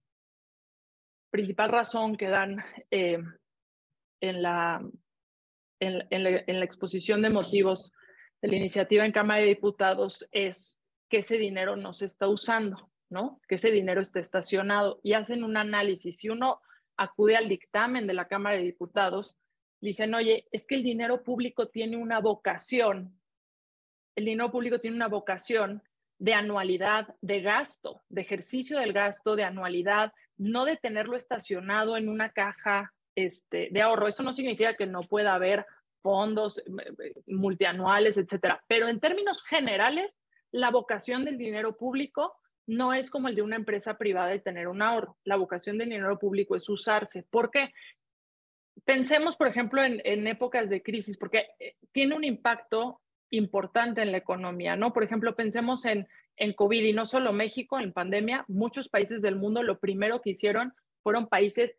principal 1.29 1.69
razón 1.69 2.15
que 2.15 2.29
dan 2.29 2.63
eh, 2.89 3.17
en, 4.21 4.41
la, 4.41 4.81
en, 5.79 6.07
en 6.09 6.59
la 6.59 6.65
exposición 6.65 7.21
de 7.21 7.29
motivos 7.29 7.91
de 8.41 8.49
la 8.49 8.55
iniciativa 8.55 9.05
en 9.05 9.11
Cámara 9.11 9.41
de 9.41 9.47
Diputados 9.47 10.27
es 10.31 10.79
que 11.09 11.19
ese 11.19 11.37
dinero 11.37 11.75
no 11.75 11.93
se 11.93 12.05
está 12.05 12.27
usando, 12.27 12.89
¿no? 13.09 13.39
Que 13.47 13.55
ese 13.55 13.71
dinero 13.71 14.01
está 14.01 14.19
estacionado 14.19 14.99
y 15.03 15.13
hacen 15.13 15.43
un 15.43 15.57
análisis. 15.57 16.17
Si 16.17 16.29
uno 16.29 16.61
acude 16.97 17.35
al 17.35 17.47
dictamen 17.47 18.07
de 18.07 18.13
la 18.13 18.27
Cámara 18.27 18.57
de 18.57 18.63
Diputados, 18.63 19.39
dicen, 19.87 20.13
oye, 20.13 20.47
es 20.51 20.65
que 20.65 20.75
el 20.75 20.83
dinero 20.83 21.23
público 21.23 21.67
tiene 21.67 21.97
una 21.97 22.19
vocación, 22.19 23.19
el 24.15 24.25
dinero 24.25 24.51
público 24.51 24.79
tiene 24.79 24.95
una 24.95 25.07
vocación 25.07 25.81
de 26.19 26.33
anualidad, 26.33 27.15
de 27.21 27.41
gasto, 27.41 28.01
de 28.09 28.21
ejercicio 28.21 28.79
del 28.79 28.93
gasto, 28.93 29.35
de 29.35 29.43
anualidad, 29.43 30.13
no 30.37 30.65
de 30.65 30.77
tenerlo 30.77 31.17
estacionado 31.17 31.97
en 31.97 32.07
una 32.07 32.29
caja 32.29 32.93
este, 33.15 33.69
de 33.71 33.81
ahorro. 33.81 34.07
Eso 34.07 34.23
no 34.23 34.33
significa 34.33 34.75
que 34.75 34.85
no 34.85 35.01
pueda 35.03 35.33
haber 35.33 35.65
fondos 36.01 36.63
multianuales, 37.27 38.17
etcétera. 38.17 38.63
Pero 38.67 38.87
en 38.87 38.99
términos 38.99 39.43
generales, 39.43 40.21
la 40.51 40.69
vocación 40.69 41.25
del 41.25 41.37
dinero 41.37 41.75
público 41.75 42.35
no 42.65 42.93
es 42.93 43.09
como 43.09 43.27
el 43.27 43.35
de 43.35 43.41
una 43.41 43.55
empresa 43.57 43.97
privada 43.97 44.29
de 44.29 44.39
tener 44.39 44.67
un 44.67 44.81
ahorro. 44.81 45.17
La 45.25 45.35
vocación 45.35 45.77
del 45.77 45.89
dinero 45.89 46.17
público 46.17 46.55
es 46.55 46.69
usarse. 46.69 47.23
¿Por 47.23 47.51
qué? 47.51 47.73
Pensemos, 48.85 49.35
por 49.35 49.47
ejemplo, 49.47 49.83
en, 49.83 50.27
épocas 50.27 50.69
de 50.69 50.81
crisis, 50.81 51.17
porque 51.17 51.47
eh, 51.59 51.75
tiene 51.91 52.15
un 52.15 52.23
impacto 52.23 53.01
importante 53.29 54.01
en 54.01 54.11
la 54.11 54.17
economía, 54.17 54.75
¿no? 54.75 54.93
Por 54.93 55.03
ejemplo, 55.03 55.35
pensemos 55.35 55.85
en, 55.85 56.07
en 56.37 56.53
COVID 56.53 56.83
y 56.83 56.93
no 56.93 57.05
solo 57.05 57.33
México, 57.33 57.79
en 57.79 57.93
pandemia, 57.93 58.45
muchos 58.47 58.89
países 58.89 59.21
del 59.21 59.35
mundo 59.35 59.63
lo 59.63 59.79
primero 59.79 60.21
que 60.21 60.31
hicieron 60.31 60.73
fueron 61.01 61.27
países 61.27 61.75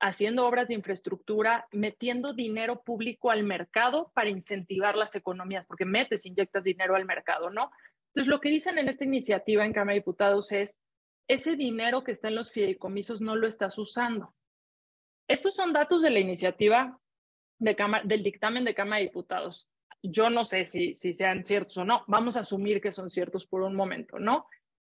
haciendo 0.00 0.46
obras 0.46 0.68
de 0.68 0.74
infraestructura, 0.74 1.66
metiendo 1.72 2.32
dinero 2.32 2.82
público 2.82 3.30
al 3.30 3.42
mercado 3.42 4.12
para 4.14 4.30
incentivar 4.30 4.96
las 4.96 5.14
economías, 5.16 5.66
porque 5.66 5.84
metes, 5.84 6.26
inyectas 6.26 6.64
dinero 6.64 6.94
al 6.94 7.04
mercado, 7.04 7.50
¿no? 7.50 7.70
Entonces, 8.08 8.28
lo 8.28 8.40
que 8.40 8.50
dicen 8.50 8.78
en 8.78 8.88
esta 8.88 9.04
iniciativa 9.04 9.64
en 9.64 9.72
Cámara 9.72 9.94
de 9.94 10.00
Diputados 10.00 10.52
es, 10.52 10.80
ese 11.28 11.56
dinero 11.56 12.04
que 12.04 12.12
está 12.12 12.28
en 12.28 12.36
los 12.36 12.52
fideicomisos 12.52 13.20
no 13.20 13.36
lo 13.36 13.46
estás 13.46 13.76
usando. 13.78 14.34
Estos 15.28 15.54
son 15.54 15.72
datos 15.72 16.02
de 16.02 16.10
la 16.10 16.20
iniciativa 16.20 16.98
de 17.58 17.76
del 18.04 18.22
dictamen 18.22 18.64
de 18.64 18.74
Cámara 18.74 18.98
de 18.98 19.08
Diputados. 19.08 19.68
Yo 20.02 20.30
no 20.30 20.44
sé 20.44 20.66
si, 20.66 20.94
si 20.94 21.12
sean 21.12 21.44
ciertos 21.44 21.76
o 21.76 21.84
no. 21.84 22.04
Vamos 22.06 22.36
a 22.36 22.40
asumir 22.40 22.80
que 22.80 22.92
son 22.92 23.10
ciertos 23.10 23.46
por 23.46 23.62
un 23.62 23.74
momento, 23.74 24.18
¿no? 24.18 24.46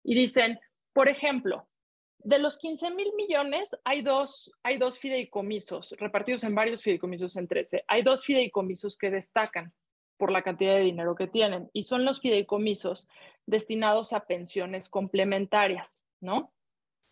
Y 0.04 0.16
dicen, 0.16 0.60
por 0.94 1.08
ejemplo, 1.08 1.68
de 2.20 2.40
los 2.40 2.58
15 2.58 2.92
mil 2.92 3.14
millones, 3.16 3.70
hay 3.84 4.02
dos, 4.02 4.52
hay 4.64 4.78
dos 4.78 4.98
fideicomisos, 5.00 5.96
repartidos 6.00 6.44
en 6.44 6.56
varios 6.56 6.82
fideicomisos 6.82 7.38
en 7.38 7.48
13. 7.48 7.84
Hay 7.88 8.02
dos 8.02 8.26
fideicomisos 8.26 8.98
que 8.98 9.12
destacan 9.12 9.74
por 10.18 10.32
la 10.32 10.42
cantidad 10.42 10.76
de 10.76 10.82
dinero 10.82 11.16
que 11.16 11.28
tienen 11.28 11.70
y 11.72 11.84
son 11.84 12.04
los 12.04 12.22
fideicomisos 12.22 13.08
destinados 13.46 14.12
a 14.12 14.26
pensiones 14.26 14.90
complementarias, 14.90 16.04
¿no? 16.20 16.54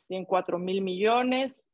Tienen 0.07 0.25
4 0.25 0.57
mil 0.57 0.81
millones, 0.81 1.72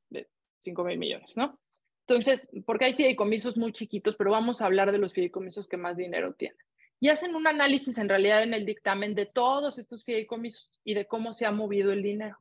5 0.60 0.84
mil 0.84 0.98
millones, 0.98 1.36
¿no? 1.36 1.60
Entonces, 2.08 2.50
porque 2.66 2.86
hay 2.86 2.94
fideicomisos 2.96 3.56
muy 3.56 3.72
chiquitos, 3.72 4.16
pero 4.16 4.32
vamos 4.32 4.62
a 4.62 4.66
hablar 4.66 4.92
de 4.92 4.98
los 4.98 5.14
fideicomisos 5.14 5.68
que 5.68 5.78
más 5.78 5.96
dinero 5.96 6.34
tienen. 6.34 6.58
Y 7.00 7.10
hacen 7.10 7.36
un 7.36 7.48
análisis 7.48 7.98
en 7.98 8.10
realidad 8.10 8.44
en 8.44 8.54
el 8.54 8.66
dictamen 8.66 9.16
de 9.16 9.26
todos 9.26 9.80
estos 9.80 10.04
fideicomisos 10.04 10.72
y 10.84 10.96
de 10.96 11.06
cómo 11.06 11.34
se 11.34 11.46
ha 11.46 11.52
movido 11.52 11.92
el 11.92 12.04
dinero 12.04 12.38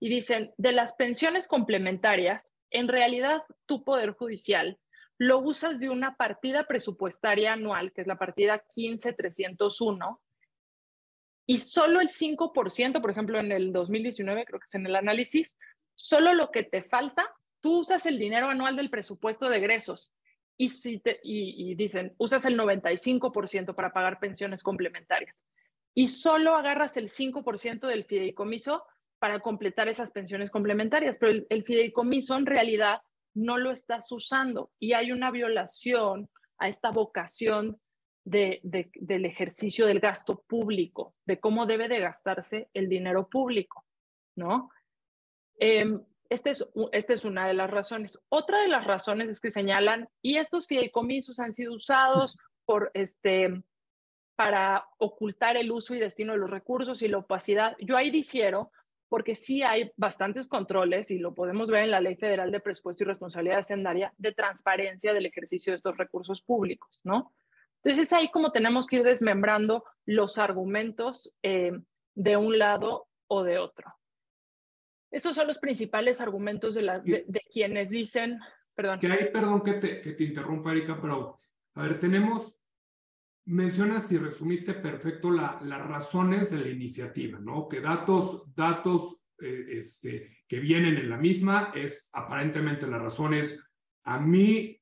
y 0.00 0.08
dicen, 0.08 0.52
de 0.56 0.72
las 0.72 0.94
pensiones 0.94 1.46
complementarias, 1.46 2.54
en 2.70 2.88
realidad 2.88 3.42
tu 3.66 3.84
Poder 3.84 4.12
Judicial 4.12 4.78
lo 5.18 5.38
usas 5.38 5.78
de 5.78 5.90
una 5.90 6.16
partida 6.16 6.64
presupuestaria 6.66 7.52
anual, 7.52 7.92
que 7.92 8.00
es 8.00 8.06
la 8.06 8.16
partida 8.16 8.64
15301, 8.70 10.18
y 11.44 11.58
solo 11.58 12.00
el 12.00 12.08
5%, 12.08 13.02
por 13.02 13.10
ejemplo, 13.10 13.38
en 13.38 13.52
el 13.52 13.70
2019, 13.70 14.46
creo 14.46 14.58
que 14.58 14.64
es 14.64 14.74
en 14.74 14.86
el 14.86 14.96
análisis, 14.96 15.58
solo 16.00 16.32
lo 16.32 16.50
que 16.50 16.62
te 16.62 16.82
falta, 16.82 17.28
tú 17.60 17.80
usas 17.80 18.06
el 18.06 18.18
dinero 18.18 18.48
anual 18.48 18.74
del 18.74 18.88
presupuesto 18.88 19.50
de 19.50 19.58
egresos 19.58 20.14
y, 20.56 21.74
dicen, 21.74 22.14
usas 22.16 22.46
el 22.46 22.58
95% 22.58 23.74
para 23.74 23.92
pagar 23.92 24.18
pensiones 24.18 24.62
complementarias 24.62 25.46
y 25.94 26.08
solo 26.08 26.56
agarras 26.56 26.96
el 26.96 27.10
5% 27.10 27.86
del 27.86 28.04
fideicomiso 28.04 28.84
para 29.18 29.40
completar 29.40 29.88
esas 29.88 30.10
pensiones 30.10 30.50
complementarias, 30.50 31.18
pero 31.18 31.44
el, 31.48 31.64
fideicomiso 31.64 32.34
en 32.36 32.46
realidad 32.46 33.02
no 33.34 33.58
lo 33.58 33.70
estás 33.70 34.10
usando 34.10 34.70
y 34.78 34.94
hay 34.94 35.12
una 35.12 35.30
violación 35.30 36.30
a 36.58 36.68
esta 36.68 36.90
vocación 36.90 37.78
de, 38.24 38.60
del 38.62 39.26
ejercicio 39.26 39.86
del 39.86 40.00
gasto 40.00 40.42
público, 40.46 41.14
de 41.26 41.38
cómo 41.38 41.66
debe 41.66 41.88
de 41.88 42.00
gastarse 42.00 42.68
el 42.72 42.88
dinero 42.88 43.28
público, 43.28 43.84
¿no? 44.36 44.70
Eh, 45.60 45.84
esta 46.30 46.50
es, 46.50 46.68
este 46.92 47.12
es 47.12 47.24
una 47.24 47.46
de 47.46 47.54
las 47.54 47.70
razones. 47.70 48.18
Otra 48.28 48.62
de 48.62 48.68
las 48.68 48.86
razones 48.86 49.28
es 49.28 49.40
que 49.40 49.50
señalan, 49.50 50.08
y 50.22 50.38
estos 50.38 50.66
fideicomisos 50.66 51.38
han 51.40 51.52
sido 51.52 51.74
usados 51.74 52.38
por 52.64 52.90
este, 52.94 53.62
para 54.36 54.86
ocultar 54.98 55.56
el 55.56 55.70
uso 55.70 55.94
y 55.94 55.98
destino 56.00 56.32
de 56.32 56.38
los 56.38 56.50
recursos 56.50 57.02
y 57.02 57.08
la 57.08 57.18
opacidad. 57.18 57.76
Yo 57.80 57.96
ahí 57.96 58.10
difiero 58.10 58.72
porque 59.08 59.34
sí 59.34 59.64
hay 59.64 59.90
bastantes 59.96 60.46
controles, 60.46 61.10
y 61.10 61.18
lo 61.18 61.34
podemos 61.34 61.68
ver 61.68 61.82
en 61.82 61.90
la 61.90 62.00
Ley 62.00 62.14
Federal 62.14 62.52
de 62.52 62.60
Presupuesto 62.60 63.02
y 63.02 63.08
Responsabilidad 63.08 63.58
Hacendaria, 63.58 64.14
de 64.16 64.32
transparencia 64.32 65.12
del 65.12 65.26
ejercicio 65.26 65.72
de 65.72 65.76
estos 65.78 65.98
recursos 65.98 66.40
públicos, 66.42 67.00
¿no? 67.02 67.32
Entonces 67.82 68.04
es 68.04 68.12
ahí 68.12 68.30
como 68.30 68.52
tenemos 68.52 68.86
que 68.86 68.96
ir 68.96 69.02
desmembrando 69.02 69.84
los 70.06 70.38
argumentos 70.38 71.36
eh, 71.42 71.72
de 72.14 72.36
un 72.36 72.56
lado 72.56 73.08
o 73.26 73.42
de 73.42 73.58
otro. 73.58 73.92
Estos 75.10 75.34
son 75.34 75.48
los 75.48 75.58
principales 75.58 76.20
argumentos 76.20 76.74
de, 76.74 76.82
la, 76.82 76.98
de, 77.00 77.42
quienes 77.52 77.90
dicen, 77.90 78.38
perdón. 78.74 79.00
Que 79.00 79.08
hay, 79.08 79.30
perdón 79.32 79.62
que 79.62 79.74
te, 79.74 80.00
que 80.00 80.12
te 80.12 80.24
interrumpa, 80.24 80.72
Erika, 80.72 81.00
pero 81.00 81.36
a 81.74 81.82
ver, 81.82 81.98
tenemos 81.98 82.60
mencionas 83.46 84.10
y 84.12 84.18
resumiste 84.18 84.74
perfecto 84.74 85.30
la, 85.30 85.60
las 85.64 85.84
razones 85.86 86.50
de 86.50 86.58
la 86.58 86.68
iniciativa, 86.68 87.40
¿no? 87.40 87.68
Que 87.68 87.80
datos, 87.80 88.54
datos 88.54 89.26
eh, 89.40 89.66
este, 89.70 90.44
que 90.46 90.60
vienen 90.60 90.96
en 90.96 91.10
la 91.10 91.16
misma 91.16 91.72
es 91.74 92.10
aparentemente 92.12 92.86
las 92.86 93.02
razones. 93.02 93.58
A 94.04 94.20
mí, 94.20 94.80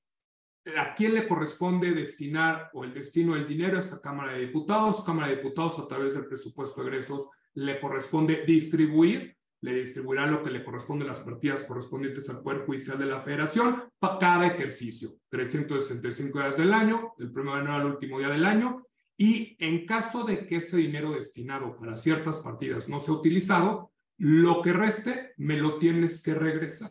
¿a 0.77 0.95
quién 0.95 1.15
le 1.15 1.27
corresponde 1.27 1.93
destinar 1.93 2.69
o 2.75 2.85
el 2.85 2.93
destino 2.93 3.35
del 3.35 3.47
dinero 3.47 3.77
a 3.77 3.81
esta 3.81 4.03
Cámara 4.03 4.33
de 4.35 4.41
Diputados? 4.41 5.03
Cámara 5.03 5.29
de 5.29 5.37
Diputados, 5.37 5.79
a 5.79 5.89
través 5.89 6.15
del 6.15 6.27
presupuesto 6.27 6.83
de 6.83 6.89
egresos, 6.89 7.31
le 7.55 7.81
corresponde 7.81 8.45
distribuir 8.45 9.38
le 9.61 9.75
distribuirá 9.75 10.27
lo 10.27 10.43
que 10.43 10.51
le 10.51 10.65
corresponde 10.65 11.05
a 11.05 11.09
las 11.09 11.21
partidas 11.21 11.65
correspondientes 11.65 12.29
al 12.31 12.43
Poder 12.43 12.65
Judicial 12.65 12.99
de 12.99 13.07
la 13.07 13.23
Federación 13.23 13.85
para 13.99 14.19
cada 14.19 14.47
ejercicio, 14.47 15.17
365 15.29 16.39
días 16.39 16.57
del 16.57 16.73
año, 16.73 17.15
del 17.19 17.33
primero 17.33 17.57
de 17.57 17.63
enero 17.63 17.77
al 17.77 17.87
último 17.87 18.19
día 18.19 18.29
del 18.29 18.45
año, 18.45 18.87
y 19.17 19.57
en 19.59 19.85
caso 19.85 20.23
de 20.23 20.47
que 20.47 20.57
ese 20.57 20.77
dinero 20.77 21.11
destinado 21.11 21.77
para 21.77 21.97
ciertas 21.97 22.39
partidas 22.39 22.89
no 22.89 23.01
sea 23.01 23.15
utilizado, 23.15 23.93
lo 24.19 24.63
que 24.63 24.73
reste 24.73 25.33
me 25.37 25.57
lo 25.57 25.79
tienes 25.79 26.23
que 26.23 26.35
regresar. 26.35 26.91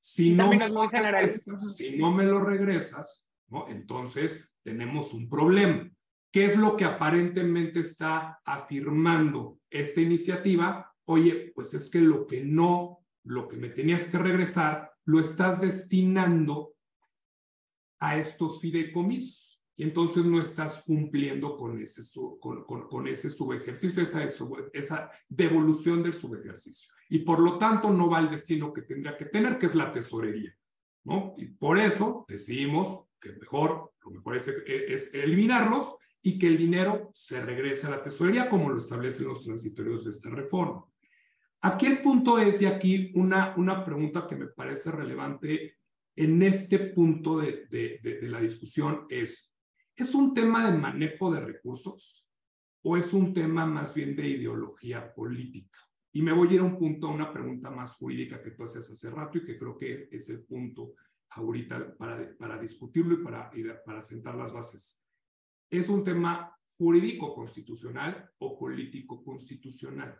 Si 0.00 0.32
no, 0.34 0.50
me 0.50 0.68
lo 0.68 0.88
regresas, 0.88 1.74
si 1.74 1.96
no 1.96 2.12
me 2.12 2.24
lo 2.24 2.40
regresas, 2.40 3.24
¿no? 3.48 3.66
entonces 3.68 4.48
tenemos 4.62 5.14
un 5.14 5.28
problema. 5.28 5.90
¿Qué 6.30 6.44
es 6.44 6.56
lo 6.56 6.76
que 6.76 6.84
aparentemente 6.84 7.80
está 7.80 8.40
afirmando 8.44 9.58
esta 9.70 10.00
iniciativa? 10.00 10.93
Oye, 11.06 11.52
pues 11.54 11.74
es 11.74 11.88
que 11.88 12.00
lo 12.00 12.26
que 12.26 12.42
no, 12.42 13.04
lo 13.24 13.48
que 13.48 13.56
me 13.56 13.68
tenías 13.68 14.08
que 14.08 14.18
regresar, 14.18 14.92
lo 15.04 15.20
estás 15.20 15.60
destinando 15.60 16.74
a 17.98 18.16
estos 18.18 18.60
fideicomisos. 18.60 19.62
Y 19.76 19.82
entonces 19.82 20.24
no 20.24 20.40
estás 20.40 20.82
cumpliendo 20.86 21.56
con 21.56 21.80
ese, 21.80 22.02
con, 22.38 22.64
con, 22.64 23.08
ese 23.08 23.28
subejercicio, 23.28 24.02
esa, 24.02 24.28
esa 24.72 25.10
devolución 25.28 26.02
del 26.02 26.14
subejercicio. 26.14 26.92
Y 27.08 27.20
por 27.20 27.40
lo 27.40 27.58
tanto 27.58 27.92
no 27.92 28.08
va 28.08 28.18
al 28.18 28.30
destino 28.30 28.72
que 28.72 28.82
tendría 28.82 29.16
que 29.16 29.24
tener, 29.24 29.58
que 29.58 29.66
es 29.66 29.74
la 29.74 29.92
tesorería. 29.92 30.56
¿no? 31.02 31.34
Y 31.38 31.46
por 31.46 31.78
eso 31.78 32.24
decidimos 32.28 33.08
que 33.20 33.32
mejor, 33.32 33.92
lo 34.04 34.10
mejor 34.12 34.36
es, 34.36 34.48
es 34.48 35.12
eliminarlos 35.12 35.96
y 36.22 36.38
que 36.38 36.46
el 36.46 36.56
dinero 36.56 37.10
se 37.14 37.40
regrese 37.40 37.86
a 37.88 37.90
la 37.90 38.02
tesorería 38.02 38.48
como 38.48 38.70
lo 38.70 38.78
establecen 38.78 39.26
los 39.26 39.44
transitorios 39.44 40.04
de 40.04 40.10
esta 40.10 40.30
reforma. 40.30 40.84
Aquí 41.66 41.86
el 41.86 42.02
punto 42.02 42.38
es, 42.38 42.60
y 42.60 42.66
aquí 42.66 43.10
una, 43.14 43.54
una 43.56 43.82
pregunta 43.86 44.26
que 44.28 44.36
me 44.36 44.48
parece 44.48 44.90
relevante 44.90 45.78
en 46.14 46.42
este 46.42 46.78
punto 46.78 47.38
de, 47.38 47.66
de, 47.70 48.00
de, 48.02 48.28
la 48.28 48.38
discusión 48.38 49.06
es, 49.08 49.50
¿es 49.96 50.14
un 50.14 50.34
tema 50.34 50.70
de 50.70 50.76
manejo 50.76 51.32
de 51.32 51.40
recursos 51.40 52.28
o 52.82 52.98
es 52.98 53.14
un 53.14 53.32
tema 53.32 53.64
más 53.64 53.94
bien 53.94 54.14
de 54.14 54.28
ideología 54.28 55.14
política? 55.14 55.78
Y 56.12 56.20
me 56.20 56.32
voy 56.34 56.48
a 56.48 56.52
ir 56.52 56.60
a 56.60 56.64
un 56.64 56.76
punto, 56.76 57.06
a 57.06 57.12
una 57.12 57.32
pregunta 57.32 57.70
más 57.70 57.94
jurídica 57.94 58.42
que 58.42 58.50
tú 58.50 58.64
haces 58.64 58.90
hace 58.90 59.08
rato 59.08 59.38
y 59.38 59.46
que 59.46 59.56
creo 59.56 59.78
que 59.78 60.10
es 60.12 60.28
el 60.28 60.44
punto 60.44 60.92
ahorita 61.30 61.96
para, 61.96 62.36
para 62.36 62.58
discutirlo 62.58 63.14
y 63.14 63.24
para, 63.24 63.50
y 63.54 63.64
para 63.86 64.02
sentar 64.02 64.34
las 64.34 64.52
bases. 64.52 65.02
Es 65.70 65.88
un 65.88 66.04
tema 66.04 66.54
jurídico 66.76 67.34
constitucional 67.34 68.30
o 68.36 68.58
político 68.58 69.24
constitucional. 69.24 70.14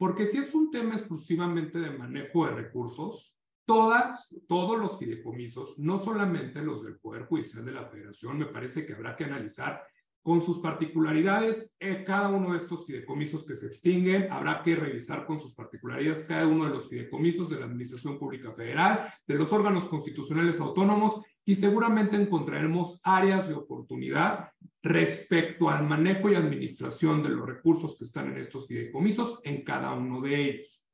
Porque 0.00 0.26
si 0.26 0.38
es 0.38 0.54
un 0.54 0.70
tema 0.70 0.94
exclusivamente 0.94 1.78
de 1.78 1.90
manejo 1.90 2.46
de 2.46 2.52
recursos, 2.52 3.38
todas, 3.66 4.34
todos 4.48 4.80
los 4.80 4.98
fideicomisos, 4.98 5.78
no 5.78 5.98
solamente 5.98 6.62
los 6.62 6.82
del 6.82 6.98
Poder 6.98 7.26
Judicial 7.26 7.66
de 7.66 7.72
la 7.72 7.84
Federación, 7.84 8.38
me 8.38 8.46
parece 8.46 8.86
que 8.86 8.94
habrá 8.94 9.14
que 9.14 9.24
analizar 9.24 9.86
con 10.22 10.42
sus 10.42 10.58
particularidades, 10.58 11.74
eh, 11.80 12.04
cada 12.04 12.28
uno 12.28 12.52
de 12.52 12.58
estos 12.58 12.84
fideicomisos 12.84 13.44
que 13.44 13.54
se 13.54 13.66
extinguen, 13.66 14.30
habrá 14.30 14.62
que 14.62 14.76
revisar 14.76 15.26
con 15.26 15.38
sus 15.38 15.54
particularidades 15.54 16.24
cada 16.24 16.46
uno 16.46 16.66
de 16.66 16.70
los 16.70 16.88
fideicomisos 16.88 17.48
de 17.48 17.58
la 17.58 17.64
Administración 17.64 18.18
Pública 18.18 18.52
Federal, 18.52 19.00
de 19.26 19.34
los 19.34 19.52
órganos 19.52 19.86
constitucionales 19.86 20.60
autónomos 20.60 21.22
y 21.44 21.54
seguramente 21.54 22.16
encontraremos 22.16 23.00
áreas 23.02 23.48
de 23.48 23.54
oportunidad 23.54 24.50
respecto 24.82 25.70
al 25.70 25.86
manejo 25.86 26.30
y 26.30 26.34
administración 26.34 27.22
de 27.22 27.30
los 27.30 27.46
recursos 27.46 27.96
que 27.96 28.04
están 28.04 28.30
en 28.30 28.38
estos 28.38 28.66
fideicomisos 28.66 29.40
en 29.44 29.64
cada 29.64 29.94
uno 29.94 30.20
de 30.20 30.42
ellos. 30.42 30.86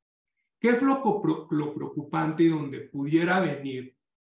¿Qué 0.59 0.69
es 0.69 0.81
lo, 0.81 1.03
lo 1.51 1.73
preocupante 1.75 2.43
y 2.43 2.47
donde 2.47 2.79
pudiera 2.79 3.39
venir 3.41 3.95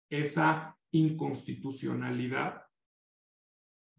esa 0.10 0.78
inconstitucionalidad? 0.92 2.62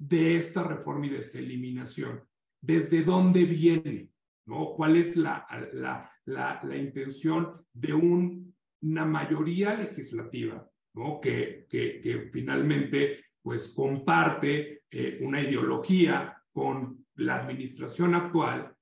De 0.08 0.36
esta 0.36 0.64
reforma 0.64 1.06
y 1.06 1.10
de 1.10 1.18
esta 1.18 1.38
eliminación? 1.38 2.22
¿Desde 2.60 3.02
dónde 3.02 3.44
viene? 3.44 4.10
¿no? 4.46 4.74
¿Cuál 4.74 4.96
es 4.96 5.16
la, 5.16 5.46
la, 5.72 6.10
la, 6.24 6.76
intención 6.76 7.52
de 7.72 7.94
una 7.94 9.04
mayoría 9.04 9.74
legislativa 9.74 10.68
¿no? 10.94 11.20
que, 11.20 11.66
que, 11.68 12.00
que 12.00 12.30
finalmente 12.32 13.26
pues, 13.40 13.68
comparte 13.68 14.82
eh, 14.90 15.18
una 15.22 15.40
ideología 15.40 16.36
con 16.52 17.06
la 17.14 17.36
administración 17.36 18.14
actual 18.14 18.74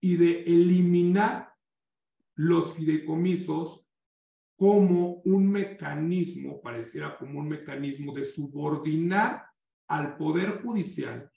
y 0.00 0.16
de 0.16 0.42
eliminar 0.42 1.52
los 2.34 2.74
fideicomisos 2.74 3.90
como 4.56 5.22
un 5.24 5.50
mecanismo, 5.50 6.60
pareciera 6.60 7.16
como 7.18 7.40
un 7.40 7.48
mecanismo 7.48 8.12
de 8.12 8.24
subordinar 8.24 9.46
al 9.88 10.16
Poder 10.16 10.62
Judicial 10.62 11.30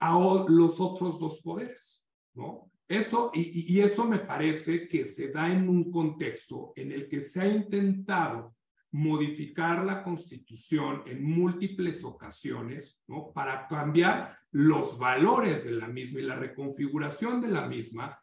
a 0.00 0.44
los 0.48 0.80
otros 0.80 1.18
dos 1.18 1.40
poderes, 1.42 2.06
¿no? 2.34 2.70
Eso, 2.86 3.30
y, 3.34 3.80
eso 3.80 4.06
me 4.06 4.18
parece 4.18 4.88
que 4.88 5.04
se 5.04 5.28
da 5.30 5.52
en 5.52 5.68
un 5.68 5.90
contexto 5.90 6.72
en 6.74 6.90
el 6.92 7.06
que 7.06 7.20
se 7.20 7.42
ha 7.42 7.46
intentado 7.46 8.56
modificar 8.92 9.84
la 9.84 10.02
constitución 10.02 11.02
en 11.04 11.22
múltiples 11.22 12.02
ocasiones, 12.02 12.98
¿no? 13.06 13.30
Para 13.34 13.68
cambiar 13.68 14.38
los 14.52 14.98
valores 14.98 15.64
de 15.64 15.72
la 15.72 15.88
misma 15.88 16.20
y 16.20 16.22
la 16.22 16.36
reconfiguración 16.36 17.42
de 17.42 17.48
la 17.48 17.68
misma 17.68 18.18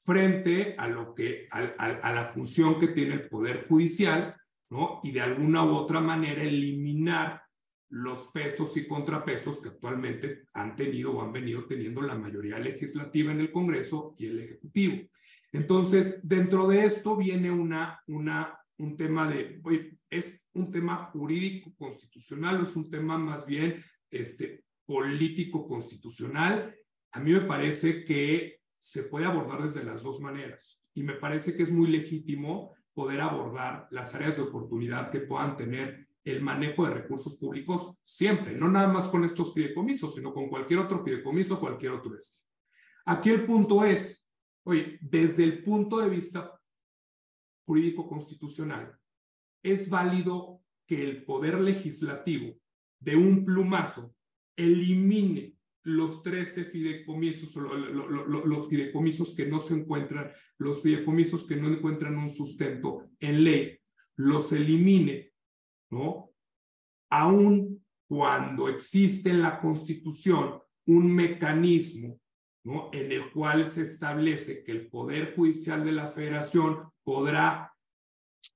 frente 0.00 0.74
a 0.76 0.88
lo 0.88 1.14
que, 1.14 1.46
a, 1.52 1.58
a 1.58 2.12
la 2.12 2.24
función 2.30 2.80
que 2.80 2.88
tiene 2.88 3.14
el 3.14 3.28
Poder 3.28 3.68
Judicial, 3.68 4.34
¿no? 4.70 4.98
Y 5.04 5.12
de 5.12 5.20
alguna 5.20 5.62
u 5.64 5.76
otra 5.76 6.00
manera 6.00 6.42
eliminar 6.42 7.47
los 7.90 8.28
pesos 8.28 8.76
y 8.76 8.86
contrapesos 8.86 9.60
que 9.60 9.68
actualmente 9.68 10.44
han 10.52 10.76
tenido 10.76 11.12
o 11.12 11.22
han 11.22 11.32
venido 11.32 11.64
teniendo 11.66 12.02
la 12.02 12.14
mayoría 12.14 12.58
legislativa 12.58 13.32
en 13.32 13.40
el 13.40 13.50
Congreso 13.50 14.14
y 14.18 14.26
el 14.26 14.40
Ejecutivo. 14.40 15.08
Entonces, 15.52 16.20
dentro 16.26 16.68
de 16.68 16.84
esto 16.84 17.16
viene 17.16 17.50
una, 17.50 18.02
una, 18.06 18.58
un 18.76 18.96
tema 18.96 19.28
de, 19.28 19.60
¿es 20.10 20.42
un 20.52 20.70
tema 20.70 20.96
jurídico 20.96 21.74
constitucional 21.76 22.60
o 22.60 22.64
es 22.64 22.76
un 22.76 22.90
tema 22.90 23.16
más 23.16 23.46
bien 23.46 23.82
este, 24.10 24.64
político 24.84 25.66
constitucional? 25.66 26.74
A 27.12 27.20
mí 27.20 27.32
me 27.32 27.42
parece 27.42 28.04
que 28.04 28.60
se 28.78 29.04
puede 29.04 29.24
abordar 29.24 29.62
desde 29.62 29.84
las 29.84 30.02
dos 30.02 30.20
maneras 30.20 30.82
y 30.92 31.02
me 31.02 31.14
parece 31.14 31.56
que 31.56 31.62
es 31.62 31.72
muy 31.72 31.88
legítimo 31.88 32.74
poder 32.92 33.20
abordar 33.20 33.86
las 33.90 34.14
áreas 34.14 34.36
de 34.36 34.42
oportunidad 34.42 35.10
que 35.10 35.20
puedan 35.20 35.56
tener 35.56 36.07
el 36.24 36.42
manejo 36.42 36.84
de 36.84 36.94
recursos 36.94 37.36
públicos 37.36 38.00
siempre, 38.04 38.56
no 38.56 38.68
nada 38.68 38.88
más 38.88 39.08
con 39.08 39.24
estos 39.24 39.54
fideicomisos, 39.54 40.14
sino 40.14 40.32
con 40.32 40.48
cualquier 40.48 40.80
otro 40.80 41.02
fideicomiso, 41.02 41.60
cualquier 41.60 41.92
otro 41.92 42.16
este. 42.16 42.38
Aquí 43.06 43.30
el 43.30 43.46
punto 43.46 43.84
es, 43.84 44.26
oye, 44.64 44.98
desde 45.00 45.44
el 45.44 45.62
punto 45.62 45.98
de 45.98 46.10
vista 46.10 46.60
jurídico 47.64 48.08
constitucional, 48.08 48.96
es 49.62 49.88
válido 49.88 50.62
que 50.86 51.02
el 51.04 51.24
poder 51.24 51.60
legislativo 51.60 52.54
de 52.98 53.16
un 53.16 53.44
plumazo 53.44 54.14
elimine 54.56 55.58
los 55.84 56.22
13 56.22 56.66
fideicomisos, 56.66 57.54
los 57.56 58.68
fideicomisos 58.68 59.34
que 59.34 59.46
no 59.46 59.58
se 59.58 59.74
encuentran, 59.74 60.30
los 60.58 60.82
fideicomisos 60.82 61.46
que 61.46 61.56
no 61.56 61.68
encuentran 61.68 62.18
un 62.18 62.28
sustento 62.28 63.10
en 63.20 63.44
ley, 63.44 63.78
los 64.16 64.52
elimine 64.52 65.32
¿no? 65.90 66.30
Aun 67.10 67.84
cuando 68.08 68.68
existe 68.68 69.30
en 69.30 69.42
la 69.42 69.60
Constitución 69.60 70.60
un 70.86 71.14
mecanismo 71.14 72.18
¿no? 72.64 72.90
en 72.92 73.12
el 73.12 73.30
cual 73.30 73.68
se 73.70 73.82
establece 73.82 74.64
que 74.64 74.72
el 74.72 74.88
Poder 74.88 75.34
Judicial 75.34 75.84
de 75.84 75.92
la 75.92 76.12
Federación 76.12 76.90
podrá 77.04 77.72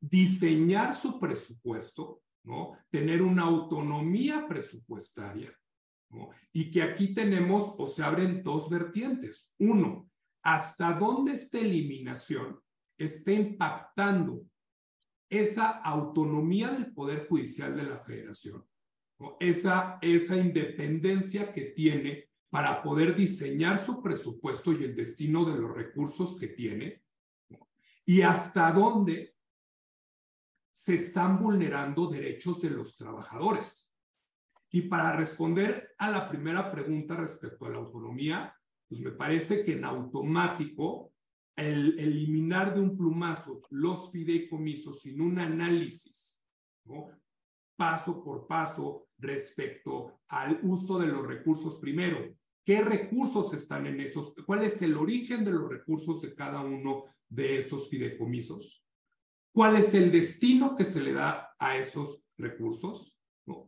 diseñar 0.01 0.95
su 0.95 1.21
presupuesto, 1.21 2.23
¿no? 2.45 2.79
tener 2.91 3.23
una 3.23 3.43
autonomía 3.43 4.47
presupuestaria, 4.49 5.57
¿no? 6.11 6.31
y 6.53 6.71
que 6.71 6.83
aquí 6.83 7.15
tenemos 7.15 7.75
o 7.79 7.87
se 7.87 8.03
abren 8.03 8.43
dos 8.43 8.69
vertientes. 8.71 9.55
Uno, 9.59 10.11
hasta 10.43 10.93
dónde 10.93 11.35
esta 11.35 11.59
eliminación 11.59 12.59
está 12.99 13.33
impactando 13.33 14.45
esa 15.33 15.69
autonomía 15.81 16.71
del 16.71 16.93
Poder 16.93 17.27
Judicial 17.27 17.75
de 17.75 17.85
la 17.85 17.99
Federación, 18.01 18.67
esa, 19.41 19.99
esa 20.03 20.37
independencia 20.37 21.53
que 21.55 21.71
tiene 21.71 22.29
para 22.51 22.83
poder 22.83 23.17
diseñar 23.17 23.79
su 23.79 24.03
presupuesto 24.03 24.73
y 24.73 24.85
el 24.85 24.95
destino 24.95 25.47
de 25.47 25.59
los 25.59 25.75
recursos 25.75 26.39
que 26.39 26.49
tiene, 26.49 27.03
y 28.05 28.21
hasta 28.21 28.71
dónde 28.73 29.35
se 30.71 30.97
están 30.97 31.39
vulnerando 31.39 32.09
derechos 32.09 32.61
de 32.61 32.71
los 32.71 32.97
trabajadores. 32.99 33.91
Y 34.71 34.83
para 34.83 35.17
responder 35.17 35.95
a 35.97 36.11
la 36.11 36.29
primera 36.29 36.71
pregunta 36.71 37.17
respecto 37.17 37.65
a 37.65 37.71
la 37.71 37.79
autonomía, 37.79 38.55
pues 38.87 39.01
me 39.01 39.13
parece 39.13 39.65
que 39.65 39.73
en 39.73 39.87
automático 39.87 41.12
el 41.57 41.99
eliminar 41.99 42.75
de 42.75 42.81
un 42.81 42.97
plumazo 42.97 43.63
los 43.71 44.11
fideicomisos 44.11 45.03
sin 45.03 45.21
un 45.21 45.39
análisis, 45.39 46.41
¿no? 46.85 47.11
paso 47.77 48.23
por 48.23 48.47
paso 48.47 49.09
respecto 49.19 50.21
al 50.29 50.61
uso 50.63 50.99
de 50.99 51.09
los 51.09 51.27
recursos 51.27 51.79
primero. 51.79 52.33
¿Qué 52.65 52.81
recursos 52.81 53.53
están 53.55 53.87
en 53.87 54.01
esos? 54.01 54.35
¿Cuál 54.47 54.63
es 54.63 54.81
el 54.83 54.97
origen 54.97 55.45
de 55.45 55.51
los 55.51 55.69
recursos 55.69 56.23
de 56.23 56.35
cada 56.35 56.61
uno 56.61 57.07
de 57.29 57.59
esos 57.59 57.89
fideicomisos? 57.89 58.85
¿Cuál 59.53 59.77
es 59.77 59.95
el 59.95 60.13
destino 60.13 60.77
que 60.77 60.85
se 60.85 61.03
le 61.03 61.13
da 61.13 61.55
a 61.59 61.77
esos 61.77 62.25
recursos? 62.39 63.12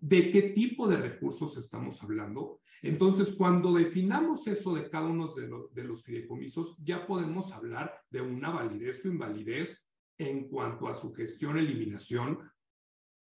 ¿De 0.01 0.31
qué 0.31 0.43
tipo 0.43 0.87
de 0.89 0.97
recursos 0.97 1.57
estamos 1.57 2.03
hablando? 2.03 2.61
Entonces, 2.83 3.35
cuando 3.37 3.73
definamos 3.73 4.47
eso 4.47 4.75
de 4.75 4.89
cada 4.89 5.07
uno 5.07 5.29
de 5.29 5.49
los, 5.49 5.75
de 5.75 5.85
los 5.85 6.03
fideicomisos, 6.03 6.77
ya 6.79 7.07
podemos 7.07 7.53
hablar 7.53 8.03
de 8.11 8.21
una 8.21 8.51
validez 8.51 9.05
o 9.05 9.09
invalidez 9.09 9.85
en 10.19 10.49
cuanto 10.49 10.87
a 10.87 10.95
su 10.95 11.13
gestión, 11.13 11.59
eliminación, 11.59 12.39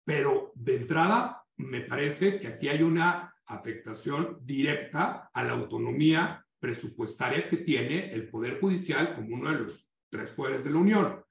pero 0.06 0.52
de 0.56 0.78
entrada 0.78 1.44
me 1.58 1.82
parece 1.82 2.40
que 2.40 2.48
aquí 2.48 2.70
hay 2.70 2.84
una 2.84 3.36
afectación 3.46 4.38
directa 4.42 5.30
a 5.34 5.44
la 5.44 5.54
autonomía 5.54 6.46
presupuestaria 6.60 7.48
que 7.48 7.58
tiene 7.58 8.12
el 8.12 8.30
Poder 8.30 8.60
Judicial 8.60 9.16
como 9.16 9.36
uno 9.36 9.52
de 9.52 9.60
los 9.60 9.92
tres 10.10 10.32
poderes 10.32 10.64
de 10.64 10.72
la 10.72 10.78
Unión. 10.78 11.24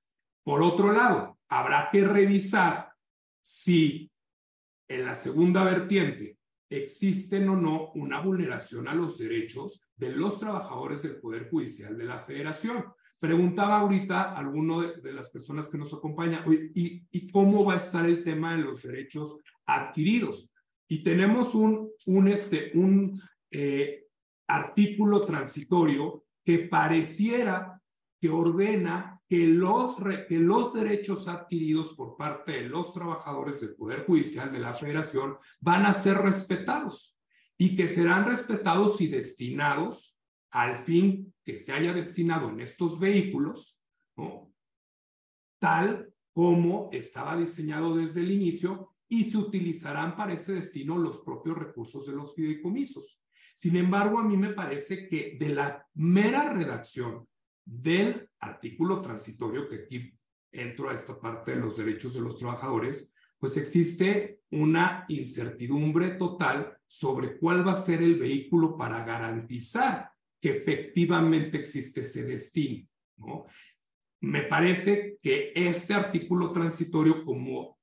Por 0.43 0.63
otro 0.63 0.93
lado, 0.93 1.39
habrá 1.49 1.89
que 1.91 2.05
revisar 2.05 2.93
si 3.41 4.11
en 4.89 5.05
la 5.05 5.15
segunda 5.15 5.63
vertiente 5.65 6.39
existen 6.71 7.49
o 7.49 7.57
no 7.57 7.93
una 7.95 8.21
vulneración 8.21 8.89
a 8.89 8.95
los 8.95 9.19
derechos 9.19 9.89
de 9.97 10.11
los 10.11 10.39
trabajadores 10.39 11.03
del 11.03 11.17
Poder 11.17 11.49
Judicial 11.49 11.97
de 11.97 12.05
la 12.05 12.19
Federación. 12.19 12.85
Preguntaba 13.19 13.81
ahorita 13.81 14.33
alguno 14.37 14.81
de, 14.83 15.13
las 15.13 15.31
personas 15.31 15.69
que 15.69 15.79
nos 15.79 15.93
acompaña, 15.93 16.45
¿y, 16.75 17.03
¿y, 17.11 17.31
cómo 17.31 17.65
va 17.65 17.75
a 17.75 17.79
estar 17.79 18.07
el 18.07 18.23
tema 18.23 18.55
de 18.55 18.63
los 18.63 18.83
derechos 18.83 19.39
adquiridos? 19.67 20.53
Y 20.87 21.03
tenemos 21.03 21.55
un, 21.55 21.91
un, 22.07 22.29
este, 22.29 22.71
un 22.75 23.21
eh, 23.51 24.07
artículo 24.47 25.21
transitorio 25.21 26.25
que 26.45 26.61
pareciera 26.61 27.81
que 28.21 28.31
ordena 28.31 29.18
que 29.29 29.47
los, 29.47 29.97
que 30.27 30.39
los 30.39 30.73
derechos 30.73 31.29
adquiridos 31.29 31.93
por 31.95 32.17
parte 32.17 32.53
de 32.53 32.69
los 32.69 32.95
trabajadores 32.95 33.61
del 33.61 33.75
Poder 33.75 34.07
Judicial 34.07 34.51
de 34.51 34.59
la 34.59 34.73
Federación 34.73 35.37
van 35.61 35.85
a 35.85 35.93
ser 35.93 36.17
respetados 36.17 37.19
y 37.59 37.77
que 37.77 37.89
serán 37.89 38.25
respetados 38.25 39.01
y 39.01 39.09
destinados 39.09 40.19
al 40.51 40.79
fin 40.79 41.35
que 41.45 41.59
se 41.59 41.73
haya 41.73 41.93
destinado 41.93 42.49
en 42.49 42.61
estos 42.61 42.99
vehículos, 42.99 43.83
¿no? 44.17 44.51
tal 45.59 46.13
como 46.33 46.89
estaba 46.93 47.37
diseñado 47.37 47.97
desde 47.97 48.21
el 48.21 48.31
inicio 48.31 48.95
y 49.09 49.25
se 49.25 49.37
utilizarán 49.37 50.17
para 50.17 50.35
ese 50.35 50.55
destino 50.55 50.97
los 50.97 51.21
propios 51.23 51.59
recursos 51.59 52.07
de 52.07 52.15
los 52.15 52.35
fideicomisos. 52.35 53.25
Sin 53.55 53.77
embargo, 53.77 54.19
a 54.19 54.25
mí 54.25 54.37
me 54.37 54.53
parece 54.53 55.09
que 55.09 55.37
de 55.39 55.49
la 55.49 55.87
mera 55.95 56.53
redacción 56.53 57.27
del 57.65 58.28
artículo 58.41 59.01
transitorio, 59.01 59.69
que 59.69 59.77
aquí 59.77 60.15
entro 60.53 60.91
a 60.91 60.95
esta 60.95 61.19
parte 61.21 61.53
de 61.53 61.61
los 61.61 61.77
derechos 61.77 62.15
de 62.15 62.21
los 62.21 62.37
trabajadores, 62.37 63.13
pues 63.39 63.57
existe 63.57 64.41
una 64.51 65.05
incertidumbre 65.09 66.11
total 66.11 66.77
sobre 66.87 67.39
cuál 67.39 67.67
va 67.67 67.73
a 67.73 67.77
ser 67.77 68.03
el 68.03 68.19
vehículo 68.19 68.77
para 68.77 69.05
garantizar 69.05 70.11
que 70.41 70.57
efectivamente 70.57 71.59
existe 71.59 72.01
ese 72.01 72.25
destino. 72.25 72.89
¿no? 73.17 73.45
Me 74.21 74.43
parece 74.45 75.19
que 75.23 75.53
este 75.55 75.95
artículo 75.95 76.51
transitorio, 76.51 77.25
como 77.25 77.78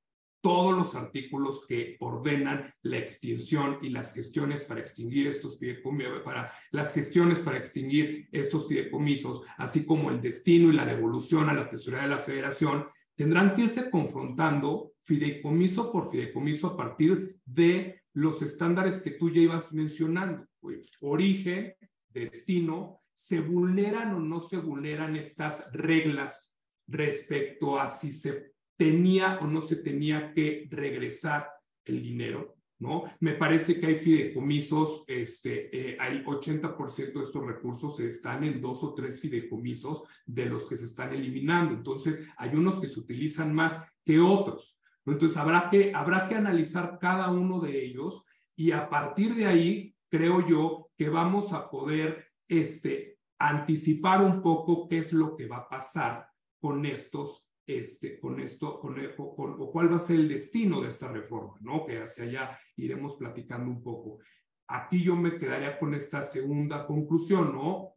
todos 0.45 0.77
los 0.77 0.93
artículos 0.93 1.65
que 1.67 1.97
ordenan 1.99 2.71
la 2.83 2.99
extinción 2.99 3.79
y 3.81 3.89
las 3.89 4.13
gestiones 4.13 4.63
para 4.63 4.79
extinguir 4.79 5.25
estos 5.25 5.57
fideicomisos, 5.57 6.21
para 6.21 6.51
las 6.69 6.93
gestiones 6.93 7.39
para 7.39 7.57
extinguir 7.57 8.29
estos 8.31 8.67
fideicomisos, 8.67 9.41
así 9.57 9.87
como 9.87 10.11
el 10.11 10.21
destino 10.21 10.69
y 10.69 10.75
la 10.75 10.85
devolución 10.85 11.49
a 11.49 11.53
la 11.55 11.67
tesorería 11.67 12.07
de 12.07 12.15
la 12.15 12.21
federación, 12.21 12.85
tendrán 13.15 13.55
que 13.55 13.63
irse 13.63 13.89
confrontando 13.89 14.93
fideicomiso 15.01 15.91
por 15.91 16.11
fideicomiso 16.11 16.67
a 16.67 16.77
partir 16.77 17.39
de 17.43 18.03
los 18.13 18.43
estándares 18.43 18.99
que 18.99 19.09
tú 19.09 19.31
ya 19.31 19.41
ibas 19.41 19.73
mencionando. 19.73 20.45
Origen, 20.99 21.73
destino, 22.09 23.01
¿se 23.15 23.41
vulneran 23.41 24.13
o 24.13 24.19
no 24.19 24.39
se 24.39 24.57
vulneran 24.57 25.15
estas 25.15 25.73
reglas 25.73 26.55
respecto 26.85 27.79
a 27.79 27.89
si 27.89 28.11
se 28.11 28.53
tenía 28.77 29.39
o 29.41 29.47
no 29.47 29.61
se 29.61 29.77
tenía 29.77 30.33
que 30.33 30.67
regresar 30.69 31.49
el 31.85 32.01
dinero, 32.01 32.55
¿no? 32.79 33.05
Me 33.19 33.33
parece 33.33 33.79
que 33.79 33.87
hay 33.87 33.95
fideicomisos, 33.95 35.05
este, 35.07 35.69
eh, 35.75 35.97
hay 35.99 36.23
80% 36.23 37.19
de 37.19 37.21
estos 37.21 37.45
recursos 37.45 37.99
están 37.99 38.43
en 38.43 38.61
dos 38.61 38.83
o 38.83 38.93
tres 38.93 39.21
fideicomisos 39.21 40.03
de 40.25 40.45
los 40.47 40.65
que 40.65 40.75
se 40.75 40.85
están 40.85 41.13
eliminando. 41.13 41.73
Entonces, 41.73 42.27
hay 42.37 42.55
unos 42.55 42.77
que 42.77 42.87
se 42.87 42.99
utilizan 42.99 43.53
más 43.53 43.81
que 44.03 44.19
otros. 44.19 44.81
Entonces, 45.05 45.37
habrá 45.37 45.69
que, 45.69 45.93
habrá 45.93 46.27
que 46.27 46.35
analizar 46.35 46.97
cada 46.99 47.29
uno 47.29 47.59
de 47.59 47.85
ellos 47.85 48.25
y 48.55 48.71
a 48.71 48.89
partir 48.89 49.35
de 49.35 49.45
ahí, 49.45 49.95
creo 50.09 50.45
yo 50.47 50.89
que 50.97 51.09
vamos 51.09 51.53
a 51.53 51.69
poder 51.69 52.25
este, 52.47 53.19
anticipar 53.37 54.21
un 54.21 54.41
poco 54.41 54.87
qué 54.87 54.99
es 54.99 55.13
lo 55.13 55.35
que 55.35 55.47
va 55.47 55.57
a 55.57 55.69
pasar 55.69 56.27
con 56.59 56.85
estos 56.85 57.51
este, 57.67 58.19
con 58.19 58.39
esto, 58.39 58.79
con, 58.79 58.97
o 58.99 59.71
cuál 59.71 59.91
va 59.91 59.97
a 59.97 59.99
ser 59.99 60.17
el 60.17 60.29
destino 60.29 60.81
de 60.81 60.89
esta 60.89 61.11
reforma, 61.11 61.55
¿no? 61.61 61.85
Que 61.85 61.99
hacia 61.99 62.25
allá 62.25 62.59
iremos 62.75 63.15
platicando 63.15 63.69
un 63.71 63.81
poco. 63.81 64.19
Aquí 64.67 65.03
yo 65.03 65.15
me 65.15 65.37
quedaría 65.37 65.79
con 65.79 65.93
esta 65.93 66.23
segunda 66.23 66.85
conclusión, 66.85 67.53
¿no? 67.53 67.95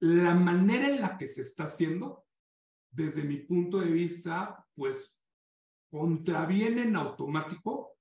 La 0.00 0.34
manera 0.34 0.88
en 0.88 1.00
la 1.00 1.18
que 1.18 1.28
se 1.28 1.42
está 1.42 1.64
haciendo, 1.64 2.24
desde 2.90 3.22
mi 3.22 3.38
punto 3.38 3.78
de 3.78 3.90
vista, 3.90 4.66
pues 4.74 5.20
contraviene 5.90 6.82
en 6.82 6.96
automático 6.96 7.96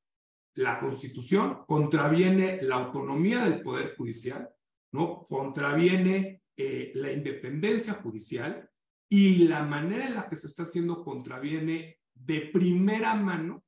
la 0.55 0.79
Constitución, 0.79 1.65
contraviene 1.67 2.61
la 2.63 2.75
autonomía 2.75 3.43
del 3.43 3.61
Poder 3.61 3.95
Judicial, 3.95 4.49
¿no? 4.91 5.23
Contraviene 5.25 6.41
eh, 6.55 6.91
la 6.95 7.11
independencia 7.11 7.93
judicial 7.93 8.67
y 9.09 9.47
la 9.47 9.63
manera 9.63 10.07
en 10.07 10.15
la 10.15 10.27
que 10.27 10.35
se 10.35 10.47
está 10.47 10.63
haciendo 10.63 11.03
contraviene 11.03 11.99
de 12.13 12.41
primera 12.51 13.13
mano, 13.15 13.63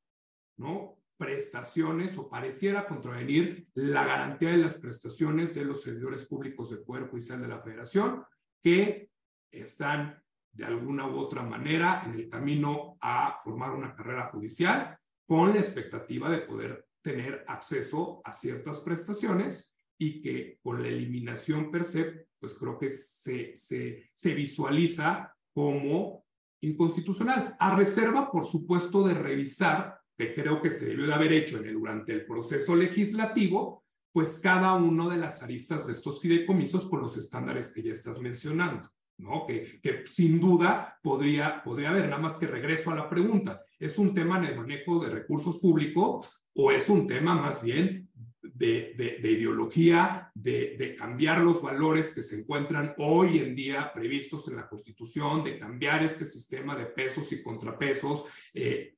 ¿no? 0.58 1.00
prestaciones 1.20 2.18
o 2.18 2.30
pareciera 2.30 2.88
contravenir 2.88 3.68
la 3.74 4.06
garantía 4.06 4.52
de 4.52 4.58
las 4.58 4.78
prestaciones 4.78 5.54
de 5.54 5.66
los 5.66 5.84
servidores 5.84 6.26
públicos 6.26 6.70
del 6.70 6.80
Poder 6.80 7.10
Judicial 7.10 7.42
de 7.42 7.48
la 7.50 7.60
Federación 7.60 8.24
que 8.64 9.10
están 9.52 10.24
de 10.54 10.64
alguna 10.64 11.08
u 11.08 11.18
otra 11.18 11.44
manera 11.44 12.04
en 12.06 12.14
el 12.14 12.30
camino 12.30 12.98
a 13.02 13.38
formar 13.44 13.72
una 13.72 13.94
carrera 13.94 14.30
judicial 14.32 14.98
con 15.28 15.54
la 15.54 15.60
expectativa 15.60 16.30
de 16.30 16.40
poder 16.40 16.88
tener 17.02 17.44
acceso 17.48 18.22
a 18.24 18.32
ciertas 18.32 18.80
prestaciones 18.80 19.69
y 20.00 20.22
que 20.22 20.58
con 20.64 20.82
la 20.82 20.88
eliminación 20.88 21.70
per 21.70 21.84
se, 21.84 22.28
pues 22.40 22.54
creo 22.54 22.80
que 22.80 22.90
se, 22.90 23.56
se, 23.56 24.10
se 24.14 24.34
visualiza 24.34 25.36
como 25.54 26.26
inconstitucional, 26.62 27.56
a 27.60 27.76
reserva, 27.76 28.32
por 28.32 28.46
supuesto, 28.48 29.06
de 29.06 29.14
revisar, 29.14 30.00
que 30.18 30.34
creo 30.34 30.62
que 30.62 30.72
se 30.72 30.86
debió 30.88 31.06
de 31.06 31.14
haber 31.14 31.34
hecho 31.34 31.62
durante 31.62 32.14
el 32.14 32.26
proceso 32.26 32.76
legislativo, 32.76 33.84
pues 34.12 34.40
cada 34.42 34.74
uno 34.74 35.10
de 35.10 35.18
las 35.18 35.44
aristas 35.44 35.86
de 35.86 35.94
estos 35.94 36.20
fideicomisos 36.22 36.88
con 36.88 37.02
los 37.02 37.18
estándares 37.18 37.72
que 37.72 37.84
ya 37.84 37.92
estás 37.92 38.20
mencionando. 38.20 38.90
¿no? 39.18 39.46
Que, 39.46 39.82
que, 39.82 40.06
sin 40.06 40.40
duda 40.40 40.98
podría, 41.04 41.62
podría 41.62 41.90
haber, 41.90 42.06
nada 42.06 42.22
más 42.22 42.38
que 42.38 42.48
regreso 42.48 42.92
a 42.92 42.96
la 42.96 43.10
pregunta, 43.10 43.62
¿es 43.78 43.98
un 43.98 44.14
tema 44.14 44.46
el 44.46 44.56
manejo 44.56 45.04
de 45.04 45.10
recursos 45.10 45.58
públicos 45.60 46.42
o 46.54 46.72
es 46.72 46.90
un 46.90 47.06
tema 47.06 47.36
más 47.36 47.62
bien 47.62 48.10
de, 48.54 49.20
ideología, 49.24 50.32
de, 50.34 50.96
cambiar 50.98 51.40
los 51.40 51.62
valores 51.62 52.14
que 52.14 52.24
se 52.24 52.40
encuentran 52.40 52.94
hoy 52.98 53.40
en 53.40 53.56
día 53.56 53.92
previstos 53.94 54.48
en 54.48 54.58
la 54.58 54.68
Constitución, 54.68 55.44
de 55.44 55.58
cambiar 55.58 56.04
este 56.04 56.26
sistema 56.26 56.76
de 56.76 56.86
pesos 56.86 57.32
y 57.32 57.44
contrapesos. 57.44 58.26
Eh, 58.54 58.96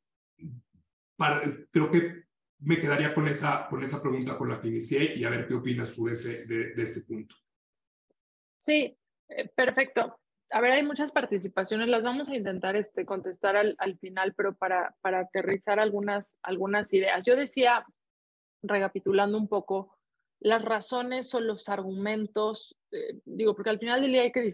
creo 1.72 1.92
que 1.92 2.24
me 2.60 2.80
quedaría 2.80 3.14
con 3.14 3.28
esa, 3.28 3.68
con 3.70 3.84
esa 3.84 4.02
pregunta 4.02 4.38
con 4.38 4.50
la 4.50 4.62
que 4.62 4.68
inicié 4.68 5.14
y 5.16 5.24
a 5.24 5.30
ver 5.30 5.48
qué 5.48 5.56
opinas 5.56 5.96
tú 5.96 6.06
de, 6.06 6.14
ese, 6.14 6.46
de, 6.46 6.84
este 6.84 7.02
punto. 7.02 7.36
Sí, 8.58 8.98
eh, 9.30 9.50
perfecto. 9.56 10.20
A 10.52 10.62
ver, 10.62 10.74
hay 10.74 10.84
muchas 10.84 11.12
participaciones, 11.12 11.88
las 11.88 12.04
vamos 12.04 12.28
a 12.30 12.36
intentar 12.36 12.76
este, 12.76 13.06
contestar 13.06 13.56
al, 13.56 13.76
al 13.80 13.98
final, 13.98 14.34
pero 14.36 14.54
para, 14.54 14.96
para 15.02 15.22
aterrizar 15.22 15.80
algunas, 15.80 16.38
algunas 16.44 16.92
ideas. 16.94 17.24
Yo 17.24 17.36
decía 17.36 17.86
recapitulando 18.64 19.38
un 19.38 19.48
poco, 19.48 19.98
las 20.40 20.64
razones 20.64 21.34
o 21.36 21.40
los 21.40 21.70
argumentos, 21.70 22.78
eh, 22.92 23.20
digo, 23.26 23.56
porque 23.56 23.70
al 23.70 23.80
final 23.80 24.02
del 24.02 24.12
día 24.12 24.22
hay 24.24 24.32
que, 24.32 24.50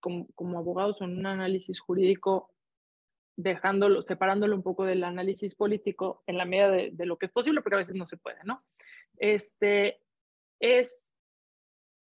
como, 0.00 0.26
como 0.34 0.58
abogados 0.58 1.00
en 1.00 1.18
un 1.18 1.26
análisis 1.26 1.80
jurídico, 1.80 2.50
dejándolo, 3.36 4.02
separándolo 4.02 4.54
un 4.54 4.62
poco 4.62 4.84
del 4.84 5.02
análisis 5.02 5.56
político 5.56 6.22
en 6.26 6.38
la 6.38 6.44
medida 6.44 6.70
de, 6.70 6.90
de, 6.92 7.06
lo 7.06 7.16
que 7.16 7.26
es 7.26 7.32
posible, 7.32 7.62
porque 7.62 7.74
a 7.74 7.78
veces 7.78 7.96
no 7.96 8.06
se 8.06 8.16
puede, 8.16 8.38
¿no? 8.44 8.64
Este, 9.16 10.00
es 10.60 11.12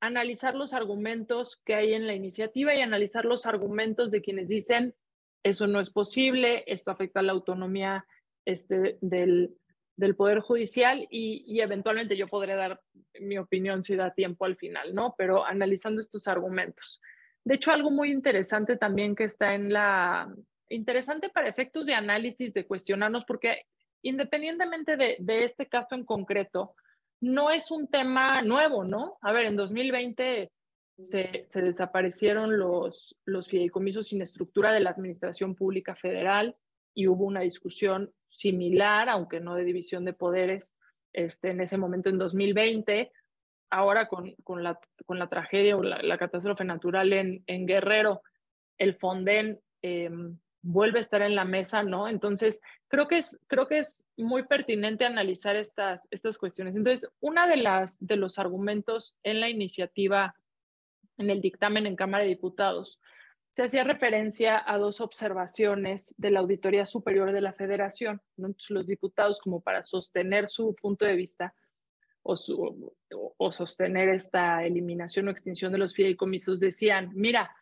analizar 0.00 0.54
los 0.54 0.72
argumentos 0.72 1.56
que 1.64 1.74
hay 1.74 1.94
en 1.94 2.06
la 2.06 2.14
iniciativa 2.14 2.74
y 2.74 2.80
analizar 2.80 3.24
los 3.24 3.46
argumentos 3.46 4.10
de 4.10 4.22
quienes 4.22 4.48
dicen 4.48 4.94
eso 5.42 5.66
no 5.66 5.80
es 5.80 5.90
posible, 5.90 6.64
esto 6.66 6.90
afecta 6.90 7.20
a 7.20 7.22
la 7.22 7.32
autonomía 7.32 8.06
este, 8.44 8.98
del, 9.00 9.56
del 10.00 10.16
Poder 10.16 10.40
Judicial 10.40 11.06
y, 11.10 11.60
eventualmente 11.60 12.16
yo 12.16 12.26
podré 12.26 12.56
dar 12.56 12.80
mi 13.20 13.36
opinión 13.36 13.84
si 13.84 13.96
da 13.96 14.14
tiempo 14.14 14.46
al 14.46 14.56
final, 14.56 14.94
¿no? 14.94 15.14
Pero 15.18 15.44
analizando 15.44 16.00
estos 16.00 16.26
argumentos. 16.26 17.02
De 17.44 17.56
hecho, 17.56 17.70
algo 17.70 17.90
muy 17.90 18.10
interesante 18.10 18.76
también 18.76 19.14
que 19.14 19.24
está 19.24 19.54
en 19.54 19.72
la... 19.72 20.34
Interesante 20.70 21.28
para 21.28 21.48
efectos 21.48 21.84
de 21.84 21.94
análisis, 21.94 22.55
de 22.55 22.66
cuestionarnos, 22.66 23.24
porque 23.26 23.66
independientemente 24.03 24.96
de, 24.96 25.44
este 25.44 25.66
caso 25.66 25.94
en 25.94 26.05
concreto, 26.05 26.74
no 27.20 27.51
es 27.51 27.70
un 27.70 27.88
tema 27.88 28.40
nuevo, 28.40 28.84
¿no? 28.84 29.18
A 29.20 29.32
ver, 29.32 29.46
en 29.46 29.57
2020 29.57 30.51
se, 30.98 31.44
se, 31.48 31.62
desaparecieron 31.62 32.59
los, 32.59 33.18
los 33.26 33.48
fideicomisos 33.48 34.09
sin 34.09 34.22
estructura 34.22 34.72
de 34.72 34.80
la 34.80 34.90
Administración 34.90 35.55
Pública 35.55 35.94
Federal 35.94 36.57
y 36.95 37.07
hubo 37.07 37.24
una 37.24 37.41
discusión 37.41 38.12
similar, 38.28 39.09
aunque 39.09 39.41
no 39.41 39.55
de 39.55 39.64
división 39.64 40.05
de 40.05 40.12
poderes, 40.12 40.70
este, 41.12 41.51
en 41.51 41.61
ese 41.61 41.76
momento 41.76 42.09
en 42.09 42.18
2020. 42.18 43.12
Ahora 43.70 44.09
con, 44.09 44.34
con, 44.43 44.62
la, 44.62 44.78
con 45.07 45.18
la 45.18 45.28
tragedia 45.28 45.76
o 45.76 45.82
la, 45.82 46.18
catástrofe 46.18 46.64
natural 46.64 47.12
en, 47.12 47.45
en, 47.47 47.66
Guerrero, 47.66 48.22
el 48.78 48.95
Fonden 48.95 49.61
em, 49.82 50.38
vuelve 50.62 50.99
a 50.99 51.03
estar 51.03 51.22
en 51.22 51.34
la 51.34 51.45
mesa, 51.45 51.82
¿no? 51.82 52.09
Entonces, 52.09 52.61
creo 52.88 53.07
que 53.09 53.18
es, 53.18 53.38
creo 53.47 53.66
que 53.66 53.78
es 53.78 54.07
muy 54.16 54.45
pertinente 54.45 55.05
analizar 55.05 55.57
estas, 55.57 56.07
estas 56.11 56.38
cuestiones. 56.38 56.74
Entonces, 56.76 57.11
una 57.20 57.47
de, 57.47 57.57
las, 57.57 57.99
de 58.01 58.16
los 58.16 58.38
argumentos 58.38 59.16
en 59.22 59.41
la 59.41 59.49
iniciativa, 59.49 60.34
en 61.16 61.30
el 61.30 61.41
dictamen 61.41 61.86
en 61.86 61.97
Cámara 61.97 62.24
de 62.24 62.30
Diputados, 62.30 63.01
se 63.51 63.64
hacía 63.64 63.84
referencia 63.84 64.62
a 64.64 64.78
dos 64.78 65.01
observaciones 65.01 66.14
de 66.16 66.30
la 66.30 66.40
Auditoría 66.40 66.86
Superior 66.86 67.32
de 67.32 67.40
la 67.40 67.53
Federación. 67.53 68.22
Los 68.68 68.86
diputados, 68.86 69.40
como 69.40 69.61
para 69.61 69.84
sostener 69.84 70.48
su 70.48 70.74
punto 70.74 71.05
de 71.05 71.14
vista 71.14 71.53
o, 72.22 72.34
o, 73.38 73.53
sostener 73.53 74.09
esta 74.11 74.64
eliminación 74.64 75.26
o 75.26 75.30
extinción 75.30 75.72
de 75.72 75.78
los 75.78 75.94
fideicomisos, 75.94 76.61
decían, 76.61 77.11
mira, 77.14 77.55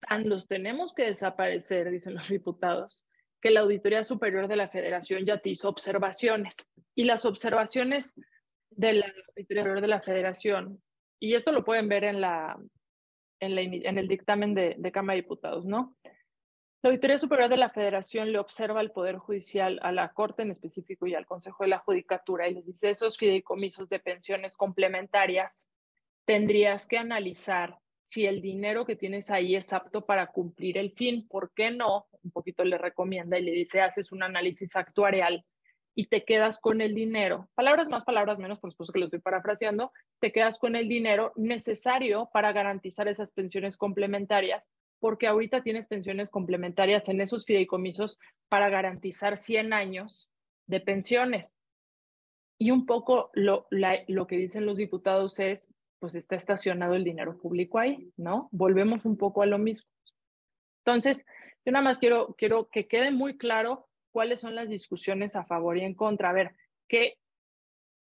tan 0.00 0.28
los 0.28 0.46
tenemos 0.46 0.94
que 0.94 1.04
desaparecer, 1.04 1.90
dicen 1.90 2.14
los 2.14 2.28
diputados, 2.28 3.04
que 3.42 3.50
la 3.50 3.60
Auditoría 3.60 4.04
Superior 4.04 4.48
de 4.48 4.56
la 4.56 4.68
Federación 4.68 5.26
ya 5.26 5.38
te 5.38 5.50
hizo 5.50 5.68
observaciones. 5.68 6.56
Y 6.94 7.04
las 7.04 7.26
observaciones 7.26 8.14
de 8.70 8.94
la 8.94 9.06
Auditoría 9.06 9.62
Superior 9.62 9.80
de 9.82 9.88
la 9.88 10.00
Federación, 10.00 10.82
y 11.20 11.34
esto 11.34 11.52
lo 11.52 11.64
pueden 11.64 11.88
ver 11.88 12.04
en 12.04 12.20
la, 12.20 12.56
en, 13.40 13.98
el 13.98 14.08
dictamen 14.08 14.54
de, 14.54 14.92
Cámara 14.92 15.16
de 15.16 15.22
Diputados, 15.22 15.64
¿no? 15.64 15.96
La 16.82 16.90
Auditoría 16.90 17.18
Superior 17.18 17.48
de 17.48 17.56
la 17.56 17.70
Federación 17.70 18.30
le 18.30 18.38
observa 18.38 18.80
al 18.80 18.92
Poder 18.92 19.16
Judicial, 19.16 19.80
a 19.82 19.90
la 19.90 20.12
Corte 20.12 20.42
en 20.42 20.50
específico 20.50 21.06
y 21.06 21.14
al 21.14 21.26
Consejo 21.26 21.64
de 21.64 21.70
la 21.70 21.78
Judicatura 21.78 22.48
y 22.48 22.54
les 22.54 22.66
dice, 22.66 22.90
esos 22.90 23.18
fideicomisos 23.18 23.88
de 23.88 23.98
pensiones 23.98 24.54
complementarias 24.54 25.68
tendrías 26.24 26.86
que 26.86 26.98
analizar 26.98 27.78
si 28.02 28.26
el 28.26 28.40
dinero 28.40 28.86
que 28.86 28.96
tienes 28.96 29.30
ahí 29.30 29.56
es 29.56 29.72
apto 29.72 30.06
para 30.06 30.28
cumplir 30.28 30.78
el 30.78 30.92
fin. 30.92 31.26
¿Por 31.28 31.52
qué 31.52 31.70
no? 31.70 32.06
Un 32.22 32.30
poquito 32.30 32.64
le 32.64 32.78
recomienda 32.78 33.38
y 33.38 33.42
le 33.42 33.52
dice, 33.52 33.80
haces 33.80 34.12
un 34.12 34.22
análisis 34.22 34.76
actuarial 34.76 35.44
y 35.98 36.06
te 36.06 36.24
quedas 36.24 36.60
con 36.60 36.80
el 36.80 36.94
dinero, 36.94 37.48
palabras 37.56 37.88
más, 37.88 38.04
palabras 38.04 38.38
menos, 38.38 38.60
por 38.60 38.70
supuesto 38.70 38.92
que 38.92 39.00
lo 39.00 39.06
estoy 39.06 39.18
parafraseando, 39.18 39.90
te 40.20 40.30
quedas 40.30 40.60
con 40.60 40.76
el 40.76 40.88
dinero 40.88 41.32
necesario 41.34 42.30
para 42.32 42.52
garantizar 42.52 43.08
esas 43.08 43.32
pensiones 43.32 43.76
complementarias, 43.76 44.68
porque 45.00 45.26
ahorita 45.26 45.64
tienes 45.64 45.88
pensiones 45.88 46.30
complementarias 46.30 47.08
en 47.08 47.20
esos 47.20 47.44
fideicomisos 47.44 48.20
para 48.48 48.68
garantizar 48.68 49.36
100 49.38 49.72
años 49.72 50.30
de 50.68 50.78
pensiones. 50.78 51.58
Y 52.58 52.70
un 52.70 52.86
poco 52.86 53.30
lo, 53.34 53.66
lo 53.70 54.26
que 54.28 54.36
dicen 54.36 54.66
los 54.66 54.76
diputados 54.76 55.40
es, 55.40 55.68
pues 55.98 56.14
está 56.14 56.36
estacionado 56.36 56.94
el 56.94 57.02
dinero 57.02 57.38
público 57.38 57.80
ahí, 57.80 58.12
¿no? 58.16 58.48
Volvemos 58.52 59.04
un 59.04 59.16
poco 59.16 59.42
a 59.42 59.46
lo 59.46 59.58
mismo. 59.58 59.90
Entonces, 60.84 61.26
yo 61.66 61.72
nada 61.72 61.82
más 61.82 61.98
quiero, 61.98 62.36
quiero 62.38 62.68
que 62.68 62.86
quede 62.86 63.10
muy 63.10 63.36
claro 63.36 63.87
cuáles 64.10 64.40
son 64.40 64.54
las 64.54 64.68
discusiones 64.68 65.36
a 65.36 65.44
favor 65.44 65.78
y 65.78 65.82
en 65.84 65.94
contra. 65.94 66.30
A 66.30 66.32
ver, 66.32 66.54
que, 66.88 67.18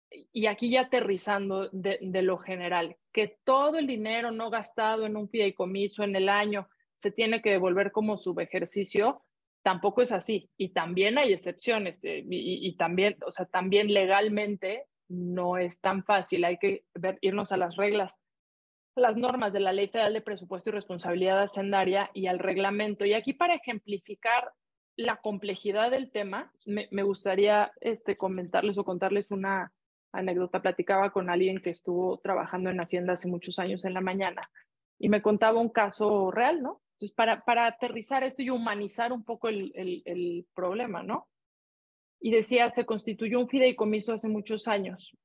y 0.10 0.48
aquí 0.48 0.70
ya 0.70 0.82
aterrizando 0.82 1.70
de, 1.72 2.22
lo 2.22 2.38
general, 2.38 2.98
que 3.12 3.38
todo 3.44 3.78
el 3.78 3.88
dinero 3.88 4.32
no 4.32 4.50
gastado 4.50 5.06
en 5.06 5.18
un 5.18 5.30
fideicomiso 5.30 6.04
en 6.04 6.16
el 6.16 6.30
año 6.30 6.68
se 6.96 7.12
tiene 7.12 7.42
que 7.42 7.52
devolver 7.52 7.92
como 7.92 8.16
subejercicio, 8.16 9.24
tampoco 9.64 10.02
es 10.02 10.12
así. 10.12 10.50
Y 10.58 10.70
también 10.70 11.18
hay 11.18 11.34
excepciones. 11.34 12.04
Eh, 12.04 12.24
y, 12.30 12.76
también, 12.78 13.18
o 13.26 13.32
sea, 13.32 13.46
también 13.46 13.94
legalmente 13.94 14.86
no 15.10 15.58
es 15.58 15.82
tan 15.82 16.04
fácil. 16.04 16.46
Hay 16.46 16.58
que 16.58 16.86
irnos 17.22 17.52
a 17.52 17.58
las 17.58 17.76
reglas, 17.76 18.22
las 18.96 19.18
normas 19.18 19.52
de 19.52 19.60
la 19.60 19.74
Ley 19.74 19.90
Federal 19.90 20.14
de 20.14 20.22
Presupuesto 20.22 20.70
y 20.70 20.74
Responsabilidad 20.74 21.42
Hacendaria 21.42 22.10
y 22.14 22.28
al 22.28 22.40
reglamento. 22.40 23.06
Y 23.06 23.14
aquí 23.14 23.34
para 23.34 23.56
ejemplificar 23.56 24.54
la 24.98 25.18
complejidad 25.18 25.92
del 25.92 26.12
tema, 26.12 26.52
me, 26.66 27.04
gustaría 27.04 27.72
este, 27.82 28.18
comentarles 28.18 28.78
o 28.78 28.86
contarles 28.86 29.32
una 29.32 29.74
anécdota. 30.12 30.62
Platicaba 30.62 31.12
con 31.12 31.30
alguien 31.30 31.62
que 31.62 31.70
estuvo 31.70 32.20
trabajando 32.20 32.70
en 32.70 32.80
Hacienda 32.80 33.14
hace 33.14 33.28
muchos 33.28 33.60
años 33.60 33.84
en 33.86 33.94
la 33.94 34.02
mañana 34.02 34.50
y 34.98 35.10
me 35.10 35.22
contaba 35.22 35.60
un 35.60 35.70
caso 35.70 36.32
real, 36.32 36.62
¿no? 36.62 36.82
Entonces, 36.94 37.14
para, 37.14 37.68
aterrizar 37.68 38.24
esto 38.24 38.42
y 38.42 38.50
humanizar 38.50 39.12
un 39.12 39.26
poco 39.26 39.50
el, 39.50 39.74
el, 39.76 40.46
problema, 40.56 41.04
¿no? 41.04 41.28
Y 42.22 42.32
decía, 42.32 42.72
se 42.72 42.86
constituyó 42.86 43.40
un 43.40 43.50
fideicomiso 43.50 44.14
hace 44.14 44.30
muchos 44.30 44.70
años 44.70 45.16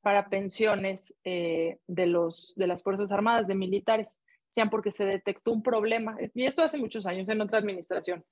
para 0.00 0.30
pensiones 0.30 1.14
eh, 1.24 1.78
de, 1.86 2.06
los, 2.06 2.54
de 2.56 2.66
las 2.66 2.82
Fuerzas 2.82 3.12
Armadas, 3.12 3.46
de 3.46 3.54
militares, 3.54 4.22
sean 4.48 4.70
porque 4.70 4.90
se 4.90 5.04
detectó 5.04 5.52
un 5.52 5.62
problema, 5.62 6.16
y 6.32 6.46
esto 6.46 6.62
hace 6.62 6.78
muchos 6.78 7.06
años 7.06 7.28
en 7.28 7.42
otra 7.42 7.58
administración, 7.58 8.24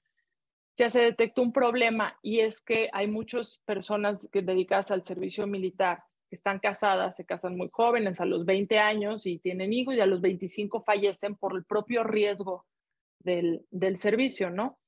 ya 0.77 0.91
se 0.91 1.03
detectó 1.03 1.43
un 1.43 1.53
problema 1.53 2.19
y 2.23 2.41
es 2.41 2.61
que 2.61 2.89
hay 2.93 3.07
muchas 3.07 3.61
personas 3.65 4.29
que 4.33 4.43
dedicadas 4.43 4.91
al 4.91 5.05
servicio 5.05 5.47
militar 5.47 6.03
que 6.29 6.37
están 6.37 6.59
casadas, 6.59 7.17
se 7.17 7.25
casan 7.25 7.57
muy 7.57 7.69
jóvenes, 7.71 8.21
a 8.21 8.25
los 8.25 8.45
20 8.45 8.79
años 8.79 9.27
y 9.27 9.39
tienen 9.39 9.73
hijos 9.73 9.95
y 9.95 10.01
a 10.01 10.07
los 10.07 10.21
25 10.21 10.83
fallecen 10.83 11.37
por 11.37 11.55
el 11.55 11.65
propio 11.65 12.03
riesgo 12.03 12.67
del, 13.21 13.65
del 13.71 13.97
servicio, 13.97 14.51
¿no? 14.51 14.79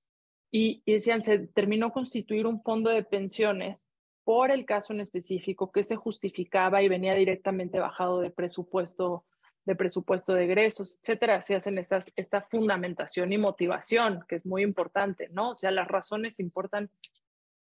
Y, 0.51 0.83
y, 0.85 0.95
decían, 0.95 1.23
se 1.23 1.39
terminó 1.39 1.93
constituir 1.93 2.47
un 2.47 2.63
fondo 2.63 2.91
de 2.91 3.03
pensiones 3.03 3.89
por 4.25 4.51
el 4.51 4.65
caso 4.65 4.93
en 4.93 5.01
específico 5.01 5.71
que 5.71 5.85
se 5.85 5.97
justificaba 5.97 6.83
y 6.83 6.89
venía 6.89 7.15
directamente 7.15 7.79
bajado 7.79 8.21
de 8.21 8.31
presupuesto 8.31 9.25
de 9.67 9.75
presupuesto 9.75 10.33
de 10.33 10.45
egresos, 10.45 10.99
etcétera, 11.01 11.43
se 11.43 11.57
hacen 11.57 11.77
estas, 11.77 12.13
esta 12.15 12.41
fundamentación 12.41 13.33
y 13.33 13.39
motivación, 13.39 14.25
que 14.29 14.37
es 14.37 14.47
muy 14.47 14.63
importante, 14.63 15.29
¿no? 15.31 15.51
O 15.51 15.57
sea, 15.57 15.73
las 15.73 15.89
razones 15.89 16.39
importan 16.39 16.89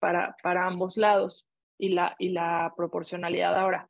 para, 0.01 0.37
para 0.43 0.67
ambos 0.67 0.97
lados 0.97 1.49
y 1.79 1.91
la, 1.91 2.17
y 2.19 2.31
la 2.31 2.75
proporcionalidad 2.77 3.57
ahora. 3.57 3.89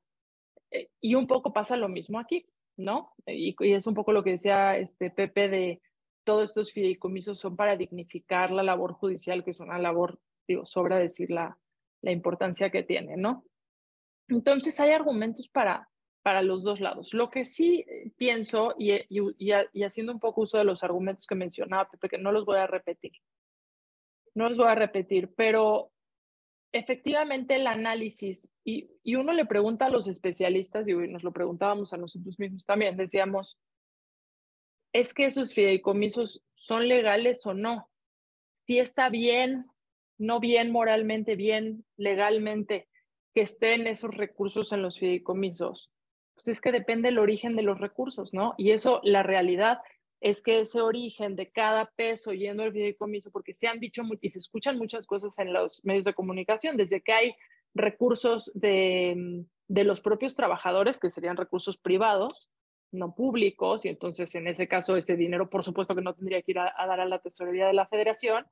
Eh, 0.71 0.91
y 1.01 1.15
un 1.15 1.27
poco 1.27 1.55
pasa 1.55 1.77
lo 1.77 1.89
mismo 1.89 2.19
aquí, 2.19 2.47
¿no? 2.77 3.15
Y, 3.27 3.57
y, 3.59 3.73
es 3.73 3.87
un 3.87 3.95
poco 3.95 4.13
lo 4.13 4.23
que 4.23 4.33
decía 4.33 4.77
este 4.77 5.11
Pepe 5.11 5.49
de 5.49 5.83
todos 6.23 6.51
estos 6.51 6.73
fideicomisos 6.73 7.39
son 7.39 7.57
para 7.57 7.77
dignificar 7.77 8.51
la 8.51 8.63
labor 8.63 8.93
judicial, 8.93 9.43
que 9.43 9.51
es 9.51 9.61
una 9.61 9.79
labor, 9.79 10.21
digo, 10.47 10.67
sobra 10.67 10.99
decir 10.99 11.31
la, 11.31 11.59
la 12.03 12.13
importancia 12.13 12.71
que 12.71 12.83
tiene, 12.83 13.17
¿no? 13.17 13.45
Entonces 14.29 14.79
hay 14.81 14.91
argumentos 14.91 15.49
para, 15.49 15.89
para 16.23 16.43
los 16.43 16.63
dos 16.63 16.81
lados. 16.81 17.13
Lo 17.15 17.31
que 17.31 17.45
sí 17.45 17.85
eh, 17.87 18.13
pienso, 18.17 18.75
y, 18.79 18.93
y, 19.09 19.83
haciendo 19.83 20.13
un 20.13 20.21
poco 20.21 20.43
uso 20.43 20.57
de 20.57 20.65
los 20.65 20.83
argumentos 20.83 21.27
que 21.27 21.35
mencionaba 21.35 21.91
Pepe, 21.91 22.09
que 22.09 22.19
no 22.19 22.33
los 22.33 22.45
voy 22.45 22.59
a 22.59 22.67
repetir, 22.67 23.13
no 24.35 24.49
los 24.49 24.57
voy 24.57 24.69
a 24.69 24.75
repetir, 24.75 25.33
pero 25.37 25.91
efectivamente 26.73 27.57
el 27.57 27.67
análisis, 27.67 28.51
y, 28.65 28.89
y 29.03 29.17
uno 29.17 29.33
le 29.33 29.45
pregunta 29.45 29.87
a 29.87 29.91
los 29.91 30.09
especialistas, 30.09 30.87
y 30.89 30.95
nos 30.95 31.25
lo 31.25 31.33
preguntábamos 31.33 31.93
a 31.93 31.99
nosotros 31.99 32.39
mismos 32.39 32.65
también, 32.65 32.97
decíamos, 32.97 33.59
¿es 34.93 35.13
que 35.13 35.27
esos 35.27 35.55
fideicomisos 35.55 36.45
son 36.55 36.89
legales 36.89 37.45
o 37.47 37.53
no? 37.53 37.91
Si 38.67 38.79
está 38.79 39.09
bien, 39.09 39.67
no 40.19 40.39
bien 40.39 40.71
moralmente, 40.71 41.35
bien 41.35 41.85
legalmente, 41.97 42.89
que 43.35 43.43
estén 43.43 43.87
esos 43.87 44.15
recursos 44.15 44.73
en 44.73 44.83
los 44.83 44.99
fideicomisos 44.99 45.92
pues 46.43 46.57
es 46.57 46.61
que 46.61 46.73
depende 46.73 47.09
el 47.09 47.19
origen 47.19 47.55
de 47.55 47.63
los 47.63 47.79
recursos, 47.79 48.35
¿no? 48.35 48.55
Y 48.59 48.73
eso, 48.73 49.01
la 49.05 49.23
realidad 49.23 49.79
es 50.21 50.43
que 50.43 50.61
ese 50.61 50.81
origen 50.81 51.37
de 51.37 51.51
cada 51.51 51.87
peso 51.97 52.33
yendo 52.33 52.65
al 52.65 52.73
fideicomiso, 52.73 53.31
porque 53.31 53.55
se 53.55 53.69
han 53.69 53.79
dicho 53.79 54.03
y 54.21 54.31
se 54.31 54.41
escuchan 54.41 54.77
muchas 54.77 55.07
cosas 55.07 55.39
en 55.39 55.53
los 55.53 55.85
medios 55.85 56.05
de 56.05 56.15
comunicación, 56.15 56.77
desde 56.77 57.01
que 57.01 57.13
hay 57.13 57.35
recursos 57.75 58.51
de, 58.55 59.45
de 59.69 59.85
los 59.85 60.01
propios 60.01 60.35
trabajadores, 60.35 60.99
que 60.99 61.11
serían 61.11 61.37
recursos 61.37 61.77
privados, 61.77 62.51
no 62.91 63.15
públicos, 63.15 63.85
y 63.85 63.89
entonces 63.89 64.35
en 64.35 64.49
ese 64.49 64.67
caso 64.67 64.97
ese 64.97 65.17
dinero, 65.17 65.49
por 65.49 65.63
supuesto 65.63 65.95
que 65.95 66.03
no 66.03 66.15
tendría 66.15 66.43
que 66.43 66.51
ir 66.53 66.59
a, 66.59 66.75
a 66.77 66.87
dar 66.87 67.01
a 67.01 67.07
la 67.07 67.21
tesorería 67.21 67.69
de 67.69 67.73
la 67.73 67.87
federación, 67.87 68.47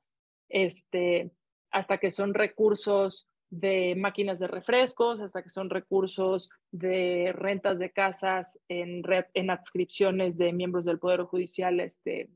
este, 0.47 1.31
hasta 1.71 1.97
que 1.97 2.11
son 2.11 2.33
recursos 2.33 3.27
de 3.51 3.95
máquinas 3.97 4.39
de 4.39 4.47
refrescos 4.47 5.19
hasta 5.19 5.43
que 5.43 5.49
son 5.49 5.69
recursos 5.69 6.49
de 6.71 7.33
rentas 7.35 7.77
de 7.77 7.91
casas 7.91 8.57
en, 8.69 9.03
en 9.33 9.49
adscripciones 9.49 10.37
de 10.37 10.53
miembros 10.53 10.85
del 10.85 10.99
Poder 10.99 11.23
Judicial 11.23 11.81
este, 11.81 12.29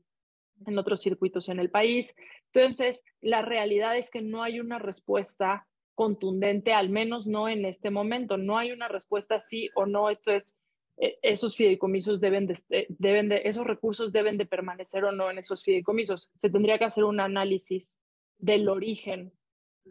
en 0.66 0.78
otros 0.78 1.00
circuitos 1.00 1.48
en 1.48 1.58
el 1.58 1.70
país. 1.70 2.14
Entonces, 2.52 3.02
la 3.22 3.42
realidad 3.42 3.96
es 3.96 4.10
que 4.10 4.20
no 4.20 4.42
hay 4.42 4.60
una 4.60 4.78
respuesta 4.78 5.66
contundente, 5.94 6.74
al 6.74 6.90
menos 6.90 7.26
no 7.26 7.48
en 7.48 7.64
este 7.64 7.90
momento. 7.90 8.36
No 8.36 8.58
hay 8.58 8.70
una 8.70 8.86
respuesta 8.86 9.40
sí 9.40 9.70
o 9.74 9.86
no. 9.86 10.10
Esto 10.10 10.32
es, 10.32 10.54
eh, 10.98 11.18
esos 11.22 11.56
fideicomisos 11.56 12.20
deben 12.20 12.46
de, 12.46 12.58
eh, 12.68 12.86
deben 12.90 13.30
de, 13.30 13.40
esos 13.44 13.66
recursos 13.66 14.12
deben 14.12 14.36
de 14.36 14.44
permanecer 14.44 15.04
o 15.04 15.12
no 15.12 15.30
en 15.30 15.38
esos 15.38 15.64
fideicomisos. 15.64 16.30
Se 16.36 16.50
tendría 16.50 16.78
que 16.78 16.84
hacer 16.84 17.04
un 17.04 17.20
análisis 17.20 17.98
del 18.38 18.68
origen 18.68 19.32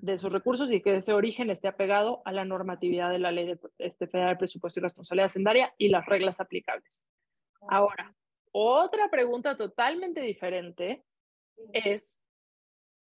de 0.01 0.13
esos 0.13 0.31
recursos 0.31 0.71
y 0.71 0.81
que 0.81 0.97
ese 0.97 1.13
origen 1.13 1.49
esté 1.49 1.67
apegado 1.67 2.21
a 2.25 2.31
la 2.31 2.45
normatividad 2.45 3.09
de 3.11 3.19
la 3.19 3.31
Ley 3.31 3.45
de, 3.45 3.59
este, 3.79 4.07
Federal 4.07 4.33
de 4.33 4.39
Presupuesto 4.39 4.79
y 4.79 4.83
Responsabilidad 4.83 5.25
Hacendaria 5.25 5.73
y 5.77 5.89
las 5.89 6.05
reglas 6.05 6.39
aplicables. 6.39 7.07
Ahora, 7.67 8.15
otra 8.51 9.09
pregunta 9.09 9.57
totalmente 9.57 10.21
diferente 10.21 11.03
es 11.73 12.19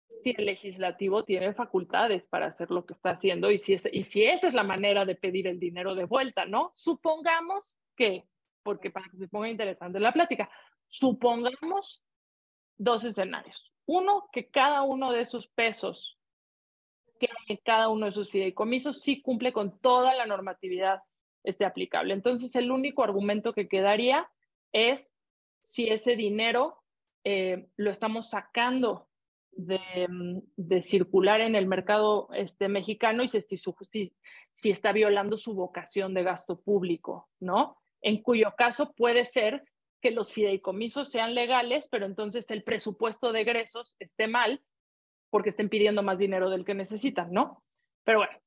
si 0.09 0.35
el 0.37 0.45
legislativo 0.45 1.23
tiene 1.23 1.53
facultades 1.53 2.27
para 2.27 2.47
hacer 2.47 2.69
lo 2.69 2.85
que 2.85 2.93
está 2.93 3.11
haciendo 3.11 3.49
y 3.49 3.57
si, 3.57 3.75
y 3.91 4.03
si 4.03 4.25
esa 4.25 4.47
es 4.47 4.53
la 4.53 4.63
manera 4.63 5.05
de 5.05 5.15
pedir 5.15 5.47
el 5.47 5.59
dinero 5.59 5.95
de 5.95 6.05
vuelta, 6.05 6.45
¿no? 6.45 6.71
Supongamos 6.75 7.77
que, 7.95 8.27
porque 8.61 8.91
para 8.91 9.09
que 9.09 9.17
se 9.17 9.27
ponga 9.27 9.49
interesante 9.49 9.99
la 9.99 10.13
plática, 10.13 10.49
supongamos 10.87 12.03
dos 12.77 13.03
escenarios. 13.05 13.73
Uno, 13.85 14.29
que 14.31 14.49
cada 14.49 14.83
uno 14.83 15.11
de 15.11 15.21
esos 15.21 15.47
pesos 15.47 16.19
que 17.47 17.57
cada 17.59 17.89
uno 17.89 18.05
de 18.05 18.09
esos 18.09 18.31
fideicomisos 18.31 19.01
sí 19.01 19.21
cumple 19.21 19.53
con 19.53 19.79
toda 19.79 20.15
la 20.15 20.25
normatividad 20.25 21.01
este, 21.43 21.65
aplicable. 21.65 22.13
Entonces, 22.13 22.55
el 22.55 22.71
único 22.71 23.03
argumento 23.03 23.53
que 23.53 23.67
quedaría 23.67 24.29
es 24.71 25.13
si 25.61 25.87
ese 25.89 26.15
dinero 26.15 26.83
eh, 27.23 27.67
lo 27.77 27.91
estamos 27.91 28.29
sacando 28.29 29.07
de, 29.51 30.81
circular 30.81 31.41
en 31.41 31.55
el 31.55 31.67
mercado 31.67 32.27
este, 32.33 32.67
mexicano 32.67 33.23
y 33.23 33.27
si, 33.27 33.41
si, 33.41 34.13
si 34.51 34.71
está 34.71 34.91
violando 34.91 35.37
su 35.37 35.53
vocación 35.53 36.13
de 36.13 36.23
gasto 36.23 36.59
público, 36.59 37.29
¿no? 37.39 37.77
En 38.01 38.21
cuyo 38.21 38.53
caso 38.57 38.93
puede 38.93 39.25
ser 39.25 39.63
que 40.01 40.11
los 40.11 40.33
fideicomisos 40.33 41.09
sean 41.09 41.33
legales, 41.33 41.87
pero 41.89 42.05
entonces 42.05 42.49
el 42.51 42.63
presupuesto 42.63 43.31
de 43.31 43.41
egresos 43.41 43.95
esté 43.99 44.27
mal 44.27 44.61
porque 45.33 45.49
estén 45.49 45.67
pidiendo 45.67 46.03
más 46.03 46.19
dinero 46.19 46.47
del 46.51 46.63
que 46.63 46.75
necesitan, 46.75 47.31
¿no? 47.31 47.63
Pero 48.03 48.19
bueno, 48.19 48.37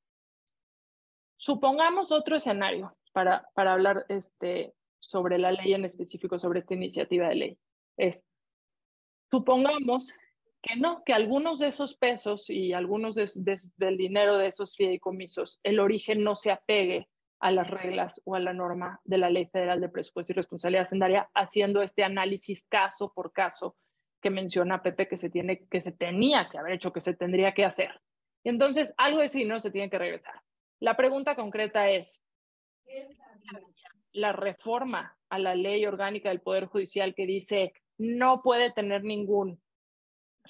supongamos 1.35 2.13
otro 2.13 2.37
escenario 2.37 2.95
para, 3.11 3.45
para 3.53 3.73
hablar 3.73 4.05
este, 4.07 4.73
sobre 4.97 5.37
la 5.37 5.51
ley 5.51 5.73
en 5.73 5.83
específico, 5.83 6.39
sobre 6.39 6.61
esta 6.61 6.75
iniciativa 6.75 7.27
de 7.27 7.35
ley. 7.35 7.57
Es, 7.97 8.25
supongamos 9.29 10.13
que 10.61 10.77
no, 10.77 11.03
que 11.03 11.11
algunos 11.11 11.59
de 11.59 11.67
esos 11.67 11.97
pesos 11.97 12.49
y 12.49 12.71
algunos 12.71 13.15
del 13.15 13.97
dinero 13.97 14.37
de 14.37 14.47
esos 14.47 14.77
fideicomisos, 14.77 15.59
el 15.63 15.81
origen 15.81 16.23
no 16.23 16.35
se 16.35 16.51
apegue 16.51 17.09
a 17.41 17.51
las 17.51 17.69
reglas 17.69 18.21
o 18.23 18.35
a 18.35 18.39
la 18.39 18.53
norma 18.53 19.01
de 19.03 19.17
la 19.17 19.29
Ley 19.29 19.47
Federal 19.47 19.81
de 19.81 19.89
Presupuesto 19.89 20.31
y 20.31 20.35
Responsabilidad 20.37 20.83
Hacendaria, 20.83 21.29
haciendo 21.33 21.81
este 21.81 22.05
análisis 22.05 22.65
caso 22.69 23.11
por 23.13 23.33
caso 23.33 23.75
que 24.27 24.31
menciona 24.31 24.83
Pepe 24.83 25.07
que 25.07 25.15
se, 25.15 25.29
tiene, 25.29 25.65
que 25.69 25.79
se 25.79 25.93
tenía 25.93 26.49
que 26.49 26.57
haber 26.57 26.73
hecho, 26.73 26.91
que 26.91 26.99
se 26.99 27.13
tendría 27.13 27.53
que 27.53 27.63
hacer. 27.63 28.01
Y 28.43 28.49
entonces, 28.49 28.93
algo 28.97 29.19
de 29.19 29.27
ese 29.27 29.39
dinero 29.39 29.61
se 29.61 29.71
tiene 29.71 29.89
que 29.89 29.97
regresar. 29.97 30.35
La 30.81 30.97
pregunta 30.97 31.37
concreta 31.37 31.89
es, 31.89 32.21
la 34.11 34.33
reforma 34.33 35.17
a 35.29 35.39
la 35.39 35.55
ley 35.55 35.85
orgánica 35.85 36.27
del 36.27 36.41
Poder 36.41 36.65
Judicial 36.65 37.15
que 37.15 37.25
dice 37.25 37.71
no 37.97 38.41
puede 38.41 38.73
tener 38.73 39.05
ningún 39.05 39.61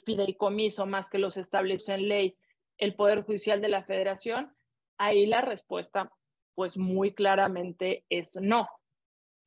fideicomiso 0.06 0.88
más 0.88 1.12
que 1.12 1.20
los 1.20 1.38
establece 1.38 1.94
en 1.94 2.08
ley 2.08 2.38
el 2.80 2.96
Poder 2.96 3.22
Judicial 3.22 3.62
de 3.62 3.70
la 3.70 3.84
Federación, 3.84 4.56
ahí 4.98 5.28
la 5.28 5.42
respuesta 5.42 6.12
pues 6.56 6.78
muy 6.78 7.14
claramente 7.14 8.06
es 8.10 8.36
no. 8.42 8.68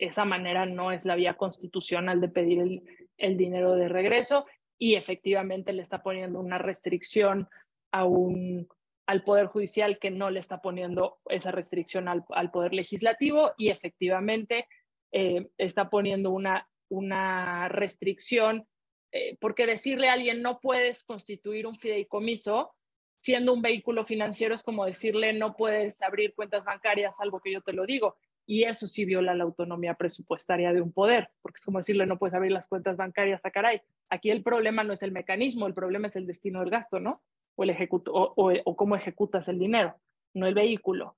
Esa 0.00 0.24
manera 0.24 0.64
no 0.64 0.92
es 0.92 1.04
la 1.04 1.14
vía 1.14 1.34
constitucional 1.34 2.22
de 2.22 2.30
pedir 2.30 2.82
el, 3.18 3.36
dinero 3.36 3.76
de 3.76 3.86
regreso 3.86 4.46
y 4.78 4.94
efectivamente 4.94 5.74
le 5.74 5.82
está 5.82 6.02
poniendo 6.02 6.40
una 6.40 6.56
restricción 6.56 7.46
al 7.92 9.24
Poder 9.26 9.48
Judicial 9.48 9.98
que 9.98 10.10
no 10.10 10.30
le 10.30 10.40
está 10.40 10.62
poniendo 10.62 11.18
esa 11.26 11.50
restricción 11.50 12.08
al, 12.08 12.50
Poder 12.50 12.72
Legislativo 12.72 13.52
y 13.58 13.68
efectivamente 13.68 14.66
eh, 15.12 15.48
está 15.58 15.90
poniendo 15.90 16.30
una, 16.30 16.66
una 16.88 17.68
restricción, 17.68 18.66
eh, 19.12 19.36
porque 19.38 19.66
decirle 19.66 20.08
a 20.08 20.14
alguien 20.14 20.40
no 20.40 20.60
puedes 20.60 21.04
constituir 21.04 21.66
un 21.66 21.76
fideicomiso 21.76 22.72
siendo 23.18 23.52
un 23.52 23.60
vehículo 23.60 24.06
financiero 24.06 24.54
es 24.54 24.62
como 24.62 24.86
decirle 24.86 25.34
no 25.34 25.54
puedes 25.54 26.00
abrir 26.00 26.34
cuentas 26.34 26.64
bancarias, 26.64 27.20
algo 27.20 27.40
que 27.40 27.52
yo 27.52 27.60
te 27.60 27.74
lo 27.74 27.84
digo. 27.84 28.16
Y 28.50 28.64
eso 28.64 28.88
sí 28.88 29.04
viola 29.04 29.32
la 29.32 29.44
autonomía 29.44 29.94
presupuestaria 29.94 30.72
de 30.72 30.80
un 30.80 30.90
poder, 30.90 31.30
porque 31.40 31.58
es 31.58 31.64
como 31.64 31.78
decirle 31.78 32.04
no 32.04 32.18
puedes 32.18 32.34
abrir 32.34 32.50
las 32.50 32.66
cuentas 32.66 32.96
bancarias 32.96 33.46
a 33.46 33.52
caray. 33.52 33.80
Aquí 34.08 34.28
el 34.28 34.42
problema 34.42 34.82
no 34.82 34.92
es 34.92 35.04
el 35.04 35.12
mecanismo, 35.12 35.68
el 35.68 35.72
problema 35.72 36.08
es 36.08 36.16
el 36.16 36.26
destino 36.26 36.58
del 36.58 36.68
gasto, 36.68 36.98
¿no? 36.98 37.22
O, 37.54 37.62
el 37.62 37.76
o, 38.08 38.52
o 38.64 38.76
cómo 38.76 38.96
ejecutas 38.96 39.46
el 39.46 39.60
dinero, 39.60 39.94
no 40.34 40.48
el 40.48 40.54
vehículo. 40.54 41.16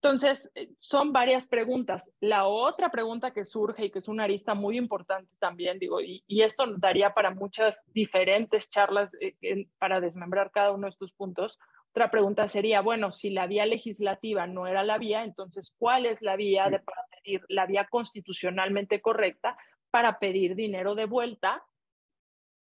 Entonces, 0.00 0.50
eh, 0.54 0.70
son 0.78 1.12
varias 1.12 1.46
preguntas. 1.46 2.10
La 2.20 2.46
otra 2.46 2.90
pregunta 2.90 3.32
que 3.32 3.44
surge 3.44 3.86
y 3.86 3.90
que 3.90 3.98
es 3.98 4.08
una 4.08 4.24
arista 4.24 4.54
muy 4.54 4.78
importante 4.78 5.30
también, 5.38 5.78
digo, 5.78 6.00
y, 6.00 6.22
esto 6.28 6.64
daría 6.78 7.12
para 7.12 7.32
muchas 7.32 7.82
diferentes 7.92 8.70
charlas 8.70 9.10
eh, 9.20 9.66
para 9.78 10.00
desmembrar 10.00 10.50
cada 10.52 10.72
uno 10.72 10.86
de 10.86 10.90
estos 10.90 11.12
puntos. 11.12 11.58
Otra 11.96 12.10
pregunta 12.10 12.46
sería, 12.46 12.82
bueno, 12.82 13.10
si 13.10 13.30
la 13.30 13.46
vía 13.46 13.64
legislativa 13.64 14.46
no 14.46 14.66
era 14.66 14.84
la 14.84 14.98
vía, 14.98 15.24
entonces, 15.24 15.74
¿cuál 15.78 16.04
es 16.04 16.20
la 16.20 16.36
vía 16.36 16.68
de 16.68 16.78
para 16.78 17.00
pedir, 17.08 17.40
la 17.48 17.64
vía 17.64 17.86
constitucionalmente 17.88 19.00
correcta 19.00 19.56
para 19.90 20.18
pedir 20.18 20.56
dinero 20.56 20.94
de 20.94 21.06
vuelta 21.06 21.64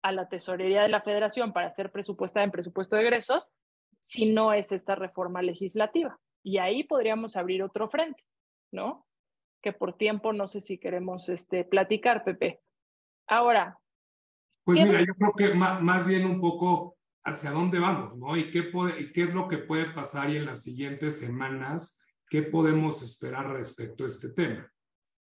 a 0.04 0.12
la 0.12 0.30
tesorería 0.30 0.84
de 0.84 0.90
la 0.90 1.02
federación 1.02 1.52
para 1.52 1.74
ser 1.74 1.92
presupuestada 1.92 2.44
en 2.44 2.52
presupuesto 2.52 2.96
de 2.96 3.02
egresos 3.02 3.52
si 4.00 4.32
no 4.32 4.54
es 4.54 4.72
esta 4.72 4.94
reforma 4.94 5.42
legislativa? 5.42 6.20
Y 6.44 6.60
ahí 6.60 6.84
podríamos 6.84 7.36
abrir 7.36 7.64
otro 7.64 7.90
frente, 7.90 8.24
¿no? 8.72 9.08
Que 9.64 9.74
por 9.74 9.98
tiempo 9.98 10.32
no 10.32 10.46
sé 10.46 10.62
si 10.62 10.78
queremos 10.78 11.28
este, 11.28 11.64
platicar, 11.64 12.24
Pepe. 12.24 12.62
Ahora. 13.26 13.80
Pues 14.64 14.80
mira, 14.86 15.00
yo 15.00 15.16
creo 15.16 15.34
que 15.36 15.56
más, 15.56 15.82
más, 15.82 16.06
bien 16.06 16.24
un 16.24 16.40
poco 16.40 16.93
hacia 17.24 17.52
dónde 17.52 17.80
vamos, 17.80 18.18
¿no? 18.18 18.36
Y 18.36 18.52
qué, 18.52 18.64
puede, 18.64 19.12
es 19.14 19.34
lo 19.34 19.48
que 19.48 19.60
puede 19.60 19.86
pasar 19.92 20.30
y 20.30 20.38
en 20.38 20.46
las 20.46 20.64
siguientes 20.64 21.18
semanas, 21.18 22.00
qué 22.30 22.44
podemos 22.44 23.02
esperar 23.02 23.52
respecto 23.52 24.04
a 24.04 24.08
este 24.08 24.30
tema, 24.30 24.72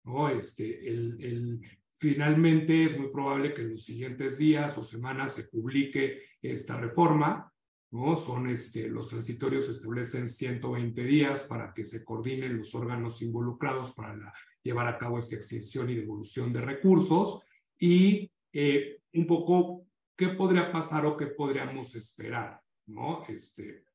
¿no? 0.04 0.30
Este, 0.30 0.88
el, 0.88 1.18
el, 1.24 1.62
finalmente 1.98 2.86
es 2.86 2.98
muy 2.98 3.10
probable 3.10 3.54
que 3.54 3.62
en 3.62 3.72
los 3.72 3.84
siguientes 3.84 4.38
días 4.38 4.78
o 4.78 4.84
semanas 4.84 5.34
se 5.36 5.44
publique 5.44 6.24
esta 6.42 6.78
reforma 6.78 7.52
¿no? 7.92 8.16
Son 8.16 8.50
este, 8.50 8.90
los 8.90 9.10
transitorios 9.10 9.70
establecen 9.70 10.30
120 10.30 11.04
días 11.04 11.44
para 11.44 11.74
que 11.74 11.84
se 11.84 12.04
coordinen 12.04 12.58
los 12.58 12.74
órganos 12.74 13.22
involucrados 13.22 13.92
para 13.92 14.34
llevar 14.64 14.88
a 14.88 14.98
cabo 14.98 15.20
esta 15.20 15.36
extinción 15.36 15.90
y 15.90 15.96
devolución 15.96 16.54
de 16.54 16.62
recursos 16.62 17.44
y 17.78 18.32
eh, 18.54 19.02
un 19.14 19.28
poco 19.28 19.88
qué 20.22 20.30
podría 20.30 20.72
pasar 20.72 21.04
o 21.08 21.18
qué 21.18 21.26
podríamos 21.26 21.96
esperar, 21.96 22.62
¿no? 22.86 23.24
Este, 23.28 23.86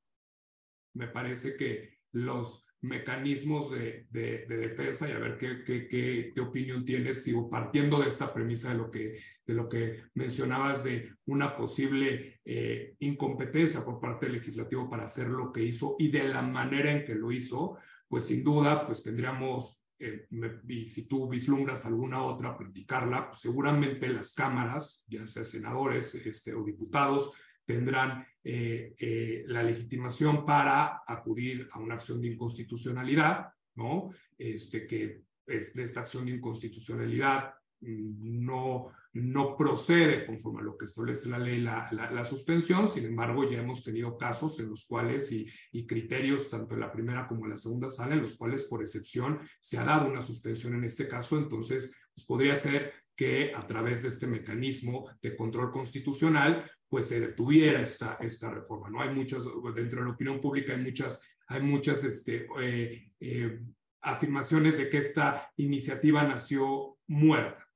me 0.94 1.06
parece 1.06 1.56
que 1.56 1.98
los 2.10 2.66
mecanismos 2.80 3.70
de, 3.70 4.08
de, 4.10 4.44
defensa 4.48 5.08
y 5.08 5.12
a 5.12 5.20
ver 5.20 5.38
qué, 5.38 5.62
qué, 5.62 5.86
qué, 5.86 6.32
qué, 6.34 6.40
opinión 6.40 6.84
tienes, 6.84 7.22
sigo 7.22 7.48
partiendo 7.48 8.00
de 8.00 8.08
esta 8.08 8.34
premisa 8.34 8.70
de 8.70 8.74
lo 8.74 8.90
que, 8.90 9.20
de 9.46 9.54
lo 9.54 9.68
que 9.68 10.02
mencionabas 10.14 10.82
de 10.82 11.12
una 11.26 11.56
posible 11.56 12.40
eh, 12.44 12.96
incompetencia 12.98 13.84
por 13.84 14.00
parte 14.00 14.26
del 14.26 14.34
legislativo 14.34 14.90
para 14.90 15.04
hacer 15.04 15.28
lo 15.28 15.52
que 15.52 15.62
hizo 15.62 15.94
y 15.96 16.10
de 16.10 16.24
la 16.24 16.42
manera 16.42 16.90
en 16.90 17.04
que 17.04 17.14
lo 17.14 17.30
hizo, 17.30 17.78
pues 18.08 18.26
sin 18.26 18.42
duda, 18.42 18.84
pues 18.84 19.00
tendríamos, 19.04 19.80
eh, 19.98 20.26
y 20.68 20.86
si 20.86 21.08
tú 21.08 21.28
vislumbras 21.28 21.86
alguna 21.86 22.22
otra, 22.22 22.56
platicarla, 22.56 23.28
pues 23.28 23.40
seguramente 23.40 24.08
las 24.08 24.34
cámaras, 24.34 25.04
ya 25.06 25.26
sea 25.26 25.44
senadores 25.44 26.14
este, 26.14 26.54
o 26.54 26.64
diputados, 26.64 27.32
tendrán 27.64 28.24
eh, 28.44 28.94
eh, 28.98 29.44
la 29.48 29.62
legitimación 29.62 30.44
para 30.46 31.02
acudir 31.06 31.68
a 31.72 31.80
una 31.80 31.94
acción 31.94 32.20
de 32.20 32.28
inconstitucionalidad, 32.28 33.48
¿no? 33.74 34.10
Este, 34.38 34.86
que 34.86 35.22
esta 35.46 36.00
acción 36.00 36.26
de 36.26 36.32
inconstitucionalidad 36.32 37.54
mm, 37.80 38.44
no, 38.44 38.92
no 39.22 39.56
procede 39.56 40.26
conforme 40.26 40.60
a 40.60 40.64
lo 40.64 40.76
que 40.76 40.84
establece 40.84 41.28
la 41.28 41.38
ley 41.38 41.60
la, 41.60 41.88
la, 41.92 42.24
suspensión, 42.24 42.86
sin 42.88 43.06
embargo 43.06 43.48
ya 43.48 43.60
hemos 43.60 43.82
tenido 43.82 44.16
casos 44.16 44.58
en 44.60 44.68
los 44.68 44.86
cuales 44.86 45.32
y, 45.32 45.46
y, 45.72 45.86
criterios 45.86 46.50
tanto 46.50 46.74
en 46.74 46.80
la 46.80 46.92
primera 46.92 47.26
como 47.26 47.44
en 47.44 47.52
la 47.52 47.56
segunda 47.56 47.90
sala 47.90 48.14
en 48.14 48.22
los 48.22 48.36
cuales 48.36 48.64
por 48.64 48.80
excepción 48.80 49.38
se 49.60 49.78
ha 49.78 49.84
dado 49.84 50.08
una 50.08 50.22
suspensión 50.22 50.74
en 50.74 50.84
este 50.84 51.08
caso, 51.08 51.38
entonces 51.38 51.92
pues 52.14 52.26
podría 52.26 52.56
ser 52.56 52.92
que 53.16 53.52
a 53.54 53.66
través 53.66 54.02
de 54.02 54.10
este 54.10 54.26
mecanismo 54.26 55.10
de 55.22 55.34
control 55.34 55.70
constitucional, 55.70 56.70
pues 56.88 57.06
se 57.06 57.18
detuviera 57.18 57.80
esta, 57.80 58.18
esta 58.20 58.50
reforma. 58.50 58.90
¿no? 58.90 59.00
Hay 59.00 59.12
muchas, 59.14 59.42
dentro 59.74 60.00
de 60.00 60.06
la 60.06 60.12
opinión 60.12 60.40
pública 60.40 60.74
hay 60.74 60.82
muchas, 60.82 61.22
hay 61.48 61.62
muchas 61.62 62.04
este, 62.04 62.46
eh, 62.60 63.10
eh, 63.18 63.60
afirmaciones 64.02 64.76
de 64.76 64.90
que 64.90 64.98
esta 64.98 65.50
iniciativa 65.56 66.22
nació 66.22 66.98
muerta. 67.06 67.66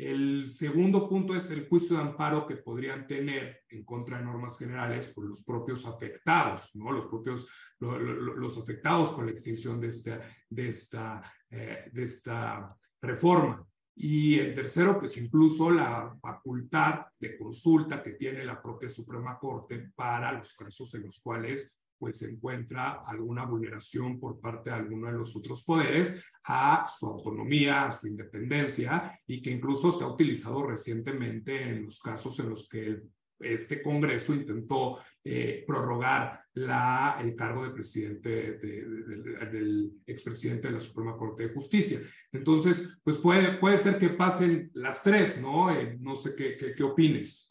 El 0.00 0.50
segundo 0.50 1.06
punto 1.06 1.34
es 1.34 1.50
el 1.50 1.68
juicio 1.68 1.96
de 1.96 2.02
amparo 2.02 2.46
que 2.46 2.56
podrían 2.56 3.06
tener 3.06 3.64
en 3.68 3.84
contra 3.84 4.16
de 4.16 4.24
normas 4.24 4.56
generales 4.58 5.08
por 5.08 5.26
los 5.26 5.44
propios 5.44 5.84
afectados, 5.84 6.70
¿no? 6.74 6.90
los 6.90 7.06
propios 7.06 7.46
los 7.78 8.56
afectados 8.56 9.12
con 9.12 9.26
la 9.26 9.32
extinción 9.32 9.78
de 9.78 9.88
esta, 9.88 10.20
de 10.48 10.68
esta, 10.68 11.22
eh, 11.50 11.90
de 11.92 12.02
esta 12.02 12.66
reforma. 13.02 13.62
Y 13.94 14.38
el 14.38 14.54
tercero, 14.54 14.98
pues 14.98 15.18
incluso 15.18 15.70
la 15.70 16.16
facultad 16.18 17.04
de 17.18 17.36
consulta 17.36 18.02
que 18.02 18.12
tiene 18.12 18.42
la 18.42 18.60
propia 18.60 18.88
Suprema 18.88 19.38
Corte 19.38 19.90
para 19.94 20.32
los 20.32 20.54
casos 20.54 20.94
en 20.94 21.02
los 21.02 21.20
cuales 21.20 21.76
pues 22.00 22.18
se 22.18 22.30
encuentra 22.30 22.96
alguna 23.06 23.44
vulneración 23.44 24.18
por 24.18 24.40
parte 24.40 24.70
de 24.70 24.76
alguno 24.76 25.06
de 25.06 25.18
los 25.18 25.36
otros 25.36 25.62
poderes 25.62 26.24
a 26.44 26.84
su 26.86 27.06
autonomía, 27.06 27.84
a 27.84 27.90
su 27.90 28.08
independencia 28.08 29.12
y 29.26 29.42
que 29.42 29.50
incluso 29.50 29.92
se 29.92 30.02
ha 30.02 30.08
utilizado 30.08 30.66
recientemente 30.66 31.62
en 31.62 31.84
los 31.84 32.00
casos 32.00 32.40
en 32.40 32.48
los 32.48 32.66
que 32.70 33.02
este 33.38 33.82
Congreso 33.82 34.34
intentó 34.34 34.98
eh, 35.22 35.62
prorrogar 35.66 36.40
la, 36.54 37.18
el 37.20 37.34
cargo 37.34 37.64
de 37.64 37.70
presidente 37.70 38.58
del 38.58 39.92
expresidente 40.06 40.68
de 40.68 40.74
la 40.74 40.80
Suprema 40.80 41.16
Corte 41.16 41.48
de 41.48 41.54
Justicia. 41.54 42.00
Entonces, 42.32 42.98
pues 43.02 43.18
puede, 43.18 43.58
puede 43.58 43.78
ser 43.78 43.98
que 43.98 44.10
pasen 44.10 44.70
las 44.74 45.02
tres, 45.02 45.40
¿no? 45.40 45.70
Eh, 45.70 45.96
no 46.00 46.14
sé 46.14 46.34
qué, 46.34 46.56
qué, 46.56 46.74
qué 46.74 46.82
opines. 46.82 47.48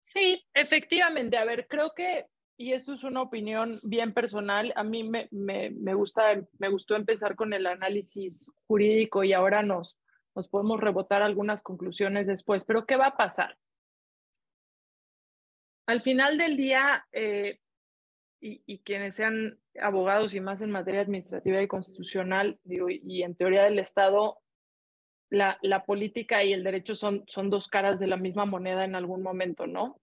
Sí, 0.00 0.42
efectivamente. 0.54 1.36
A 1.36 1.44
ver, 1.44 1.66
creo 1.68 1.92
que 1.94 2.26
y 2.58 2.72
esto 2.72 2.94
es 2.94 3.04
una 3.04 3.22
opinión 3.22 3.78
bien 3.82 4.14
personal, 4.14 4.72
a 4.76 4.82
mí 4.82 5.04
me, 5.04 5.28
me, 5.30 5.70
me, 5.70 5.94
gusta, 5.94 6.40
me 6.58 6.68
gustó 6.68 6.96
empezar 6.96 7.36
con 7.36 7.52
el 7.52 7.66
análisis 7.66 8.50
jurídico 8.66 9.24
y 9.24 9.32
ahora 9.32 9.62
nos, 9.62 10.00
nos 10.34 10.48
podemos 10.48 10.80
rebotar 10.80 11.22
algunas 11.22 11.62
conclusiones 11.62 12.26
después, 12.26 12.64
pero 12.64 12.86
¿qué 12.86 12.96
va 12.96 13.08
a 13.08 13.16
pasar? 13.16 13.58
Al 15.86 16.02
final 16.02 16.38
del 16.38 16.56
día, 16.56 17.06
eh, 17.12 17.60
y, 18.40 18.62
y, 18.66 18.78
quienes 18.80 19.14
sean 19.14 19.58
abogados 19.80 20.34
y 20.34 20.40
más 20.40 20.60
en 20.60 20.70
materia 20.70 21.02
administrativa 21.02 21.62
y 21.62 21.68
constitucional, 21.68 22.58
digo, 22.64 22.88
y 22.90 23.22
en 23.22 23.34
teoría 23.34 23.64
del 23.64 23.78
Estado, 23.78 24.38
la, 25.30 25.58
la 25.62 25.84
política 25.84 26.42
y 26.44 26.52
el 26.52 26.64
derecho 26.64 26.94
son, 26.94 27.24
son 27.26 27.50
dos 27.50 27.68
caras 27.68 27.98
de 27.98 28.06
la 28.06 28.16
misma 28.16 28.44
moneda 28.44 28.84
en 28.84 28.94
algún 28.94 29.22
momento, 29.22 29.66
¿no? 29.66 30.00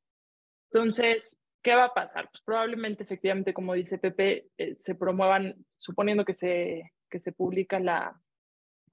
Entonces, 0.72 1.40
¿Qué 1.64 1.74
va 1.76 1.86
a 1.86 1.94
pasar? 1.94 2.30
Pues 2.30 2.44
probablemente, 2.44 3.04
efectivamente, 3.04 3.54
como 3.54 3.74
dice 3.74 3.98
Pepe, 3.98 4.50
eh, 4.58 4.76
se 4.76 4.96
promuevan, 4.96 5.66
suponiendo 5.78 6.26
que 6.26 6.34
se, 6.34 6.92
que 7.10 7.20
se 7.20 7.32
publica 7.32 7.80
la, 7.80 8.20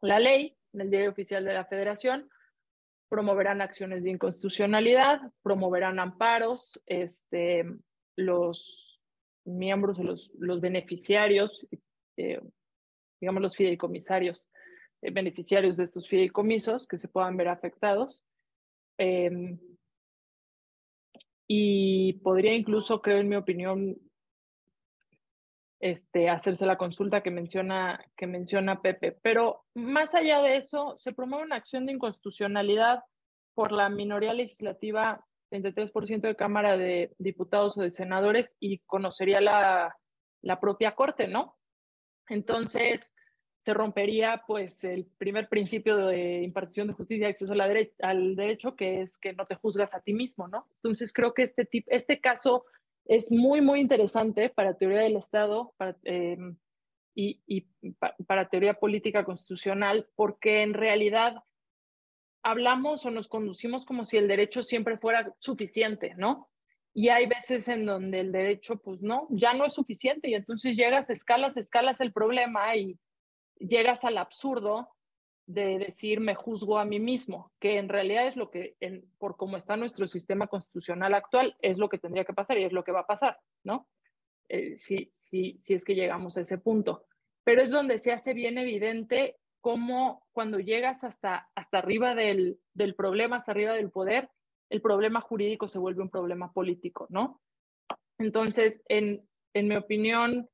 la 0.01 0.21
ley 0.21 0.57
en 0.73 0.83
el 0.83 0.91
diario 0.91 1.11
oficial 1.11 1.45
de 1.45 1.55
la 1.55 1.65
Federación, 1.65 2.31
promoverán 3.09 3.61
acciones 3.61 4.05
de 4.05 4.11
inconstitucionalidad, 4.11 5.21
promoverán 5.43 5.99
amparos, 5.99 6.81
este, 6.87 7.67
los 8.17 9.01
miembros 9.45 9.99
o 9.99 10.05
los, 10.05 10.33
los 10.39 10.61
beneficiarios, 10.61 11.67
eh, 12.17 12.41
digamos 13.21 13.43
los 13.43 13.57
fideicomisarios, 13.57 14.49
eh, 15.03 15.11
beneficiarios 15.11 15.77
de 15.77 15.85
estos 15.85 16.09
fideicomisos 16.09 16.87
que 16.87 16.99
se 16.99 17.09
puedan 17.09 17.37
ver 17.37 17.49
afectados. 17.49 18.25
Eh, 18.97 19.59
y 21.53 22.13
podría 22.23 22.55
incluso, 22.55 23.03
creo 23.03 23.19
en 23.19 23.29
mi 23.29 23.35
opinión, 23.35 23.97
este, 25.81 26.31
hacerse 26.31 26.65
la 26.65 26.79
consulta 26.79 27.25
que 27.25 27.33
menciona, 27.33 28.07
que 28.17 28.29
menciona 28.29 28.81
Pepe. 28.81 29.19
Pero 29.21 29.65
más 29.75 30.15
allá 30.15 30.43
de 30.43 30.59
eso, 30.59 30.97
se 30.97 31.13
promueve 31.13 31.47
una 31.47 31.57
acción 31.57 31.87
de 31.87 31.93
inconstitucionalidad 31.95 33.01
por 33.53 33.73
la 33.73 33.89
minoría 33.89 34.33
legislativa, 34.33 35.27
33% 35.51 36.21
de 36.21 36.37
Cámara 36.37 36.77
de 36.77 37.17
Diputados 37.19 37.77
o 37.77 37.83
de 37.83 37.91
Senadores, 37.91 38.57
y 38.61 38.79
conocería 38.87 39.41
la, 39.41 39.97
la 40.43 40.61
propia 40.61 40.95
Corte, 40.95 41.27
¿no? 41.27 41.57
Entonces, 42.29 43.13
se 43.61 43.75
rompería 43.75 44.43
pues 44.47 44.83
el 44.85 45.05
primer 45.19 45.47
principio 45.49 45.99
de 45.99 46.43
impartición 46.43 46.89
de 46.89 46.95
justicia 46.95 47.29
y 47.29 47.31
acceso 47.31 47.53
al 48.01 48.35
derecho, 48.35 48.75
que 48.75 49.03
es 49.03 49.19
que 49.19 49.35
no 49.35 49.45
te 49.45 49.55
juzgas 49.55 49.95
a 49.95 50.01
ti 50.01 50.15
mismo, 50.15 50.49
¿no? 50.49 50.67
Entonces 50.77 51.13
creo 51.13 51.35
que 51.35 51.43
este, 51.43 51.67
tipo, 51.67 51.91
este 51.91 52.21
caso 52.21 52.65
es 53.05 53.31
muy, 53.31 53.61
muy 53.61 53.81
interesante 53.81 54.49
para 54.49 54.79
teoría 54.79 55.01
del 55.01 55.17
Estado 55.17 55.75
em, 56.05 56.57
y, 57.15 57.43
y 57.47 57.67
para 58.27 58.49
teoría 58.49 58.81
política 58.81 59.27
constitucional, 59.27 60.09
porque 60.17 60.63
en 60.63 60.73
realidad 60.73 61.45
hablamos 62.43 63.05
o 63.05 63.11
nos 63.11 63.29
conducimos 63.29 63.85
como 63.85 64.07
si 64.07 64.17
el 64.17 64.27
derecho 64.27 64.63
siempre 64.63 64.97
fuera 64.97 65.35
suficiente, 65.39 66.15
¿no? 66.17 66.49
Y 66.95 67.11
hay 67.11 67.27
veces 67.27 67.69
en 67.69 67.85
donde 67.85 68.21
el 68.21 68.33
derecho, 68.33 68.79
pues 68.79 69.03
no, 69.03 69.27
ya 69.29 69.53
no 69.53 69.67
es 69.67 69.75
suficiente 69.75 70.31
y 70.31 70.35
entonces 70.35 70.79
llegas, 70.79 71.11
escalas, 71.11 71.59
escalas 71.59 72.01
el 72.01 72.15
problema 72.15 72.75
y 72.75 72.99
llegas 73.61 74.05
al 74.05 74.19
absurdo 74.19 74.89
de 75.47 75.79
decir 75.79 76.21
me 76.21 76.35
juzgo 76.35 76.79
a 76.79 76.85
mí 76.85 77.01
mismo, 77.01 77.53
que 77.59 77.79
en 77.79 77.89
realidad 77.89 78.27
es 78.27 78.37
lo 78.37 78.51
que, 78.51 78.77
por 79.19 79.37
cómo 79.37 79.57
está 79.57 79.77
nuestro 79.77 80.07
sistema 80.07 80.47
constitucional 80.47 81.15
actual, 81.15 81.57
es 81.61 81.79
lo 81.79 81.89
que 81.89 81.99
tendría 81.99 82.25
que 82.25 82.33
pasar 82.33 82.59
y 82.59 82.65
es 82.65 82.73
lo 82.73 82.85
que 82.85 82.93
va 82.93 83.01
a 83.01 83.07
pasar, 83.07 83.39
¿no? 83.65 83.89
Eh, 84.49 84.77
si, 84.77 85.11
si, 85.13 85.57
si 85.59 85.75
es 85.75 85.85
que 85.85 85.95
llegamos 85.95 86.37
a 86.37 86.43
ese 86.43 86.59
punto. 86.59 87.05
Pero 87.45 87.63
es 87.63 87.71
donde 87.71 87.99
se 87.99 88.13
hace 88.13 88.33
bien 88.35 88.59
evidente 88.59 89.39
cómo 89.61 90.27
cuando 90.33 90.59
llegas 90.59 91.05
hasta, 91.05 91.51
hasta 91.55 91.79
arriba 91.79 92.15
del, 92.15 92.61
del 92.75 92.95
problema, 92.95 93.37
hasta 93.37 93.53
arriba 93.53 93.75
del 93.75 93.91
poder, 93.91 94.31
el 94.71 94.81
problema 94.81 95.21
jurídico 95.21 95.69
se 95.69 95.79
vuelve 95.79 96.03
un 96.03 96.11
problema 96.11 96.53
político, 96.53 97.07
¿no? 97.11 97.41
Entonces, 98.19 98.83
en, 98.89 99.29
en 99.53 99.69
mi 99.69 99.77
opinión, 99.77 100.49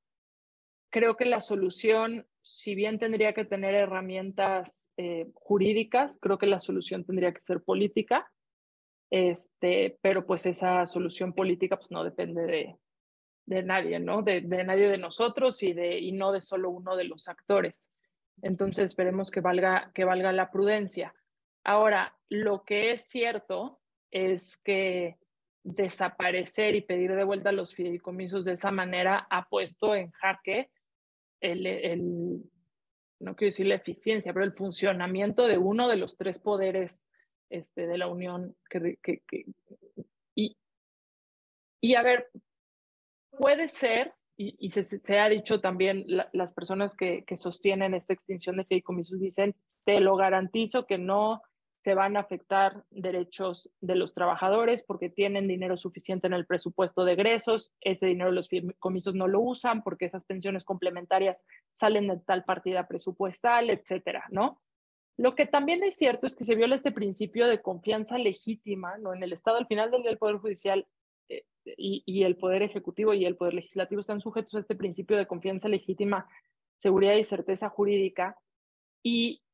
creo 0.90 1.16
que 1.16 1.26
la 1.26 1.40
solución 1.40 2.26
si 2.46 2.76
bien 2.76 3.00
tendría 3.00 3.32
que 3.32 3.44
tener 3.44 3.74
herramientas 3.74 4.88
eh, 4.96 5.26
jurídicas, 5.34 6.16
creo 6.20 6.38
que 6.38 6.46
la 6.46 6.60
solución 6.60 7.04
tendría 7.04 7.32
que 7.32 7.40
ser 7.40 7.60
política, 7.60 8.30
este, 9.10 9.98
pero 10.00 10.24
pues 10.26 10.46
esa 10.46 10.86
solución 10.86 11.32
política 11.32 11.76
pues 11.76 11.90
no 11.90 12.04
depende 12.04 12.46
de, 12.46 12.76
de 13.46 13.62
nadie, 13.64 13.98
¿no? 13.98 14.22
De, 14.22 14.42
de, 14.42 14.62
nadie 14.62 14.88
de 14.88 14.96
nosotros 14.96 15.60
y, 15.64 15.72
de, 15.72 15.98
y 15.98 16.12
no 16.12 16.30
de 16.30 16.40
solo 16.40 16.70
uno 16.70 16.94
de 16.94 17.04
los 17.04 17.26
actores. 17.26 17.92
Entonces 18.42 18.84
esperemos 18.84 19.32
que 19.32 19.40
valga, 19.40 19.90
que 19.92 20.04
valga 20.04 20.30
la 20.30 20.52
prudencia. 20.52 21.14
Ahora, 21.64 22.16
lo 22.28 22.62
que 22.62 22.92
es 22.92 23.08
cierto 23.08 23.80
es 24.12 24.56
que 24.58 25.18
desaparecer 25.64 26.76
y 26.76 26.82
pedir 26.82 27.12
de 27.16 27.24
vuelta 27.24 27.50
los 27.50 27.74
fideicomisos 27.74 28.44
de 28.44 28.52
esa 28.52 28.70
manera 28.70 29.26
ha 29.30 29.48
puesto 29.48 29.96
en 29.96 30.12
jaque 30.12 30.70
el, 31.40 32.42
no 33.20 33.36
quiero 33.36 33.48
decir 33.48 33.66
la 33.66 33.76
eficiencia, 33.76 34.32
pero 34.32 34.44
el 34.44 34.52
funcionamiento 34.52 35.46
de 35.46 35.58
uno 35.58 35.88
de 35.88 35.96
los 35.96 36.16
tres 36.16 36.38
poderes 36.38 37.06
este, 37.50 37.86
de 37.86 37.98
la 37.98 38.08
Unión. 38.08 38.56
Y, 40.34 40.56
y 41.80 41.94
a 41.94 42.02
ver, 42.02 42.28
puede 43.30 43.68
ser, 43.68 44.14
y, 44.36 44.70
se, 44.70 45.18
ha 45.18 45.28
dicho 45.28 45.60
también, 45.60 46.04
la, 46.06 46.28
las 46.32 46.52
personas 46.52 46.94
que, 46.94 47.24
que 47.24 47.36
sostienen 47.36 47.94
esta 47.94 48.12
extinción 48.12 48.56
de 48.56 48.64
fideicomisos 48.64 49.18
dicen, 49.18 49.54
te 49.84 50.00
lo 50.00 50.16
garantizo 50.16 50.86
que 50.86 50.98
no 50.98 51.42
se 51.86 51.94
van 51.94 52.16
a 52.16 52.20
afectar 52.20 52.82
derechos 52.90 53.70
de 53.80 53.94
los 53.94 54.12
trabajadores 54.12 54.82
porque 54.82 55.08
tienen 55.08 55.46
dinero 55.46 55.76
suficiente 55.76 56.26
en 56.26 56.32
el 56.32 56.44
presupuesto 56.44 57.04
de 57.04 57.12
egresos, 57.12 57.76
ese 57.80 58.06
dinero 58.06 58.32
los 58.32 58.48
comisos 58.80 59.14
no 59.14 59.28
lo 59.28 59.40
usan 59.40 59.84
porque 59.84 60.06
esas 60.06 60.24
pensiones 60.24 60.64
complementarias 60.64 61.46
salen 61.70 62.08
de 62.08 62.16
tal 62.16 62.42
partida 62.42 62.88
presupuestal, 62.88 63.70
etcétera, 63.70 64.24
¿no? 64.30 64.60
Lo 65.16 65.36
que 65.36 65.46
también 65.46 65.84
es 65.84 65.94
cierto 65.94 66.26
es 66.26 66.34
que 66.34 66.42
se 66.42 66.56
viola 66.56 66.74
este 66.74 66.90
principio 66.90 67.46
de 67.46 67.62
confianza 67.62 68.18
legítima, 68.18 68.98
¿no? 68.98 69.14
En 69.14 69.22
el 69.22 69.32
Estado, 69.32 69.58
al 69.58 69.68
final 69.68 69.92
del 69.92 70.18
Poder 70.18 70.38
Judicial 70.38 70.88
eh, 71.28 71.44
y, 71.76 72.02
y 72.04 72.24
el 72.24 72.34
Poder 72.34 72.64
Ejecutivo 72.64 73.14
y 73.14 73.26
el 73.26 73.36
Poder 73.36 73.54
Legislativo 73.54 74.00
están 74.00 74.20
sujetos 74.20 74.56
a 74.56 74.58
este 74.58 74.74
principio 74.74 75.16
de 75.16 75.28
confianza 75.28 75.68
legítima, 75.68 76.28
seguridad 76.78 77.14
y 77.14 77.22
certeza 77.22 77.68
jurídica. 77.68 78.36
Y 79.04 79.44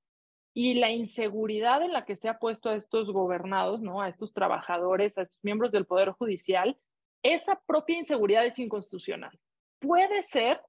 y 0.55 0.75
la 0.75 0.91
inseguridad 0.91 1.83
en 1.83 1.93
la 1.93 2.05
que 2.05 2.17
se 2.17 2.29
ha 2.29 2.39
puesto 2.39 2.69
a 2.69 2.77
estos 2.77 3.11
gobernados, 3.11 3.81
¿no? 3.81 4.03
a 4.03 4.09
estos 4.09 4.33
trabajadores, 4.35 5.17
a 5.17 5.23
estos 5.23 5.43
miembros 5.43 5.73
del 5.73 5.87
Poder 5.87 6.11
Judicial, 6.11 6.79
esa 7.23 7.61
propia 7.67 7.99
inseguridad 7.99 8.45
es 8.45 8.59
inconstitucional. 8.59 9.39
Puede 9.79 10.23
ser 10.23 10.61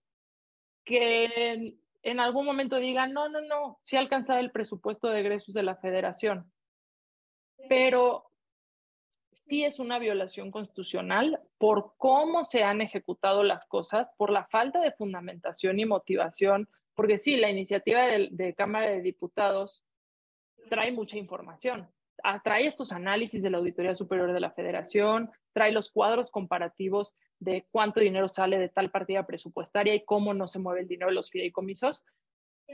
que 0.85 1.75
en, 2.01 2.19
algún 2.19 2.45
momento 2.45 2.77
digan, 2.77 3.13
no, 3.13 3.27
no, 3.29 3.41
no, 3.41 3.79
sí 3.83 3.97
alcanzar 3.97 4.39
el 4.39 4.51
presupuesto 4.51 5.09
de 5.09 5.19
egresos 5.19 5.53
de 5.53 5.63
la 5.63 5.75
federación, 5.75 6.51
pero 7.67 8.29
sí 9.31 9.65
es 9.65 9.79
una 9.79 9.99
violación 9.99 10.51
constitucional 10.51 11.41
por 11.57 11.93
cómo 11.97 12.45
se 12.45 12.63
han 12.63 12.81
ejecutado 12.81 13.43
las 13.43 13.65
cosas, 13.65 14.07
por 14.17 14.29
la 14.29 14.45
falta 14.45 14.79
de 14.79 14.91
fundamentación 14.91 15.79
y 15.79 15.85
motivación 15.85 16.69
porque 16.95 17.17
sí, 17.17 17.37
la 17.37 17.49
iniciativa 17.49 18.05
de, 18.05 18.53
Cámara 18.55 18.89
de 18.89 19.01
Diputados 19.01 19.83
trae 20.69 20.91
mucha 20.91 21.17
información, 21.17 21.89
ah, 22.23 22.41
trae 22.43 22.67
estos 22.67 22.91
análisis 22.91 23.41
de 23.41 23.49
la 23.49 23.57
Auditoría 23.57 23.95
Superior 23.95 24.31
de 24.31 24.39
la 24.39 24.51
Federación, 24.51 25.31
trae 25.53 25.71
los 25.71 25.91
cuadros 25.91 26.31
comparativos 26.31 27.15
de 27.39 27.67
cuánto 27.71 27.99
dinero 27.99 28.27
sale 28.27 28.57
de 28.57 28.69
tal 28.69 28.91
partida 28.91 29.25
presupuestaria 29.25 29.93
y 29.95 30.05
cómo 30.05 30.33
no 30.33 30.47
se 30.47 30.59
mueve 30.59 30.81
el 30.81 30.87
dinero 30.87 31.09
de 31.09 31.15
los 31.15 31.29
fideicomisos, 31.29 32.03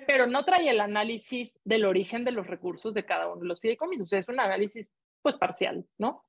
pero 0.07 0.27
no 0.27 0.45
trae 0.45 0.69
el 0.69 0.79
análisis 0.79 1.59
del 1.63 1.85
origen 1.85 2.23
de 2.23 2.31
los 2.31 2.47
recursos 2.47 2.93
de 2.93 3.05
cada 3.05 3.27
uno 3.27 3.41
de 3.41 3.47
los 3.47 3.59
fideicomisos. 3.59 4.13
Es 4.13 4.29
un 4.29 4.39
análisis, 4.39 4.93
pues, 5.21 5.35
parcial, 5.35 5.85
¿no? 5.97 6.23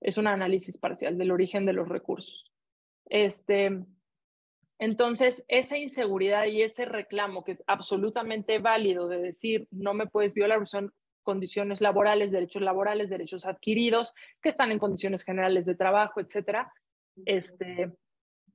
Es 0.00 0.16
un 0.16 0.26
análisis 0.26 0.78
parcial 0.78 1.18
del 1.18 1.30
origen 1.30 1.66
de 1.66 1.74
los 1.74 1.88
recursos. 1.88 2.50
Este, 3.06 3.84
Entonces, 4.78 5.44
esa 5.48 5.76
inseguridad 5.76 6.46
y 6.46 6.62
ese 6.62 6.84
reclamo 6.84 7.44
que 7.44 7.52
es 7.52 7.64
absolutamente 7.66 8.58
válido 8.58 9.08
de 9.08 9.18
decir 9.20 9.66
no 9.70 9.94
me 9.94 10.06
puedes 10.06 10.34
violar, 10.34 10.66
son 10.66 10.92
condiciones 11.22 11.80
laborales, 11.80 12.30
derechos 12.30 12.62
laborales, 12.62 13.10
derechos 13.10 13.44
adquiridos, 13.44 14.14
que 14.40 14.50
están 14.50 14.70
en 14.70 14.78
condiciones 14.78 15.24
generales 15.24 15.66
de 15.66 15.74
trabajo, 15.74 16.20
etcétera, 16.20 16.72
este, 17.26 17.92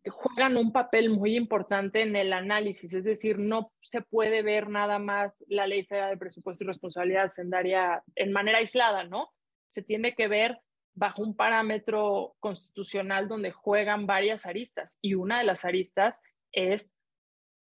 juegan 0.10 0.58
un 0.58 0.72
papel 0.72 1.10
muy 1.10 1.36
importante 1.36 2.02
en 2.02 2.16
el 2.16 2.34
análisis, 2.34 2.94
es 2.94 3.04
decir, 3.04 3.38
no 3.38 3.72
se 3.82 4.02
puede 4.02 4.42
ver 4.42 4.70
nada 4.70 5.00
más 5.00 5.44
la 5.48 5.68
Ley 5.68 5.86
Federal 5.86 6.12
de 6.12 6.18
Presupuesto 6.18 6.64
y 6.64 6.68
Responsabilidad 6.68 7.26
Hacendaria 7.26 8.04
en 8.16 8.32
manera 8.32 8.58
aislada, 8.58 9.04
¿no? 9.04 9.30
Se 9.68 9.82
tiene 9.82 10.14
que 10.16 10.28
ver 10.28 10.60
bajo 10.96 11.22
un 11.22 11.36
parámetro 11.36 12.36
constitucional 12.40 13.28
donde 13.28 13.52
juegan 13.52 14.06
varias 14.06 14.46
aristas 14.46 15.00
y 15.02 15.16
una 15.16 15.40
de 15.40 15.46
las 15.46 15.66
aristas 15.66 16.22
es 16.52 16.94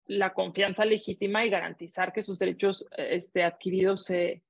la 0.05 0.33
confianza 0.33 0.85
legítima 0.85 1.43
y 1.43 1.49
garantizar 1.49 2.13
que 2.13 2.21
sus 2.21 2.39
derechos 2.39 2.85
este, 2.97 3.43
adquiridos 3.43 4.05
se, 4.05 4.43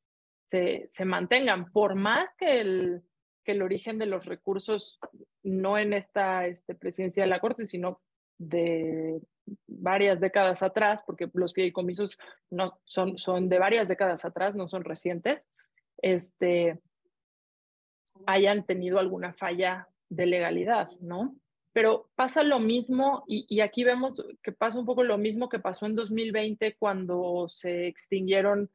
se, 0.52 0.86
se 0.88 1.06
mantengan, 1.06 1.72
por 1.72 1.96
más 1.96 2.36
que 2.36 2.62
el, 2.62 3.02
que 3.44 3.54
el 3.54 3.62
origen 3.62 3.98
de 3.98 4.06
los 4.06 4.26
recursos 4.26 5.00
no 5.42 5.78
en 5.78 5.94
esta 5.94 6.46
este, 6.46 6.76
presidencia 6.76 7.24
de 7.24 7.30
la 7.30 7.40
Corte, 7.40 7.66
sino 7.66 8.02
de 8.38 9.20
varias 9.66 10.20
décadas 10.20 10.62
atrás, 10.62 11.02
porque 11.08 11.30
los 11.34 11.54
fideicomisos 11.54 12.18
no, 12.52 12.80
son, 12.84 13.18
son 13.18 13.50
de 13.50 13.58
varias 13.58 13.88
décadas 13.88 14.26
atrás, 14.26 14.56
no 14.56 14.68
son 14.68 14.84
recientes, 14.84 15.50
este, 16.02 16.80
hayan 18.26 18.66
tenido 18.66 19.00
alguna 19.00 19.34
falla 19.34 19.88
de 20.10 20.26
legalidad, 20.26 20.90
¿no? 21.00 21.36
Pero 21.74 22.10
pasa 22.16 22.42
lo 22.42 22.60
mismo, 22.60 23.24
y, 23.28 23.60
aquí 23.60 23.84
vemos 23.84 24.20
que 24.42 24.52
pasa 24.52 24.80
un 24.80 24.86
poco 24.86 25.04
lo 25.04 25.18
mismo 25.18 25.48
que 25.48 25.60
pasó 25.60 25.86
en 25.86 25.96
2020 25.96 26.76
cuando 26.76 27.48
se 27.48 27.88
extinguieron 27.88 28.72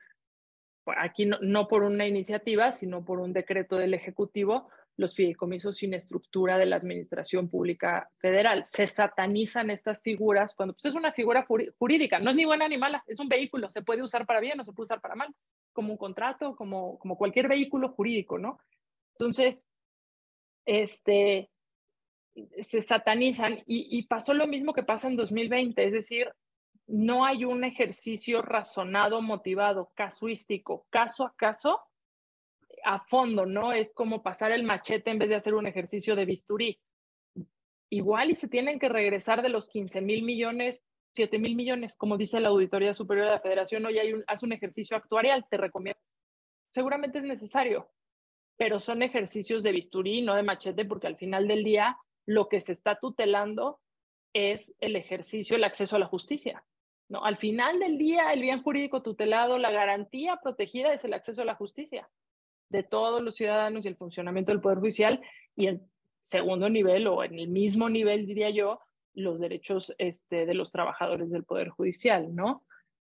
aquí 0.96 1.26
no, 1.26 1.68
por 1.68 1.82
una 1.82 2.06
iniciativa, 2.06 2.72
sino 2.72 3.04
por 3.04 3.20
un 3.20 3.32
decreto 3.32 3.76
del 3.76 3.94
Ejecutivo, 3.94 4.68
los 4.96 5.14
fideicomisos 5.14 5.76
sin 5.76 5.94
estructura 5.94 6.58
de 6.58 6.66
la 6.66 6.76
Administración 6.76 7.48
Pública 7.48 8.08
Federal. 8.18 8.64
Se 8.64 8.86
satanizan 8.86 9.70
estas 9.70 10.00
figuras 10.00 10.54
cuando 10.54 10.74
pues, 10.74 10.84
es 10.84 10.94
una 10.94 11.12
figura 11.12 11.44
jurídica, 11.78 12.18
no 12.18 12.30
es 12.30 12.36
ni 12.36 12.44
buena 12.44 12.68
ni 12.68 12.78
mala, 12.78 13.02
es 13.06 13.18
un 13.18 13.28
vehículo, 13.28 13.70
se 13.70 13.82
puede 13.82 14.02
usar 14.02 14.26
para 14.26 14.40
bien 14.40 14.60
o 14.60 14.64
se 14.64 14.72
puede 14.72 14.84
usar 14.84 15.00
para 15.00 15.14
mal, 15.14 15.34
como 15.72 15.92
un 15.92 15.98
contrato, 15.98 16.54
como, 16.54 16.98
como 16.98 17.16
cualquier 17.16 17.48
vehículo 17.48 17.88
jurídico, 17.88 18.38
¿no? 18.38 18.58
Entonces, 19.18 19.68
este, 20.64 21.50
se 22.60 22.82
satanizan 22.82 23.62
y, 23.66 24.02
pasó 24.06 24.34
lo 24.34 24.46
mismo 24.46 24.72
que 24.72 24.82
pasa 24.82 25.08
en 25.08 25.16
2020, 25.16 25.84
es 25.84 25.92
decir, 25.92 26.32
no 26.86 27.24
hay 27.24 27.44
un 27.44 27.64
ejercicio 27.64 28.42
razonado, 28.42 29.22
motivado, 29.22 29.90
casuístico, 29.94 30.86
caso 30.90 31.24
a 31.24 31.34
caso, 31.36 31.80
a 32.84 33.00
fondo, 33.00 33.46
¿no? 33.46 33.72
Es 33.72 33.94
como 33.94 34.22
pasar 34.22 34.52
el 34.52 34.64
machete 34.64 35.10
en 35.10 35.18
vez 35.18 35.28
de 35.28 35.36
hacer 35.36 35.54
un 35.54 35.66
ejercicio 35.66 36.16
de 36.16 36.24
bisturí. 36.24 36.80
Igual 37.90 38.30
y 38.30 38.34
se 38.34 38.48
tienen 38.48 38.78
que 38.78 38.88
regresar 38.88 39.42
de 39.42 39.50
los 39.50 39.68
15 39.68 40.00
mil 40.00 40.22
millones, 40.22 40.82
7 41.14 41.38
mil 41.38 41.54
millones, 41.54 41.94
como 41.96 42.16
dice 42.16 42.40
la 42.40 42.48
Auditoría 42.48 42.94
Superior 42.94 43.26
de 43.26 43.32
la 43.32 43.40
Federación, 43.40 43.84
hoy 43.84 43.98
hay 43.98 44.14
un, 44.14 44.24
haz 44.26 44.42
un 44.42 44.52
ejercicio 44.52 44.96
actuarial, 44.96 45.46
te 45.48 45.58
recomiendo. 45.58 46.00
Seguramente 46.72 47.18
es 47.18 47.24
necesario, 47.24 47.90
pero 48.62 48.78
son 48.78 49.02
ejercicios 49.02 49.64
de 49.64 49.72
bisturí, 49.72 50.22
no 50.22 50.36
de 50.36 50.44
machete, 50.44 50.84
porque 50.84 51.08
al 51.08 51.16
final 51.16 51.48
del 51.48 51.64
día 51.64 51.96
lo 52.26 52.48
que 52.48 52.60
se 52.60 52.70
está 52.70 52.94
tutelando 52.94 53.80
es 54.32 54.72
el 54.78 54.94
ejercicio, 54.94 55.56
el 55.56 55.64
acceso 55.64 55.96
a 55.96 55.98
la 55.98 56.06
justicia. 56.06 56.62
¿no? 57.08 57.24
Al 57.24 57.38
final 57.38 57.80
del 57.80 57.98
día, 57.98 58.32
el 58.32 58.40
bien 58.40 58.62
jurídico 58.62 59.02
tutelado, 59.02 59.58
la 59.58 59.72
garantía 59.72 60.38
protegida 60.40 60.94
es 60.94 61.04
el 61.04 61.12
acceso 61.12 61.42
a 61.42 61.44
la 61.44 61.56
justicia 61.56 62.08
de 62.68 62.84
todos 62.84 63.20
los 63.20 63.34
ciudadanos 63.34 63.84
y 63.84 63.88
el 63.88 63.96
funcionamiento 63.96 64.52
del 64.52 64.60
Poder 64.60 64.78
Judicial 64.78 65.20
y 65.56 65.66
en 65.66 65.90
segundo 66.20 66.70
nivel 66.70 67.08
o 67.08 67.24
en 67.24 67.40
el 67.40 67.48
mismo 67.48 67.88
nivel, 67.88 68.26
diría 68.26 68.50
yo, 68.50 68.78
los 69.12 69.40
derechos 69.40 69.92
este, 69.98 70.46
de 70.46 70.54
los 70.54 70.70
trabajadores 70.70 71.32
del 71.32 71.42
Poder 71.42 71.70
Judicial, 71.70 72.32
¿no? 72.32 72.64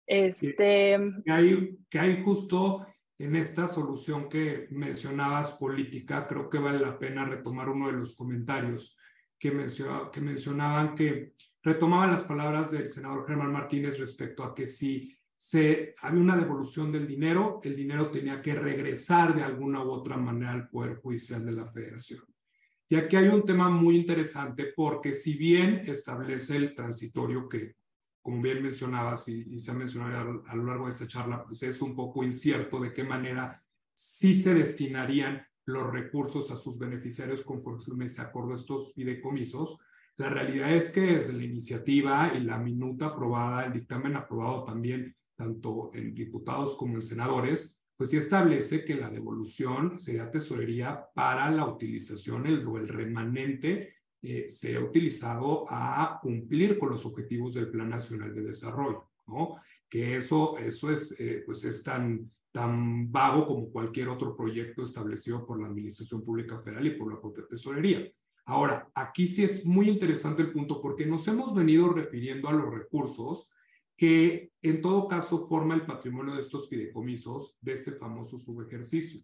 Este... 0.07 0.99
Que, 1.25 1.33
hay, 1.33 1.79
que 1.89 1.99
hay 1.99 2.23
justo 2.23 2.87
en 3.19 3.35
esta 3.35 3.67
solución 3.67 4.29
que 4.29 4.69
mencionabas 4.71 5.55
política, 5.55 6.27
creo 6.27 6.49
que 6.49 6.59
vale 6.59 6.79
la 6.79 6.99
pena 6.99 7.25
retomar 7.25 7.69
uno 7.69 7.89
de 7.89 7.95
los 7.95 8.15
comentarios 8.15 8.97
que, 9.39 9.51
mencionaban 10.21 10.95
que 10.95 11.35
retomaban 11.63 12.13
las 12.13 12.23
palabras 12.23 12.71
del 12.71 12.87
senador 12.87 13.27
Germán 13.27 13.53
Martínez 13.53 13.99
respecto 13.99 14.45
a 14.45 14.55
que 14.55 14.67
si 14.67 15.17
se 15.37 15.95
había 16.01 16.21
una 16.21 16.37
devolución 16.37 16.91
del 16.91 17.07
dinero, 17.07 17.61
el 17.63 17.77
dinero 17.77 18.11
tenía 18.11 18.41
que 18.41 18.55
regresar 18.55 19.35
de 19.35 19.43
alguna 19.43 19.85
u 19.85 19.91
otra 19.91 20.17
manera 20.17 20.53
al 20.53 20.69
Poder 20.69 20.97
Judicial 20.97 21.45
de 21.45 21.53
la 21.53 21.67
Federación. 21.67 22.21
Y 22.89 22.97
aquí 22.97 23.17
hay 23.17 23.29
un 23.29 23.45
tema 23.45 23.69
muy 23.69 23.97
interesante 23.97 24.73
porque 24.75 25.13
si 25.13 25.37
bien 25.37 25.83
establece 25.87 26.57
el 26.57 26.75
transitorio 26.75 27.49
que, 27.49 27.77
como 28.29 28.43
bien 28.43 28.63
mencionabas 28.63 29.27
y, 29.31 29.59
se 29.59 29.71
ha 29.71 29.75
mencionado 29.75 30.43
a, 30.47 30.55
lo 30.55 30.65
largo 30.67 30.85
de 30.85 30.91
esta 30.91 31.09
charla, 31.09 31.47
pues 31.47 31.63
es 31.63 31.81
un 31.81 31.97
poco 31.97 32.23
incierto 32.23 32.79
de 32.79 32.93
qué 32.93 33.03
manera 33.03 33.65
sí 33.95 34.35
se 34.35 34.53
destinarían 34.53 35.47
los 35.65 35.91
recursos 35.91 36.51
a 36.51 36.57
sus 36.57 36.79
beneficiarios 36.79 37.43
conforme 37.43 38.07
se 38.07 38.21
acordó 38.21 38.55
estos 38.55 38.93
fideicomisos, 38.93 39.79
la 40.19 40.29
realidad 40.29 40.75
es 40.75 40.91
que 40.91 41.01
desde 41.01 41.33
la 41.33 41.45
iniciativa 41.45 42.31
y 42.35 42.41
la 42.41 42.59
minuta 42.59 43.07
aprobada, 43.07 43.65
el 43.65 43.73
dictamen 43.73 44.15
aprobado 44.15 44.63
también 44.63 45.17
tanto 45.35 45.91
en 45.95 46.15
diputados 46.15 46.77
como 46.77 46.97
en 46.97 47.03
senadores, 47.03 47.81
pues 47.97 48.11
sí 48.11 48.19
establece 48.19 48.85
que 48.85 48.95
la 48.95 49.09
devolución 49.09 49.99
sería 49.99 50.31
tesorería 50.31 51.03
para 51.15 51.51
la 51.51 51.65
utilización 51.65 52.45
el, 52.45 52.67
o 52.67 52.77
el 52.77 52.89
remanente 52.89 53.95
eh, 54.23 54.49
sea 54.49 54.81
utilizado 54.81 55.65
a 55.69 56.19
cumplir 56.21 56.79
con 56.79 56.91
los 56.91 57.07
objetivos 57.07 57.55
del 57.55 57.71
Plan 57.71 57.91
Nacional 57.91 58.35
de 58.35 58.43
Desarrollo, 58.43 59.11
¿no? 59.27 59.57
Que 59.89 60.17
eso, 60.17 60.59
eso 60.59 60.91
es, 60.91 61.19
eh, 61.21 61.43
pues 61.47 61.65
es 61.65 61.83
tan, 61.83 62.31
tan 62.51 63.11
vago 63.13 63.47
como 63.47 63.71
cualquier 63.71 64.09
otro 64.09 64.37
proyecto 64.37 64.83
establecido 64.83 65.47
por 65.47 65.61
la 65.61 65.69
Administración 65.69 66.25
Pública 66.25 66.61
Federal 66.61 66.87
y 66.87 66.99
por 66.99 67.13
la 67.13 67.21
propia 67.21 67.47
tesorería. 67.47 68.11
Ahora, 68.45 68.91
aquí 68.95 69.29
sí 69.29 69.45
es 69.45 69.65
muy 69.67 69.89
interesante 69.89 70.43
el 70.43 70.53
punto 70.53 70.81
porque 70.81 71.07
nos 71.07 71.29
hemos 71.29 71.55
venido 71.55 71.91
refiriendo 71.91 72.49
a 72.49 72.53
los 72.53 72.73
recursos 72.75 73.49
que 73.97 74.53
en 74.63 74.81
todo 74.81 75.07
caso 75.07 75.47
forma 75.47 75.75
el 75.75 75.85
patrimonio 75.85 76.35
de 76.35 76.41
estos 76.41 76.69
fideicomisos 76.69 77.59
de 77.61 77.73
este 77.75 77.93
famoso 77.93 78.39
subejercicio. 78.39 79.21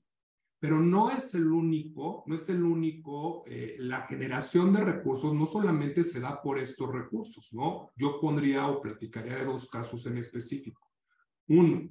Pero 0.64 0.80
no 0.80 1.10
es 1.10 1.34
el 1.34 1.52
único, 1.52 2.24
no 2.26 2.36
es 2.36 2.48
el 2.48 2.64
único, 2.64 3.42
eh, 3.46 3.76
la 3.80 4.06
generación 4.06 4.72
de 4.72 4.80
recursos 4.82 5.34
no 5.34 5.44
solamente 5.44 6.02
se 6.04 6.20
da 6.20 6.40
por 6.40 6.58
estos 6.58 6.90
recursos, 6.90 7.52
¿no? 7.52 7.90
Yo 7.94 8.18
pondría 8.18 8.68
o 8.68 8.80
platicaría 8.80 9.36
de 9.36 9.44
dos 9.44 9.68
casos 9.68 10.06
en 10.06 10.16
específico. 10.16 10.90
Uno, 11.48 11.90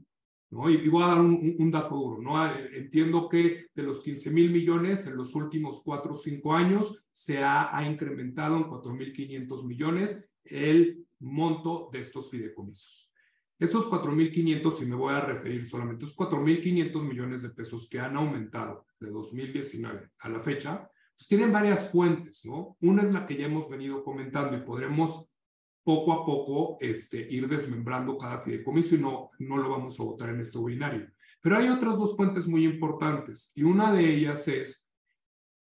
¿no? 0.50 0.72
Y, 0.72 0.90
voy 0.90 1.04
a 1.04 1.08
dar 1.10 1.22
un, 1.22 1.70
dato 1.70 1.94
duro, 1.94 2.20
¿no? 2.20 2.36
Ah, 2.36 2.52
entiendo 2.72 3.30
que 3.30 3.68
de 3.76 3.84
los 3.84 4.02
15 4.02 4.32
mil 4.32 4.52
millones 4.52 5.06
en 5.06 5.18
los 5.18 5.36
últimos 5.36 5.84
cuatro 5.86 6.14
o 6.14 6.16
cinco 6.16 6.56
años 6.56 7.06
se 7.12 7.44
ha, 7.44 7.78
ha 7.78 7.88
incrementado 7.88 8.58
en 8.58 8.64
4.500 8.64 9.68
millones 9.68 10.32
el 10.46 11.06
monto 11.20 11.90
de 11.94 12.00
estos 12.00 12.32
fideicomisos. 12.32 13.13
Esos 13.64 13.90
4.500, 13.90 14.82
y 14.82 14.86
me 14.88 14.96
voy 14.98 15.14
a 15.14 15.22
referir 15.22 15.70
solamente, 15.70 16.04
esos 16.04 16.18
4.500 16.18 17.02
millones 17.02 17.44
de 17.44 17.50
pesos 17.52 17.88
que 17.90 17.98
han 17.98 18.18
aumentado 18.18 18.86
de 19.00 19.10
2019 19.10 20.10
a 20.20 20.28
la 20.28 20.42
fecha, 20.42 20.92
pues 21.16 21.30
tienen 21.30 21.54
varias 21.54 21.90
fuentes, 21.90 22.44
¿no? 22.44 22.76
Una 22.82 23.04
es 23.04 23.14
la 23.14 23.26
que 23.26 23.38
ya 23.38 23.46
hemos 23.46 23.70
venido 23.70 24.04
comentando 24.04 24.58
y 24.58 24.64
podremos 24.64 25.34
poco 25.82 26.12
a 26.12 26.26
poco 26.26 26.76
este, 26.82 27.26
ir 27.30 27.48
desmembrando 27.48 28.18
cada 28.18 28.42
fideicomiso 28.42 28.96
y 28.96 28.98
no, 28.98 29.30
no 29.40 29.56
lo 29.56 29.70
vamos 29.70 29.98
a 29.98 30.04
votar 30.04 30.32
en 30.32 30.42
este 30.42 30.58
webinario. 30.58 31.08
Pero 31.40 31.56
hay 31.56 31.70
otras 31.70 31.98
dos 31.98 32.18
fuentes 32.18 32.46
muy 32.46 32.66
importantes 32.66 33.54
y 33.56 33.64
una 33.64 33.94
de 33.94 34.14
ellas 34.14 34.46
es 34.50 34.86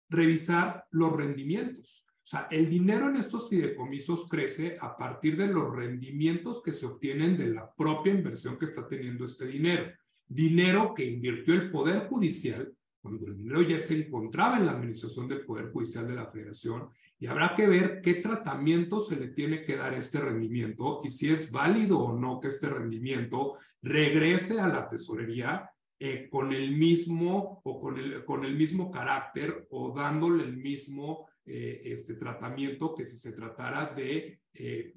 revisar 0.10 0.88
los 0.90 1.16
rendimientos. 1.16 2.11
Sea, 2.32 2.48
el 2.50 2.70
dinero 2.70 3.10
en 3.10 3.18
estos 3.18 3.50
fideicomisos 3.50 4.30
crece 4.30 4.78
a 4.80 4.96
partir 4.96 5.36
de 5.36 5.48
los 5.48 5.76
rendimientos 5.76 6.64
que 6.64 6.72
se 6.72 6.86
obtienen 6.86 7.36
de 7.36 7.50
la 7.50 7.76
propia 7.76 8.14
inversión 8.14 8.58
que 8.58 8.64
está 8.64 8.88
teniendo 8.88 9.26
este 9.26 9.48
dinero. 9.48 9.92
Dinero 10.30 10.94
que 10.96 11.04
invirtió 11.04 11.54
el 11.54 11.70
Poder 11.70 12.08
Judicial 12.08 12.74
cuando 13.02 13.28
el 13.28 13.36
dinero 13.36 13.64
ya 13.64 13.80
se 13.80 14.06
encontraba 14.06 14.58
en 14.58 14.66
la 14.66 14.72
administración 14.72 15.28
del 15.28 15.44
Poder 15.44 15.74
Judicial 15.74 16.08
de 16.08 16.16
la 16.16 16.32
Federación 16.32 16.88
y 17.20 17.28
habrá 17.28 17.54
que 17.54 17.68
ver 17.68 18.00
qué 18.02 18.14
tratamiento 18.14 19.02
se 19.02 19.18
le 19.18 19.28
tiene 19.28 19.66
que 19.66 19.76
dar 19.76 19.94
a 19.94 19.98
este 19.98 20.22
rendimiento 20.22 21.00
y 21.04 21.10
si 21.10 21.30
es 21.30 21.52
válido 21.52 22.00
o 22.00 22.18
no 22.18 22.40
que 22.40 22.48
este 22.48 22.70
rendimiento 22.70 23.56
regrese 23.82 24.58
a 24.62 24.70
la 24.70 24.88
tesorería 24.88 25.70
eh, 26.00 26.30
con 26.30 26.54
el 26.54 26.78
mismo 26.78 27.60
o 27.66 27.82
con 27.82 27.98
el, 27.98 28.24
con 28.24 28.46
el 28.46 28.56
mismo 28.56 28.90
carácter 28.90 29.68
o 29.72 29.94
dándole 29.94 30.46
el 30.46 30.56
mismo 30.56 31.28
eh, 31.46 31.82
este 31.86 32.16
tratamiento 32.16 32.94
que 32.94 33.06
si 33.06 33.18
se 33.18 33.34
tratara 33.34 33.94
de 33.94 34.42
eh, 34.54 34.96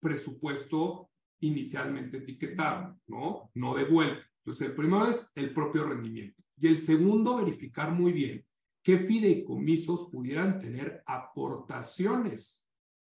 presupuesto 0.00 1.10
inicialmente 1.40 2.18
etiquetado, 2.18 2.98
¿no? 3.06 3.50
No 3.54 3.74
devuelto. 3.74 4.24
Entonces, 4.38 4.68
el 4.68 4.74
primero 4.74 5.08
es 5.08 5.30
el 5.34 5.52
propio 5.52 5.84
rendimiento. 5.84 6.42
Y 6.58 6.68
el 6.68 6.78
segundo, 6.78 7.36
verificar 7.36 7.92
muy 7.92 8.12
bien 8.12 8.44
qué 8.82 8.98
fideicomisos 8.98 10.08
pudieran 10.10 10.58
tener 10.58 11.02
aportaciones, 11.06 12.64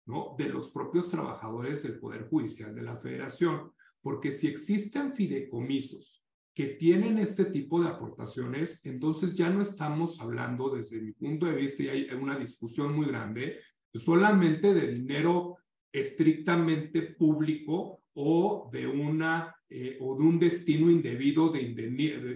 ¿no? 0.06 0.36
De 0.38 0.48
los 0.48 0.70
propios 0.70 1.08
trabajadores 1.08 1.82
del 1.82 1.98
Poder 1.98 2.28
Judicial 2.28 2.74
de 2.74 2.82
la 2.82 2.98
Federación. 2.98 3.72
Porque 4.02 4.32
si 4.32 4.48
existen 4.48 5.14
fideicomisos 5.14 6.21
que 6.54 6.66
tienen 6.68 7.18
este 7.18 7.46
tipo 7.46 7.80
de 7.82 7.88
aportaciones, 7.88 8.84
entonces 8.84 9.34
ya 9.34 9.48
no 9.48 9.62
estamos 9.62 10.20
hablando 10.20 10.74
desde 10.74 11.00
mi 11.00 11.12
punto 11.12 11.46
de 11.46 11.54
vista, 11.54 11.82
y 11.82 11.88
hay 11.88 12.08
una 12.12 12.38
discusión 12.38 12.94
muy 12.94 13.06
grande, 13.06 13.58
solamente 13.94 14.74
de 14.74 14.92
dinero 14.92 15.56
estrictamente 15.90 17.02
público 17.02 18.02
o 18.14 18.68
de 18.72 18.86
una 18.86 19.54
eh, 19.74 19.96
o 20.00 20.14
de 20.14 20.22
un 20.22 20.38
destino 20.38 20.90
indebido 20.90 21.48
de, 21.48 21.72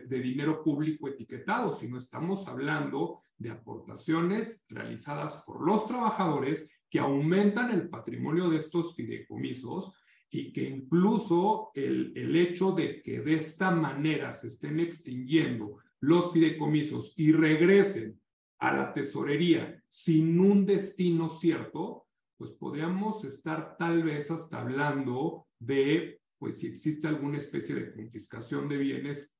de, 0.06 0.20
dinero 0.20 0.62
público 0.62 1.06
etiquetado, 1.06 1.70
sino 1.70 1.98
estamos 1.98 2.48
hablando 2.48 3.20
de 3.36 3.50
aportaciones 3.50 4.64
realizadas 4.70 5.42
por 5.44 5.60
los 5.60 5.86
trabajadores 5.86 6.70
que 6.88 6.98
aumentan 6.98 7.70
el 7.70 7.90
patrimonio 7.90 8.48
de 8.48 8.56
estos 8.56 8.96
fideicomisos 8.96 9.92
y 10.36 10.52
que 10.52 10.64
incluso 10.68 11.70
el, 11.74 12.12
el 12.14 12.36
hecho 12.36 12.72
de 12.72 13.02
que 13.02 13.20
de 13.22 13.34
esta 13.34 13.70
manera 13.70 14.32
se 14.32 14.48
estén 14.48 14.80
extinguiendo 14.80 15.78
los 16.00 16.32
fideicomisos 16.32 17.14
y 17.16 17.32
regresen 17.32 18.20
a 18.58 18.74
la 18.74 18.92
tesorería 18.92 19.82
sin 19.88 20.38
un 20.38 20.66
destino 20.66 21.30
cierto, 21.30 22.06
pues 22.36 22.52
podríamos 22.52 23.24
estar 23.24 23.76
tal 23.78 24.02
vez 24.02 24.30
hasta 24.30 24.60
hablando 24.60 25.46
de, 25.58 26.20
pues 26.38 26.60
si 26.60 26.66
existe 26.66 27.08
alguna 27.08 27.38
especie 27.38 27.74
de 27.74 27.94
confiscación 27.94 28.68
de 28.68 28.76
bienes 28.76 29.34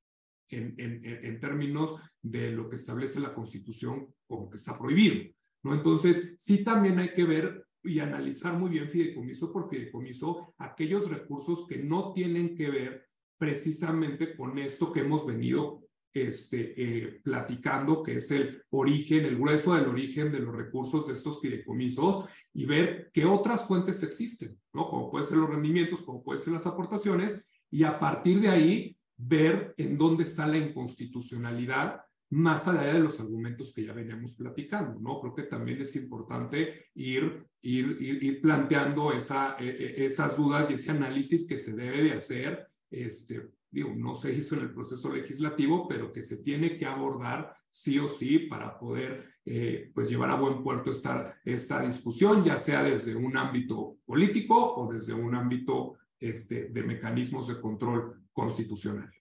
en, 0.49 0.73
en, 0.79 1.01
en 1.03 1.39
términos 1.39 2.01
de 2.23 2.51
lo 2.51 2.69
que 2.69 2.75
establece 2.75 3.19
la 3.19 3.35
Constitución 3.35 4.15
como 4.25 4.49
que 4.49 4.57
está 4.57 4.77
prohibido, 4.79 5.29
¿no? 5.63 5.75
Entonces, 5.75 6.33
sí 6.39 6.63
también 6.63 6.97
hay 6.97 7.13
que 7.13 7.23
ver 7.23 7.66
y 7.87 7.99
analizar 7.99 8.57
muy 8.57 8.69
bien 8.69 8.89
fideicomiso 8.89 9.51
por 9.51 9.69
fideicomiso 9.69 10.53
aquellos 10.57 11.09
recursos 11.09 11.65
que 11.67 11.77
no 11.77 12.13
tienen 12.13 12.55
que 12.55 12.69
ver 12.69 13.07
precisamente 13.37 14.35
con 14.35 14.57
esto 14.57 14.91
que 14.91 15.01
hemos 15.01 15.25
venido 15.25 15.87
este, 16.13 16.73
eh, 16.75 17.21
platicando, 17.23 18.01
que 18.01 18.15
es 18.15 18.31
el 18.31 18.63
origen, 18.71 19.25
el 19.25 19.37
grueso 19.37 19.75
del 19.75 19.87
origen 19.87 20.31
de 20.31 20.39
los 20.39 20.55
recursos 20.55 21.05
de 21.05 21.13
estos 21.13 21.39
fideicomisos 21.39 22.25
y 22.53 22.65
ver 22.65 23.11
qué 23.13 23.25
otras 23.25 23.67
fuentes 23.67 24.01
existen, 24.01 24.59
¿no? 24.73 24.89
Como 24.89 25.11
pueden 25.11 25.27
ser 25.27 25.37
los 25.37 25.49
rendimientos, 25.49 26.01
como 26.01 26.23
pueden 26.23 26.41
ser 26.41 26.53
las 26.53 26.65
aportaciones, 26.65 27.45
y 27.69 27.83
a 27.83 27.99
partir 27.99 28.41
de 28.41 28.49
ahí 28.49 28.97
ver 29.15 29.75
en 29.77 29.97
dónde 29.97 30.23
está 30.23 30.47
la 30.47 30.57
inconstitucionalidad 30.57 32.01
más 32.29 32.67
allá 32.67 32.93
de 32.93 32.99
los 32.99 33.19
argumentos 33.19 33.73
que 33.73 33.85
ya 33.85 33.93
veníamos 33.93 34.35
platicando, 34.35 34.99
¿no? 34.99 35.21
Creo 35.21 35.33
que 35.33 35.43
también 35.43 35.81
es 35.81 35.95
importante 35.95 36.87
ir, 36.95 37.45
ir, 37.61 37.97
ir, 37.99 38.41
planteando 38.41 39.13
e, 39.13 39.19
e, 39.59 40.05
esas 40.05 40.35
dudas 40.35 40.69
y 40.69 40.73
ese 40.73 40.91
análisis 40.91 41.47
que 41.47 41.57
se 41.57 41.73
debe 41.73 42.03
de 42.03 42.13
hacer 42.13 42.67
este, 42.89 43.49
digo, 43.69 43.93
no 43.95 44.15
se 44.15 44.33
hizo 44.33 44.55
en 44.55 44.61
el 44.61 44.73
proceso 44.73 45.13
legislativo, 45.13 45.87
pero 45.87 46.11
que 46.11 46.23
se 46.23 46.37
tiene 46.37 46.77
que 46.77 46.85
abordar 46.85 47.55
sí 47.69 47.99
o 47.99 48.07
sí 48.07 48.39
para 48.39 48.79
poder 48.79 49.25
eh, 49.45 49.91
pues 49.93 50.09
llevar 50.09 50.31
a 50.31 50.35
buen 50.35 50.63
puerto 50.63 50.91
esta, 50.91 51.39
esta 51.43 51.81
discusión, 51.81 52.43
ya 52.43 52.57
sea 52.57 52.83
desde 52.83 53.15
un 53.15 53.37
ámbito 53.37 53.97
político 54.05 54.73
o 54.73 54.91
desde 54.91 55.13
un 55.13 55.35
ámbito 55.35 55.97
este, 56.19 56.69
de 56.69 56.83
mecanismos 56.83 57.47
de 57.47 57.61
control 57.61 58.23
constitucional. 58.31 59.11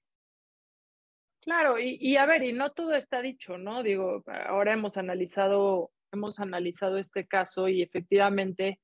Claro, 1.47 1.79
y, 1.79 1.97
y, 2.01 2.17
a 2.17 2.27
ver, 2.27 2.43
y 2.43 2.53
no 2.53 2.73
todo 2.73 2.97
está 2.97 3.23
dicho, 3.23 3.57
¿no? 3.57 3.85
Digo, 3.85 4.25
ahora 4.49 4.73
hemos 4.73 4.97
analizado, 4.97 5.93
hemos 6.11 6.41
analizado 6.41 6.99
este 6.99 7.29
caso 7.29 7.69
y 7.69 7.83
efectivamente 7.83 8.81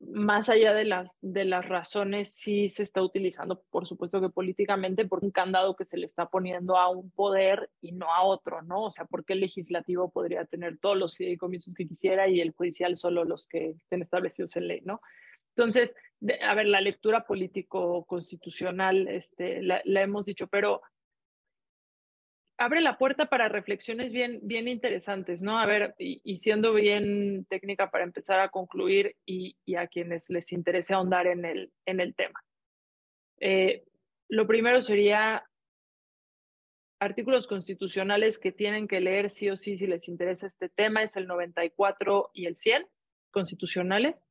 más 0.00 0.48
allá 0.48 0.74
de 0.74 0.84
las, 0.84 1.18
de 1.22 1.44
las 1.44 1.68
razones, 1.68 2.34
sí 2.34 2.68
se 2.68 2.82
está 2.82 3.00
utilizando, 3.00 3.62
por 3.70 3.86
supuesto 3.86 4.20
que 4.20 4.28
políticamente, 4.28 5.06
por 5.06 5.22
un 5.22 5.30
candado 5.30 5.76
que 5.76 5.84
se 5.84 5.96
le 5.96 6.04
está 6.04 6.26
poniendo 6.26 6.76
a 6.76 6.90
un 6.90 7.12
poder 7.12 7.70
y 7.80 7.92
no 7.92 8.12
a 8.12 8.24
otro, 8.24 8.60
¿no? 8.62 8.82
O 8.86 8.90
sea, 8.90 9.04
porque 9.04 9.34
el 9.34 9.40
legislativo 9.40 10.10
podría 10.10 10.44
tener 10.46 10.78
todos 10.78 10.96
los 10.96 11.16
fideicomisos 11.16 11.74
que 11.74 11.86
quisiera 11.86 12.26
y 12.28 12.40
el 12.40 12.50
judicial 12.50 12.96
solo 12.96 13.24
los 13.24 13.46
que 13.46 13.70
estén 13.70 14.02
establecidos 14.02 14.56
en 14.56 14.66
ley, 14.66 14.80
¿no? 14.84 15.00
Entonces, 15.56 15.94
a 16.42 16.54
ver, 16.54 16.66
la 16.66 16.80
lectura 16.80 17.24
político-constitucional, 17.24 19.06
este, 19.06 19.62
la, 19.62 19.80
la 19.84 20.02
hemos 20.02 20.26
dicho, 20.26 20.48
pero 20.48 20.82
abre 22.56 22.80
la 22.80 22.98
puerta 22.98 23.26
para 23.26 23.48
reflexiones 23.48 24.12
bien, 24.12 24.40
bien 24.42 24.68
interesantes, 24.68 25.42
¿no? 25.42 25.58
A 25.58 25.66
ver, 25.66 25.94
y, 25.98 26.38
siendo 26.38 26.72
bien 26.74 27.46
técnica 27.46 27.90
para 27.90 28.04
empezar 28.04 28.40
a 28.40 28.50
concluir 28.50 29.16
y, 29.26 29.56
a 29.76 29.86
quienes 29.86 30.30
les 30.30 30.52
interese 30.52 30.94
ahondar 30.94 31.26
en 31.26 31.44
el, 31.44 31.72
en 31.86 32.00
el 32.00 32.14
tema. 32.14 32.44
Eh, 33.40 33.84
lo 34.28 34.46
primero 34.46 34.82
sería 34.82 35.44
artículos 37.00 37.46
constitucionales 37.46 38.38
que 38.38 38.52
tienen 38.52 38.88
que 38.88 39.00
leer 39.00 39.30
sí 39.30 39.50
o 39.50 39.56
sí 39.56 39.76
si 39.76 39.86
les 39.86 40.08
interesa 40.08 40.46
este 40.46 40.68
tema, 40.68 41.02
es 41.02 41.16
el 41.16 41.26
94 41.26 42.30
y 42.32 42.46
el 42.46 42.56
100 42.56 42.86
constitucionales, 43.30 44.24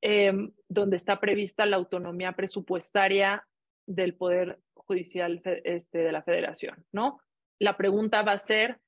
em, 0.00 0.52
donde 0.68 0.96
está 0.96 1.20
prevista 1.20 1.64
la 1.64 1.76
autonomía 1.76 2.32
presupuestaria 2.32 3.46
del 3.86 4.14
Poder 4.14 4.58
Judicial 4.90 5.40
este, 5.62 5.98
de 5.98 6.10
la 6.10 6.20
Federación, 6.24 6.84
¿no? 6.90 7.20
La 7.60 7.76
pregunta 7.76 8.22
va 8.22 8.32
a 8.32 8.38
ser, 8.38 8.80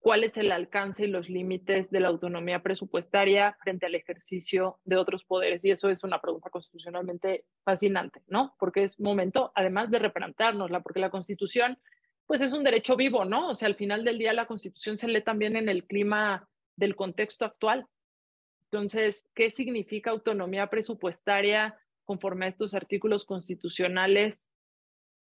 ¿cuál 0.00 0.24
es 0.24 0.36
el 0.36 0.50
alcance 0.50 1.04
y 1.04 1.06
los 1.06 1.30
límites 1.30 1.92
de 1.92 2.00
la 2.00 2.08
autonomía 2.08 2.60
presupuestaria 2.64 3.56
frente 3.62 3.86
al 3.86 3.94
ejercicio 3.94 4.80
de 4.82 4.96
otros 4.96 5.24
poderes? 5.24 5.64
Y 5.64 5.70
eso 5.70 5.90
es 5.90 6.02
una 6.02 6.20
pregunta 6.20 6.50
constitucionalmente 6.50 7.44
fascinante, 7.62 8.24
¿no? 8.26 8.56
Porque 8.58 8.82
es 8.82 8.98
momento, 8.98 9.52
además 9.54 9.92
de 9.92 10.00
replanteárnosla, 10.00 10.80
porque 10.80 10.98
la 10.98 11.10
Constitución, 11.10 11.78
pues 12.26 12.40
es 12.40 12.52
un 12.52 12.64
derecho 12.64 12.96
vivo, 12.96 13.24
¿no? 13.24 13.50
O 13.50 13.54
sea, 13.54 13.68
al 13.68 13.76
final 13.76 14.02
del 14.02 14.18
día 14.18 14.32
la 14.32 14.48
Constitución 14.48 14.98
se 14.98 15.06
lee 15.06 15.22
también 15.22 15.54
en 15.54 15.68
el 15.68 15.84
clima 15.84 16.48
del 16.74 16.96
contexto 16.96 17.44
actual. 17.44 17.86
Entonces, 18.64 19.30
¿qué 19.36 19.50
significa 19.50 20.10
autonomía 20.10 20.66
presupuestaria 20.66 21.78
conforme 22.02 22.46
a 22.46 22.48
estos 22.48 22.74
artículos 22.74 23.24
constitucionales 23.24 24.49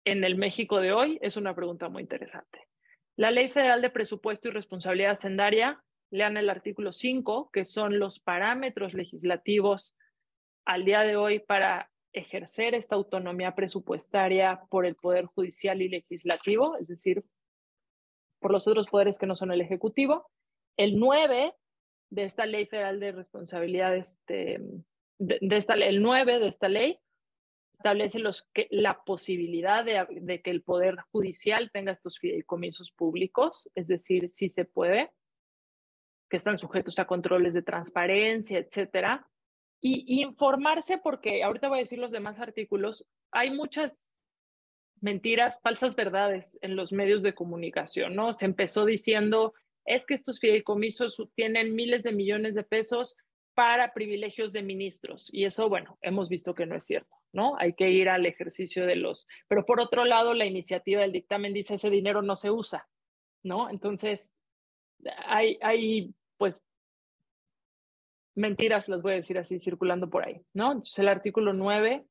en 0.06 0.24
el 0.24 0.36
México 0.36 0.80
de 0.80 0.92
hoy? 0.94 1.20
Es 1.22 1.38
una 1.38 1.56
pregunta 1.56 1.90
muy 1.90 2.04
interesante. 2.04 2.68
La 3.16 3.32
Ley 3.32 3.50
Federal 3.50 3.82
de 3.82 3.90
Presupuesto 3.90 4.48
y 4.48 4.52
Responsabilidad 4.52 5.12
Hacendaria, 5.12 5.84
lean 6.12 6.38
el 6.38 6.50
artículo 6.50 6.92
5, 6.92 7.50
que 7.52 7.66
son 7.66 8.00
los 8.00 8.20
parámetros 8.20 8.94
legislativos 8.94 9.96
al 10.66 10.86
día 10.86 11.02
de 11.02 11.16
hoy 11.16 11.40
para 11.40 11.90
ejercer 12.14 12.74
esta 12.74 12.96
autonomía 12.96 13.54
presupuestaria 13.56 14.62
por 14.70 14.86
el 14.86 14.96
Poder 14.96 15.26
Judicial 15.26 15.82
y 15.82 15.90
Legislativo, 15.90 16.78
es 16.78 16.88
decir, 16.88 17.24
por 18.40 18.52
los 18.52 18.68
otros 18.68 18.88
poderes 18.88 19.20
que 19.20 19.28
no 19.28 19.36
son 19.36 19.52
el 19.52 19.62
Ejecutivo. 19.62 20.30
El 20.78 20.98
9 20.98 21.54
de 22.10 22.24
esta 22.24 22.46
Ley 22.46 22.66
Federal 22.66 23.00
de 23.00 23.12
Responsabilidad, 23.12 23.96
este, 23.96 24.60
de, 25.20 25.58
esta, 25.58 25.74
el 25.74 26.02
9 26.02 26.40
de 26.40 26.48
esta 26.48 26.70
ley 26.70 27.00
establece 27.80 28.20
los 28.20 28.44
que, 28.54 28.68
la 28.72 29.04
posibilidad 29.06 29.86
de, 29.86 30.42
que 30.42 30.52
el 30.52 30.62
Poder 30.62 30.98
Judicial 31.12 31.72
tenga 31.72 31.94
estos 31.94 32.20
fideicomisos 32.20 32.92
públicos, 32.92 33.70
es 33.74 33.88
decir, 33.88 34.28
si 34.28 34.50
se 34.50 34.66
puede, 34.66 35.12
que 36.30 36.36
están 36.36 36.60
sujetos 36.60 37.00
a 37.00 37.08
controles 37.08 37.54
de 37.54 37.62
transparencia, 37.62 38.60
etcétera. 38.60 39.26
Y, 39.82 40.22
informarse, 40.22 40.98
porque 40.98 41.42
ahorita 41.42 41.70
voy 41.70 41.78
a 41.78 41.82
decir 41.82 42.00
los 42.00 42.12
demás 42.12 42.38
artículos, 42.40 43.06
hay 43.32 43.52
muchas 43.52 44.22
mentiras, 45.00 45.58
falsas 45.64 45.96
verdades 45.96 46.60
en 46.62 46.76
los 46.76 46.92
medios 46.92 47.24
de 47.24 47.34
comunicación, 47.34 48.14
¿no? 48.14 48.34
Se 48.34 48.44
empezó 48.44 48.84
diciendo, 48.84 49.54
es 49.86 50.06
que 50.06 50.16
estos 50.16 50.42
fideicomisos 50.42 51.24
tienen 51.34 51.74
miles 51.76 52.04
de 52.04 52.12
millones 52.12 52.56
de 52.56 52.64
pesos 52.64 53.16
para 53.54 53.94
privilegios 53.94 54.54
de 54.54 54.64
ministros. 54.64 55.30
Y 55.34 55.46
eso, 55.46 55.70
bueno, 55.70 55.98
hemos 56.02 56.30
visto 56.30 56.56
que 56.56 56.66
no 56.66 56.76
es 56.76 56.86
cierto, 56.86 57.16
¿no? 57.32 57.56
Hay 57.58 57.74
que 57.74 57.90
ir 57.90 58.10
al 58.10 58.26
ejercicio 58.26 58.86
de 58.86 58.96
los... 58.96 59.28
Pero 59.48 59.66
por 59.66 59.80
otro 59.80 60.06
lado, 60.06 60.34
la 60.34 60.46
iniciativa 60.46 61.02
del 61.02 61.12
dictamen 61.12 61.54
dice 61.54 61.76
ese 61.76 61.90
dinero 61.90 62.22
no 62.22 62.36
se 62.36 62.52
usa, 62.52 62.88
¿no? 63.44 63.70
Entonces, 63.70 64.34
hay, 65.26 65.58
hay 65.62 66.14
pues, 66.38 66.64
mentiras, 68.36 68.90
las 68.90 69.02
voy 69.02 69.14
a 69.14 69.16
decir 69.16 69.38
así, 69.38 69.60
circulando 69.60 70.10
por 70.10 70.26
ahí, 70.26 70.42
¿no? 70.54 70.72
Entonces, 70.72 71.00
el 71.00 71.10
artículo 71.10 71.54
9, 71.54 72.06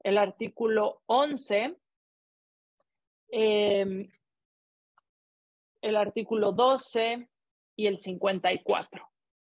el 0.00 0.18
artículo 0.18 1.02
11, 1.06 1.76
em, 3.28 4.10
el 5.80 5.96
artículo 5.96 6.52
12 6.52 7.28
y 7.76 7.86
el 7.86 7.98
54. 7.98 9.11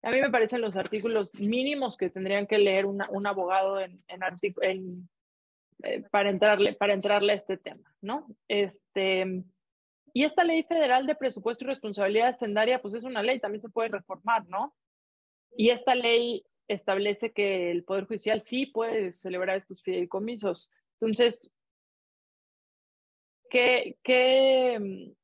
A 0.02 0.10
mí 0.10 0.20
me 0.20 0.30
parecen 0.30 0.60
los 0.60 0.76
artículos 0.76 1.32
mínimos 1.40 1.96
que 1.96 2.10
tendrían 2.10 2.46
que 2.46 2.58
leer 2.58 2.86
un 2.86 3.26
abogado 3.26 3.80
en, 3.80 3.96
en, 4.08 5.08
eh, 5.84 6.02
para, 6.10 6.30
entrarle, 6.30 6.74
para 6.74 6.94
entrarle 6.94 7.32
a 7.32 7.36
este 7.36 7.56
tema, 7.56 7.94
¿no? 8.00 8.26
Este, 8.48 9.44
y 10.12 10.24
esta 10.24 10.44
ley 10.44 10.62
federal 10.64 11.06
de 11.06 11.14
presupuesto 11.14 11.64
y 11.64 11.68
responsabilidad 11.68 12.28
hacendaria, 12.28 12.82
pues 12.82 12.94
es 12.94 13.04
una 13.04 13.22
ley, 13.22 13.40
también 13.40 13.62
se 13.62 13.68
puede 13.68 13.88
reformar, 13.88 14.46
¿no? 14.48 14.74
Y 15.56 15.70
esta 15.70 15.94
ley 15.94 16.44
establece 16.68 17.32
que 17.32 17.70
el 17.70 17.84
Poder 17.84 18.06
Judicial 18.06 18.40
sí 18.40 18.66
puede 18.66 19.12
celebrar 19.12 19.56
estos 19.56 19.82
fideicomisos. 19.82 20.70
Entonces, 21.00 21.50
¿qué, 23.50 23.96
qué, 24.02 25.14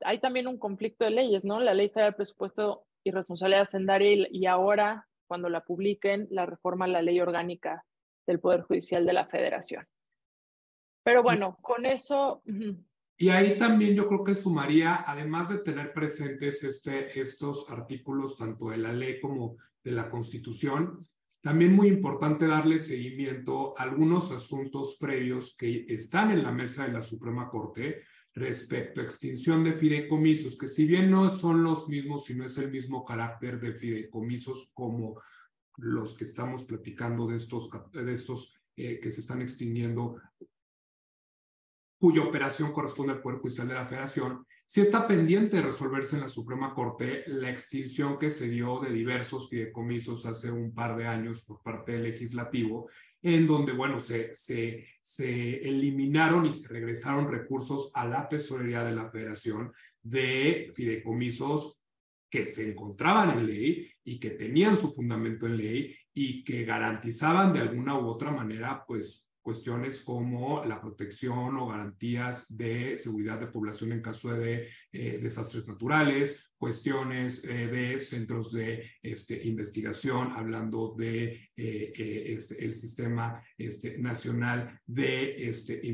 hay 0.00 0.18
también 0.18 0.46
un 0.46 0.58
conflicto 0.58 1.04
de 1.04 1.10
leyes, 1.10 1.44
¿no? 1.44 1.60
La 1.60 1.74
Ley 1.74 1.88
Federal 1.88 2.12
de 2.12 2.16
Presupuesto 2.16 2.86
y 3.04 3.10
Responsabilidad 3.10 3.62
Hacendaria 3.62 4.28
y, 4.30 4.46
ahora, 4.46 5.08
cuando 5.26 5.48
la 5.48 5.64
publiquen, 5.64 6.28
la 6.30 6.46
reforma 6.46 6.84
a 6.84 6.88
la 6.88 7.02
Ley 7.02 7.20
Orgánica 7.20 7.84
del 8.26 8.40
Poder 8.40 8.62
Judicial 8.62 9.04
de 9.04 9.12
la 9.12 9.26
Federación. 9.26 9.86
Pero 11.04 11.22
bueno, 11.22 11.58
con 11.60 11.86
eso... 11.86 12.42
Y 13.16 13.28
ahí 13.28 13.56
también 13.56 13.94
yo 13.94 14.08
creo 14.08 14.24
que 14.24 14.34
sumaría, 14.34 15.04
además 15.06 15.48
de 15.48 15.58
tener 15.58 15.92
presentes 15.92 16.64
este, 16.64 17.20
estos 17.20 17.70
artículos, 17.70 18.36
tanto 18.36 18.70
de 18.70 18.78
la 18.78 18.92
ley 18.92 19.20
como 19.20 19.58
de 19.84 19.92
la 19.92 20.10
Constitución, 20.10 21.06
también 21.40 21.74
muy 21.74 21.88
importante 21.88 22.46
darle 22.46 22.78
seguimiento 22.78 23.74
a 23.76 23.82
algunos 23.82 24.30
asuntos 24.30 24.96
previos 24.98 25.56
que 25.56 25.86
están 25.88 26.30
en 26.30 26.42
la 26.42 26.52
mesa 26.52 26.86
de 26.86 26.92
la 26.92 27.02
Suprema 27.02 27.48
Corte, 27.48 28.02
respecto 28.34 29.00
a 29.00 29.04
extinción 29.04 29.62
de 29.62 29.74
fideicomisos, 29.74 30.56
que 30.56 30.68
si 30.68 30.86
bien 30.86 31.10
no 31.10 31.30
son 31.30 31.62
los 31.62 31.88
mismos, 31.88 32.24
si 32.24 32.34
no 32.34 32.46
es 32.46 32.56
el 32.58 32.70
mismo 32.70 33.04
carácter 33.04 33.60
de 33.60 33.74
fideicomisos 33.74 34.70
como 34.72 35.20
los 35.76 36.14
que 36.14 36.24
estamos 36.24 36.64
platicando 36.64 37.26
de 37.26 37.36
estos, 37.36 37.68
de 37.92 38.12
estos 38.12 38.60
eh, 38.76 38.98
que 39.00 39.10
se 39.10 39.20
están 39.20 39.42
extinguiendo, 39.42 40.16
cuya 41.98 42.22
operación 42.22 42.72
corresponde 42.72 43.12
al 43.12 43.22
Poder 43.22 43.38
Judicial 43.38 43.68
de 43.68 43.74
la 43.74 43.86
Federación, 43.86 44.46
si 44.66 44.80
está 44.80 45.06
pendiente 45.06 45.58
de 45.58 45.64
resolverse 45.64 46.16
en 46.16 46.22
la 46.22 46.28
Suprema 46.28 46.74
Corte 46.74 47.24
la 47.26 47.50
extinción 47.50 48.18
que 48.18 48.30
se 48.30 48.48
dio 48.48 48.80
de 48.80 48.90
diversos 48.90 49.50
fideicomisos 49.50 50.24
hace 50.24 50.50
un 50.50 50.72
par 50.74 50.96
de 50.96 51.06
años 51.06 51.42
por 51.42 51.62
parte 51.62 51.92
del 51.92 52.04
legislativo 52.04 52.88
en 53.22 53.46
donde, 53.46 53.72
bueno, 53.72 54.00
se, 54.00 54.34
se, 54.34 54.84
se 55.00 55.56
eliminaron 55.68 56.44
y 56.46 56.52
se 56.52 56.68
regresaron 56.68 57.30
recursos 57.30 57.90
a 57.94 58.04
la 58.06 58.28
tesorería 58.28 58.82
de 58.82 58.94
la 58.94 59.10
federación 59.10 59.72
de 60.02 60.72
fideicomisos 60.74 61.82
que 62.28 62.44
se 62.44 62.70
encontraban 62.70 63.38
en 63.38 63.46
ley 63.46 63.90
y 64.04 64.18
que 64.18 64.30
tenían 64.30 64.76
su 64.76 64.92
fundamento 64.92 65.46
en 65.46 65.56
ley 65.56 65.94
y 66.14 66.42
que 66.42 66.64
garantizaban 66.64 67.52
de 67.52 67.60
alguna 67.60 67.98
u 67.98 68.06
otra 68.06 68.30
manera, 68.30 68.84
pues, 68.86 69.26
cuestiones 69.42 70.00
como 70.00 70.64
la 70.64 70.80
protección 70.80 71.56
o 71.58 71.68
garantías 71.68 72.46
de 72.48 72.96
seguridad 72.96 73.38
de 73.38 73.48
población 73.48 73.92
en 73.92 74.00
caso 74.00 74.32
de 74.32 74.68
eh, 74.92 75.18
desastres 75.20 75.68
naturales, 75.68 76.52
cuestiones 76.56 77.42
eh, 77.44 77.66
de 77.66 77.98
centros 77.98 78.52
de 78.52 78.88
este, 79.02 79.46
investigación, 79.46 80.30
hablando 80.32 80.94
de 80.96 81.50
eh, 81.56 81.92
este, 81.96 82.64
el 82.64 82.74
sistema 82.74 83.42
este, 83.58 83.98
nacional 83.98 84.80
de 84.86 85.48
este, 85.48 85.84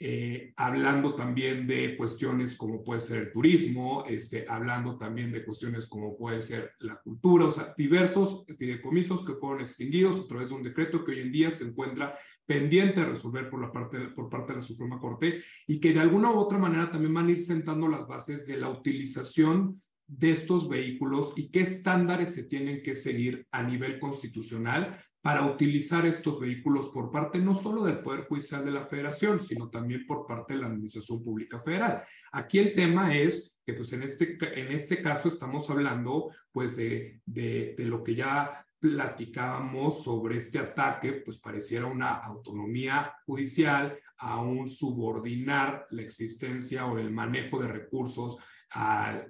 investigación, 0.00 0.54
hablando 0.56 1.14
también 1.14 1.66
de 1.66 1.96
cuestiones 1.96 2.56
como 2.56 2.82
puede 2.84 3.00
ser 3.00 3.18
el 3.18 3.32
turismo, 3.32 4.04
este, 4.06 4.44
hablando 4.48 4.96
también 4.96 5.32
de 5.32 5.44
cuestiones 5.44 5.86
como 5.86 6.16
puede 6.16 6.40
ser 6.40 6.72
la 6.80 7.00
cultura, 7.00 7.46
o 7.46 7.50
sea, 7.50 7.74
diversos 7.76 8.44
fideicomisos 8.58 9.24
que 9.24 9.34
fueron 9.34 9.60
extinguidos 9.60 10.20
a 10.20 10.28
través 10.28 10.50
de 10.50 10.56
un 10.56 10.62
decreto 10.62 11.04
que 11.04 11.12
hoy 11.12 11.20
en 11.20 11.32
día 11.32 11.50
se 11.50 11.64
encuentra 11.64 12.14
pendiente 12.46 13.00
de 13.00 13.06
resolver 13.06 13.50
por, 13.50 13.60
la 13.60 13.72
parte, 13.72 13.98
por 14.08 14.28
parte 14.28 14.52
de 14.52 14.58
la 14.58 14.62
Suprema 14.62 14.98
Corte 14.98 15.42
y 15.66 15.80
que 15.80 15.92
de 15.92 16.00
alguna 16.00 16.30
u 16.30 16.38
otra 16.38 16.58
manera 16.58 16.90
también 16.90 17.14
van 17.14 17.26
a 17.26 17.32
ir 17.32 17.40
sentando 17.40 17.88
las 17.88 18.06
bases 18.06 18.46
de 18.46 18.56
la 18.56 18.70
utilización 18.70 19.82
de 20.06 20.30
estos 20.30 20.68
vehículos 20.68 21.34
y 21.36 21.50
qué 21.50 21.60
estándares 21.60 22.34
se 22.34 22.44
tienen 22.44 22.82
que 22.82 22.94
seguir 22.94 23.46
a 23.50 23.62
nivel 23.62 24.00
constitucional 24.00 24.96
para 25.20 25.44
utilizar 25.44 26.06
estos 26.06 26.40
vehículos 26.40 26.88
por 26.88 27.10
parte 27.10 27.38
no 27.38 27.54
solo 27.54 27.84
del 27.84 28.00
Poder 28.00 28.26
Judicial 28.26 28.64
de 28.64 28.70
la 28.70 28.86
Federación, 28.86 29.40
sino 29.40 29.68
también 29.68 30.06
por 30.06 30.26
parte 30.26 30.54
de 30.54 30.60
la 30.60 30.66
Administración 30.66 31.22
Pública 31.22 31.60
Federal. 31.60 32.02
Aquí 32.32 32.58
el 32.58 32.74
tema 32.74 33.16
es 33.16 33.54
que 33.66 33.74
pues 33.74 33.92
en 33.92 34.02
este, 34.02 34.38
en 34.60 34.72
este 34.72 35.02
caso 35.02 35.28
estamos 35.28 35.68
hablando 35.70 36.30
pues 36.52 36.76
de, 36.76 37.20
de, 37.26 37.74
de 37.76 37.84
lo 37.84 38.02
que 38.02 38.14
ya 38.14 38.64
platicábamos 38.80 40.04
sobre 40.04 40.36
este 40.36 40.58
ataque, 40.58 41.12
pues 41.24 41.38
pareciera 41.38 41.86
una 41.86 42.14
autonomía 42.14 43.12
judicial 43.26 43.98
a 44.18 44.40
un 44.40 44.68
subordinar 44.68 45.86
la 45.90 46.02
existencia 46.02 46.86
o 46.86 46.98
el 46.98 47.10
manejo 47.10 47.60
de 47.60 47.68
recursos 47.68 48.38
a, 48.70 49.20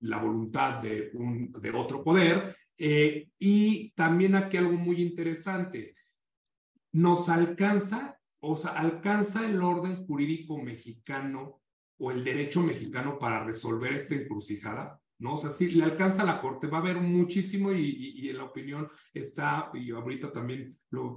la 0.00 0.18
voluntad 0.18 0.82
de, 0.82 1.10
un, 1.14 1.52
de 1.52 1.70
otro 1.70 2.02
poder. 2.02 2.56
Eh, 2.78 3.28
y 3.38 3.90
también 3.92 4.34
aquí 4.34 4.56
algo 4.56 4.72
muy 4.72 5.00
interesante, 5.00 5.94
nos 6.92 7.28
alcanza, 7.28 8.18
o 8.40 8.56
sea, 8.56 8.72
alcanza 8.72 9.46
el 9.46 9.62
orden 9.62 10.06
jurídico 10.06 10.58
mexicano 10.58 11.60
o 11.98 12.10
el 12.10 12.24
derecho 12.24 12.60
mexicano 12.60 13.18
para 13.18 13.44
resolver 13.44 13.92
esta 13.92 14.14
encrucijada. 14.14 15.00
¿no? 15.22 15.34
O 15.34 15.36
sea, 15.36 15.50
si 15.50 15.70
le 15.70 15.84
alcanza 15.84 16.24
la 16.24 16.40
corte, 16.40 16.66
va 16.66 16.78
a 16.78 16.80
haber 16.80 17.00
muchísimo 17.00 17.72
y, 17.72 18.28
en 18.28 18.38
la 18.38 18.44
opinión 18.44 18.88
está, 19.14 19.70
y 19.72 19.92
ahorita 19.92 20.32
también 20.32 20.76
lo, 20.90 21.16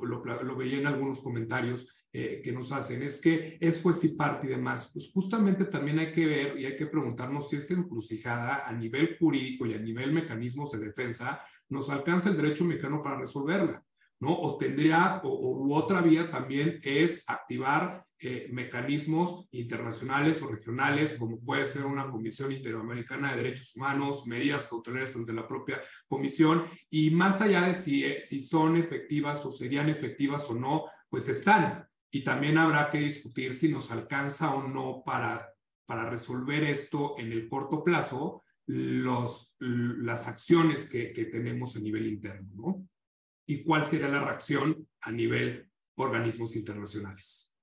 veía 0.55 0.77
en 0.77 0.85
algunos 0.85 1.21
comentarios, 1.21 1.87
eh, 2.17 2.39
que 2.41 2.53
nos 2.53 2.71
hacen, 2.71 3.03
es 3.03 3.19
que 3.19 3.57
es 3.59 3.81
juez 3.81 4.01
y 4.05 4.15
parte 4.15 4.47
y 4.47 4.51
demás, 4.51 4.89
pues 4.93 5.11
justamente 5.11 5.65
también 5.65 5.99
hay 5.99 6.13
que 6.13 6.25
ver 6.25 6.57
y 6.57 6.65
hay 6.65 6.77
que 6.77 6.85
preguntarnos 6.85 7.49
si 7.49 7.57
esta 7.57 7.73
encrucijada 7.73 8.65
a 8.65 8.71
nivel 8.71 9.17
jurídico 9.19 9.65
y 9.65 9.73
a 9.73 9.79
nivel 9.79 10.13
mecanismos 10.13 10.71
de 10.71 10.79
defensa 10.79 11.41
nos 11.67 11.89
alcanza 11.89 12.29
el 12.29 12.37
derecho 12.37 12.63
mexicano 12.63 13.03
para 13.03 13.19
resolverla, 13.19 13.83
¿no? 14.21 14.33
O 14.33 14.57
tendría, 14.57 15.19
o, 15.25 15.57
u 15.65 15.73
otra 15.73 15.99
vía 15.99 16.29
también 16.29 16.79
es 16.83 17.21
activar 17.27 18.05
eh, 18.17 18.47
mecanismos 18.49 19.49
internacionales 19.51 20.41
o 20.41 20.47
regionales, 20.47 21.15
como 21.15 21.37
puede 21.41 21.65
ser 21.65 21.85
una 21.85 22.09
Comisión 22.09 22.49
Interamericana 22.53 23.31
de 23.31 23.43
Derechos 23.43 23.75
Humanos, 23.75 24.25
medidas 24.25 24.67
cautelares 24.67 25.17
ante 25.17 25.33
la 25.33 25.45
propia 25.45 25.81
comisión, 26.07 26.63
y 26.89 27.09
más 27.09 27.41
allá 27.41 27.63
de 27.63 27.73
si, 27.73 28.05
eh, 28.05 28.21
si 28.21 28.39
son 28.39 28.77
efectivas 28.77 29.45
o 29.45 29.51
serían 29.51 29.89
efectivas 29.89 30.49
o 30.49 30.55
no, 30.55 30.85
pues 31.09 31.27
están, 31.27 31.85
y 32.15 32.23
también 32.23 32.57
habrá 32.57 32.89
que 32.89 32.99
discutir 32.99 33.53
si 33.53 33.67
nos 33.67 33.91
alcanza 33.91 34.55
o 34.55 34.65
no 34.65 35.03
para, 35.03 35.53
para 35.85 36.09
resolver 36.09 36.63
esto 36.63 37.15
en 37.17 37.33
el 37.33 37.49
corto 37.49 37.83
plazo 37.83 38.41
los, 38.67 39.57
las 39.59 40.25
acciones 40.29 40.89
que, 40.89 41.11
que 41.11 41.25
tenemos 41.25 41.75
a 41.75 41.81
nivel 41.81 42.07
interno, 42.07 42.49
¿no? 42.55 42.87
Y 43.45 43.65
cuál 43.65 43.83
sería 43.83 44.07
la 44.07 44.23
reacción 44.23 44.87
a 45.01 45.11
nivel 45.11 45.69
organismos 45.97 46.55
internacionales. 46.55 47.53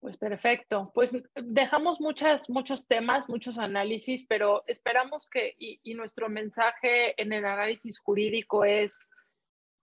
Pues 0.00 0.16
perfecto. 0.16 0.90
Pues 0.94 1.14
dejamos 1.34 2.00
muchas, 2.00 2.48
muchos 2.48 2.88
temas, 2.88 3.28
muchos 3.28 3.58
análisis, 3.58 4.24
pero 4.26 4.64
esperamos 4.66 5.28
que, 5.30 5.54
y, 5.58 5.80
y, 5.82 5.92
nuestro 5.92 6.30
mensaje 6.30 7.20
en 7.20 7.34
el 7.34 7.44
análisis 7.44 8.00
jurídico 8.00 8.64
es 8.64 9.11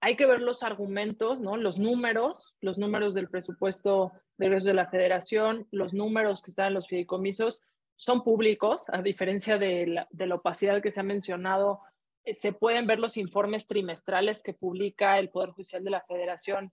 hay 0.01 0.15
que 0.15 0.25
ver 0.25 0.41
los 0.41 0.63
argumentos, 0.63 1.39
¿no? 1.39 1.57
Los 1.57 1.77
números, 1.77 2.55
los 2.61 2.77
números 2.77 3.13
del 3.13 3.29
presupuesto 3.29 4.11
de 4.37 4.49
de 4.49 4.73
la 4.73 4.87
federación, 4.87 5.67
los 5.71 5.93
números 5.93 6.41
que 6.41 6.51
están 6.51 6.67
en 6.67 6.73
los 6.75 6.87
fideicomisos 6.87 7.61
son 7.97 8.23
públicos, 8.23 8.83
a 8.87 9.01
diferencia 9.01 9.57
de 9.57 9.85
la, 9.85 10.35
opacidad 10.35 10.81
que 10.81 10.91
se 10.91 11.01
ha 11.01 11.03
mencionado, 11.03 11.81
eh, 12.23 12.33
se 12.33 12.53
pueden 12.53 12.87
ver 12.87 12.99
los 12.99 13.17
informes 13.17 13.67
trimestrales 13.67 14.41
que 14.41 14.53
publica 14.53 15.19
el 15.19 15.29
Poder 15.29 15.49
Judicial 15.49 15.83
de 15.83 15.89
la 15.89 16.01
Federación 16.07 16.71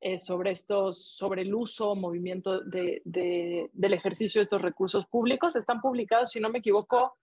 eh, 0.00 0.20
sobre 0.20 0.52
estos, 0.52 1.04
sobre 1.16 1.42
el 1.42 1.52
uso, 1.52 1.96
movimiento 1.96 2.60
de, 2.60 3.02
de, 3.04 3.68
del 3.72 3.94
ejercicio 3.94 4.38
de 4.40 4.44
estos 4.44 4.62
recursos 4.62 5.04
públicos. 5.06 5.56
Están 5.56 5.80
publicados, 5.80 6.30
si 6.30 6.38
no 6.38 6.48
me 6.48 6.60
equivoco, 6.60 7.16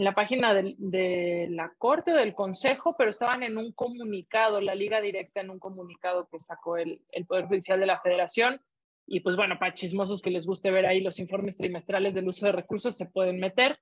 en 0.00 0.04
la 0.04 0.14
página 0.14 0.54
de, 0.54 1.46
la 1.50 1.74
Corte 1.76 2.14
o 2.14 2.16
del 2.16 2.34
Consejo, 2.34 2.96
pero 2.96 3.10
estaban 3.10 3.42
en 3.42 3.58
un 3.58 3.70
comunicado, 3.72 4.58
la 4.62 4.74
Liga 4.74 4.98
Directa 4.98 5.42
en 5.42 5.50
un 5.50 5.58
comunicado 5.58 6.26
que 6.26 6.38
sacó 6.38 6.78
el, 6.78 7.02
Poder 7.28 7.44
Judicial 7.44 7.78
de 7.78 7.84
la 7.84 8.00
Federación. 8.00 8.62
Y 9.06 9.20
pues 9.20 9.36
bueno, 9.36 9.58
para 9.58 9.74
chismosos 9.74 10.22
que 10.22 10.30
les 10.30 10.46
guste 10.46 10.70
ver 10.70 10.86
ahí 10.86 11.02
los 11.02 11.18
informes 11.18 11.58
trimestrales 11.58 12.14
del 12.14 12.28
uso 12.28 12.46
de 12.46 12.52
recursos, 12.52 12.96
se 12.96 13.04
pueden 13.04 13.40
meter. 13.40 13.78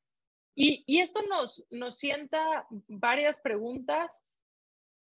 Y, 0.56 0.98
esto 0.98 1.20
nos, 1.30 1.64
nos 1.70 1.98
sienta 1.98 2.66
varias 2.88 3.38
preguntas 3.38 4.24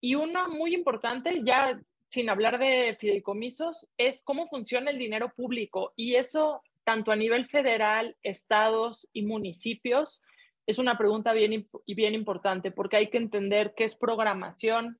y 0.02 0.16
una 0.16 0.48
muy 0.48 0.74
importante, 0.74 1.40
ya 1.46 1.80
sin 2.08 2.28
hablar 2.28 2.58
de 2.58 2.94
fideicomisos, 3.00 3.88
es 3.96 4.22
cómo 4.22 4.48
funciona 4.48 4.90
el 4.90 4.98
dinero 4.98 5.32
público. 5.34 5.94
Y 5.96 6.16
eso 6.16 6.60
tanto 6.84 7.10
a 7.10 7.16
nivel 7.16 7.46
federal, 7.46 8.18
estados 8.22 9.08
y 9.14 9.22
municipios 9.22 10.20
es 10.66 10.78
una 10.78 10.98
pregunta 10.98 11.32
bien, 11.32 11.68
bien 11.86 12.14
importante 12.14 12.70
porque 12.70 12.96
hay 12.96 13.10
que 13.10 13.18
entender 13.18 13.74
qué 13.74 13.84
es 13.84 13.94
programación 13.94 14.98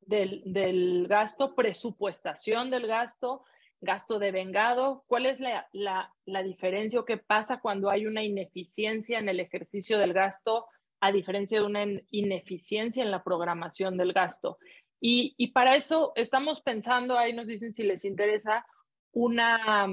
del, 0.00 0.42
del 0.44 1.06
gasto, 1.08 1.54
presupuestación 1.54 2.70
del 2.70 2.86
gasto, 2.86 3.44
gasto 3.80 4.18
de 4.18 4.32
vengado, 4.32 5.04
cuál 5.06 5.26
es 5.26 5.40
la, 5.40 5.68
la, 5.72 6.12
la, 6.26 6.42
diferencia 6.42 7.00
o 7.00 7.04
qué 7.04 7.16
pasa 7.16 7.60
cuando 7.60 7.90
hay 7.90 8.06
una 8.06 8.22
ineficiencia 8.22 9.18
en 9.18 9.28
el 9.28 9.40
ejercicio 9.40 9.98
del 9.98 10.12
gasto 10.12 10.66
a 11.00 11.12
diferencia 11.12 11.60
de 11.60 11.66
una 11.66 11.84
ineficiencia 12.10 13.02
en 13.02 13.10
la 13.10 13.22
programación 13.22 13.96
del 13.96 14.12
gasto. 14.12 14.58
Y, 15.00 15.34
y 15.36 15.48
para 15.48 15.76
eso 15.76 16.12
estamos 16.16 16.62
pensando, 16.62 17.18
ahí 17.18 17.34
nos 17.34 17.46
dicen 17.46 17.74
si 17.74 17.82
les 17.82 18.04
interesa, 18.04 18.66
una, 19.12 19.86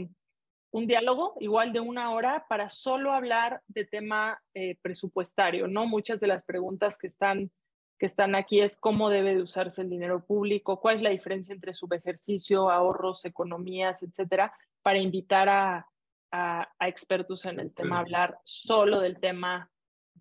un 0.72 0.88
diálogo 0.88 1.36
igual 1.40 1.74
de 1.74 1.82
una 1.82 2.12
hora 2.12 2.46
para 2.48 2.70
solo 2.70 3.12
hablar 3.12 3.62
de 3.68 3.86
tema 3.86 4.42
eh, 4.54 4.78
presupuestario, 4.82 5.68
¿no? 5.68 5.86
Muchas 5.86 6.20
de 6.20 6.28
las 6.28 6.44
preguntas 6.44 6.98
que 6.98 7.08
están, 7.08 7.52
que 8.00 8.06
están 8.06 8.36
aquí 8.36 8.62
es 8.62 8.78
cómo 8.78 9.10
debe 9.10 9.36
de 9.36 9.42
usarse 9.42 9.82
el 9.82 9.90
dinero 9.90 10.26
público, 10.26 10.80
cuál 10.80 10.98
es 10.98 11.02
la 11.02 11.10
diferencia 11.10 11.54
entre 11.54 11.74
subejercicio, 11.74 12.70
ahorros, 12.70 13.26
economías, 13.26 14.02
etcétera, 14.02 14.54
para 14.82 15.00
invitar 15.00 15.50
a, 15.50 15.88
a, 16.32 16.68
expertos 16.88 17.46
en 17.46 17.60
el 17.60 17.74
tema, 17.74 18.00
hablar 18.00 18.40
solo 18.46 19.02
del 19.02 19.20
tema 19.20 19.70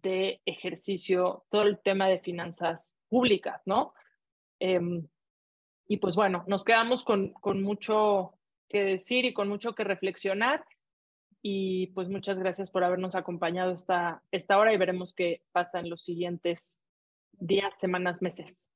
de 0.03 0.40
ejercicio, 0.44 1.44
todo 1.48 1.62
el 1.62 1.78
tema 1.78 2.09
de 2.09 2.18
finanzas 2.18 2.96
públicas, 3.09 3.62
¿no? 3.66 3.94
Em, 4.59 5.07
y 5.86 5.96
pues 5.98 6.16
bueno, 6.16 6.44
nos 6.46 6.64
quedamos 6.64 7.05
con, 7.05 7.32
con 7.34 7.62
mucho 7.62 8.34
que 8.71 8.83
decir 8.83 9.25
y 9.25 9.35
con 9.35 9.49
mucho 9.49 9.75
que 9.75 9.85
reflexionar. 9.85 10.64
Y 11.43 11.89
pues 11.89 12.09
muchas 12.09 12.39
gracias 12.39 12.71
por 12.71 12.85
habernos 12.85 13.14
acompañado 13.14 13.73
esta, 13.73 14.23
esta 14.31 14.59
hora 14.59 14.73
y 14.73 14.79
veremos 14.79 15.14
qué 15.14 15.43
pasa 15.53 15.81
en 15.81 15.91
los 15.91 16.03
siguientes 16.03 16.81
días, 17.33 17.79
semanas, 17.79 18.23
meses. 18.23 18.71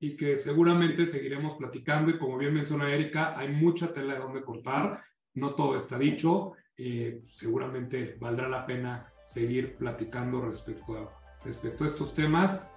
Y 0.00 0.16
que 0.16 0.38
seguramente 0.38 1.06
seguiremos 1.06 1.54
platicando 1.56 2.10
y 2.10 2.18
como 2.18 2.38
bien 2.38 2.54
menciona 2.54 2.92
Erika, 2.92 3.38
hay 3.38 3.48
mucha 3.48 3.92
tela 3.92 4.14
de 4.14 4.20
donde 4.20 4.42
cortar, 4.42 5.02
no 5.34 5.54
todo 5.54 5.76
está 5.76 5.98
dicho, 5.98 6.52
eh, 6.76 7.20
seguramente 7.26 8.16
valdrá 8.18 8.48
la 8.48 8.66
pena 8.66 9.12
seguir 9.24 9.76
platicando 9.76 10.40
respecto 10.40 11.12
respecto 11.44 11.84
a 11.84 11.86
estos 11.86 12.14
temas 12.14 12.70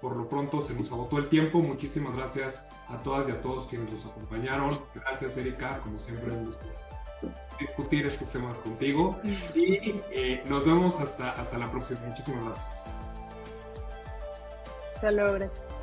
por 0.00 0.16
lo 0.16 0.28
pronto 0.28 0.62
se 0.62 0.74
nos 0.74 0.90
agotó 0.92 1.18
el 1.18 1.28
tiempo. 1.28 1.60
Muchísimas 1.60 2.14
gracias 2.14 2.66
a 2.88 3.02
todas 3.02 3.28
y 3.28 3.32
a 3.32 3.40
todos 3.40 3.66
quienes 3.66 3.92
nos 3.92 4.06
acompañaron. 4.06 4.78
Gracias, 4.94 5.36
Erika. 5.36 5.80
Como 5.80 5.98
siempre, 5.98 6.32
un 6.32 6.46
gusto 6.46 6.66
discutir 7.58 8.06
estos 8.06 8.30
temas 8.30 8.58
contigo. 8.60 9.18
Y 9.54 10.00
eh, 10.10 10.42
nos 10.46 10.64
vemos 10.64 10.98
hasta, 11.00 11.32
hasta 11.32 11.58
la 11.58 11.70
próxima. 11.70 12.00
Muchísimas 12.06 12.44
gracias. 12.44 12.84
Hasta 14.94 15.10
luego. 15.12 15.79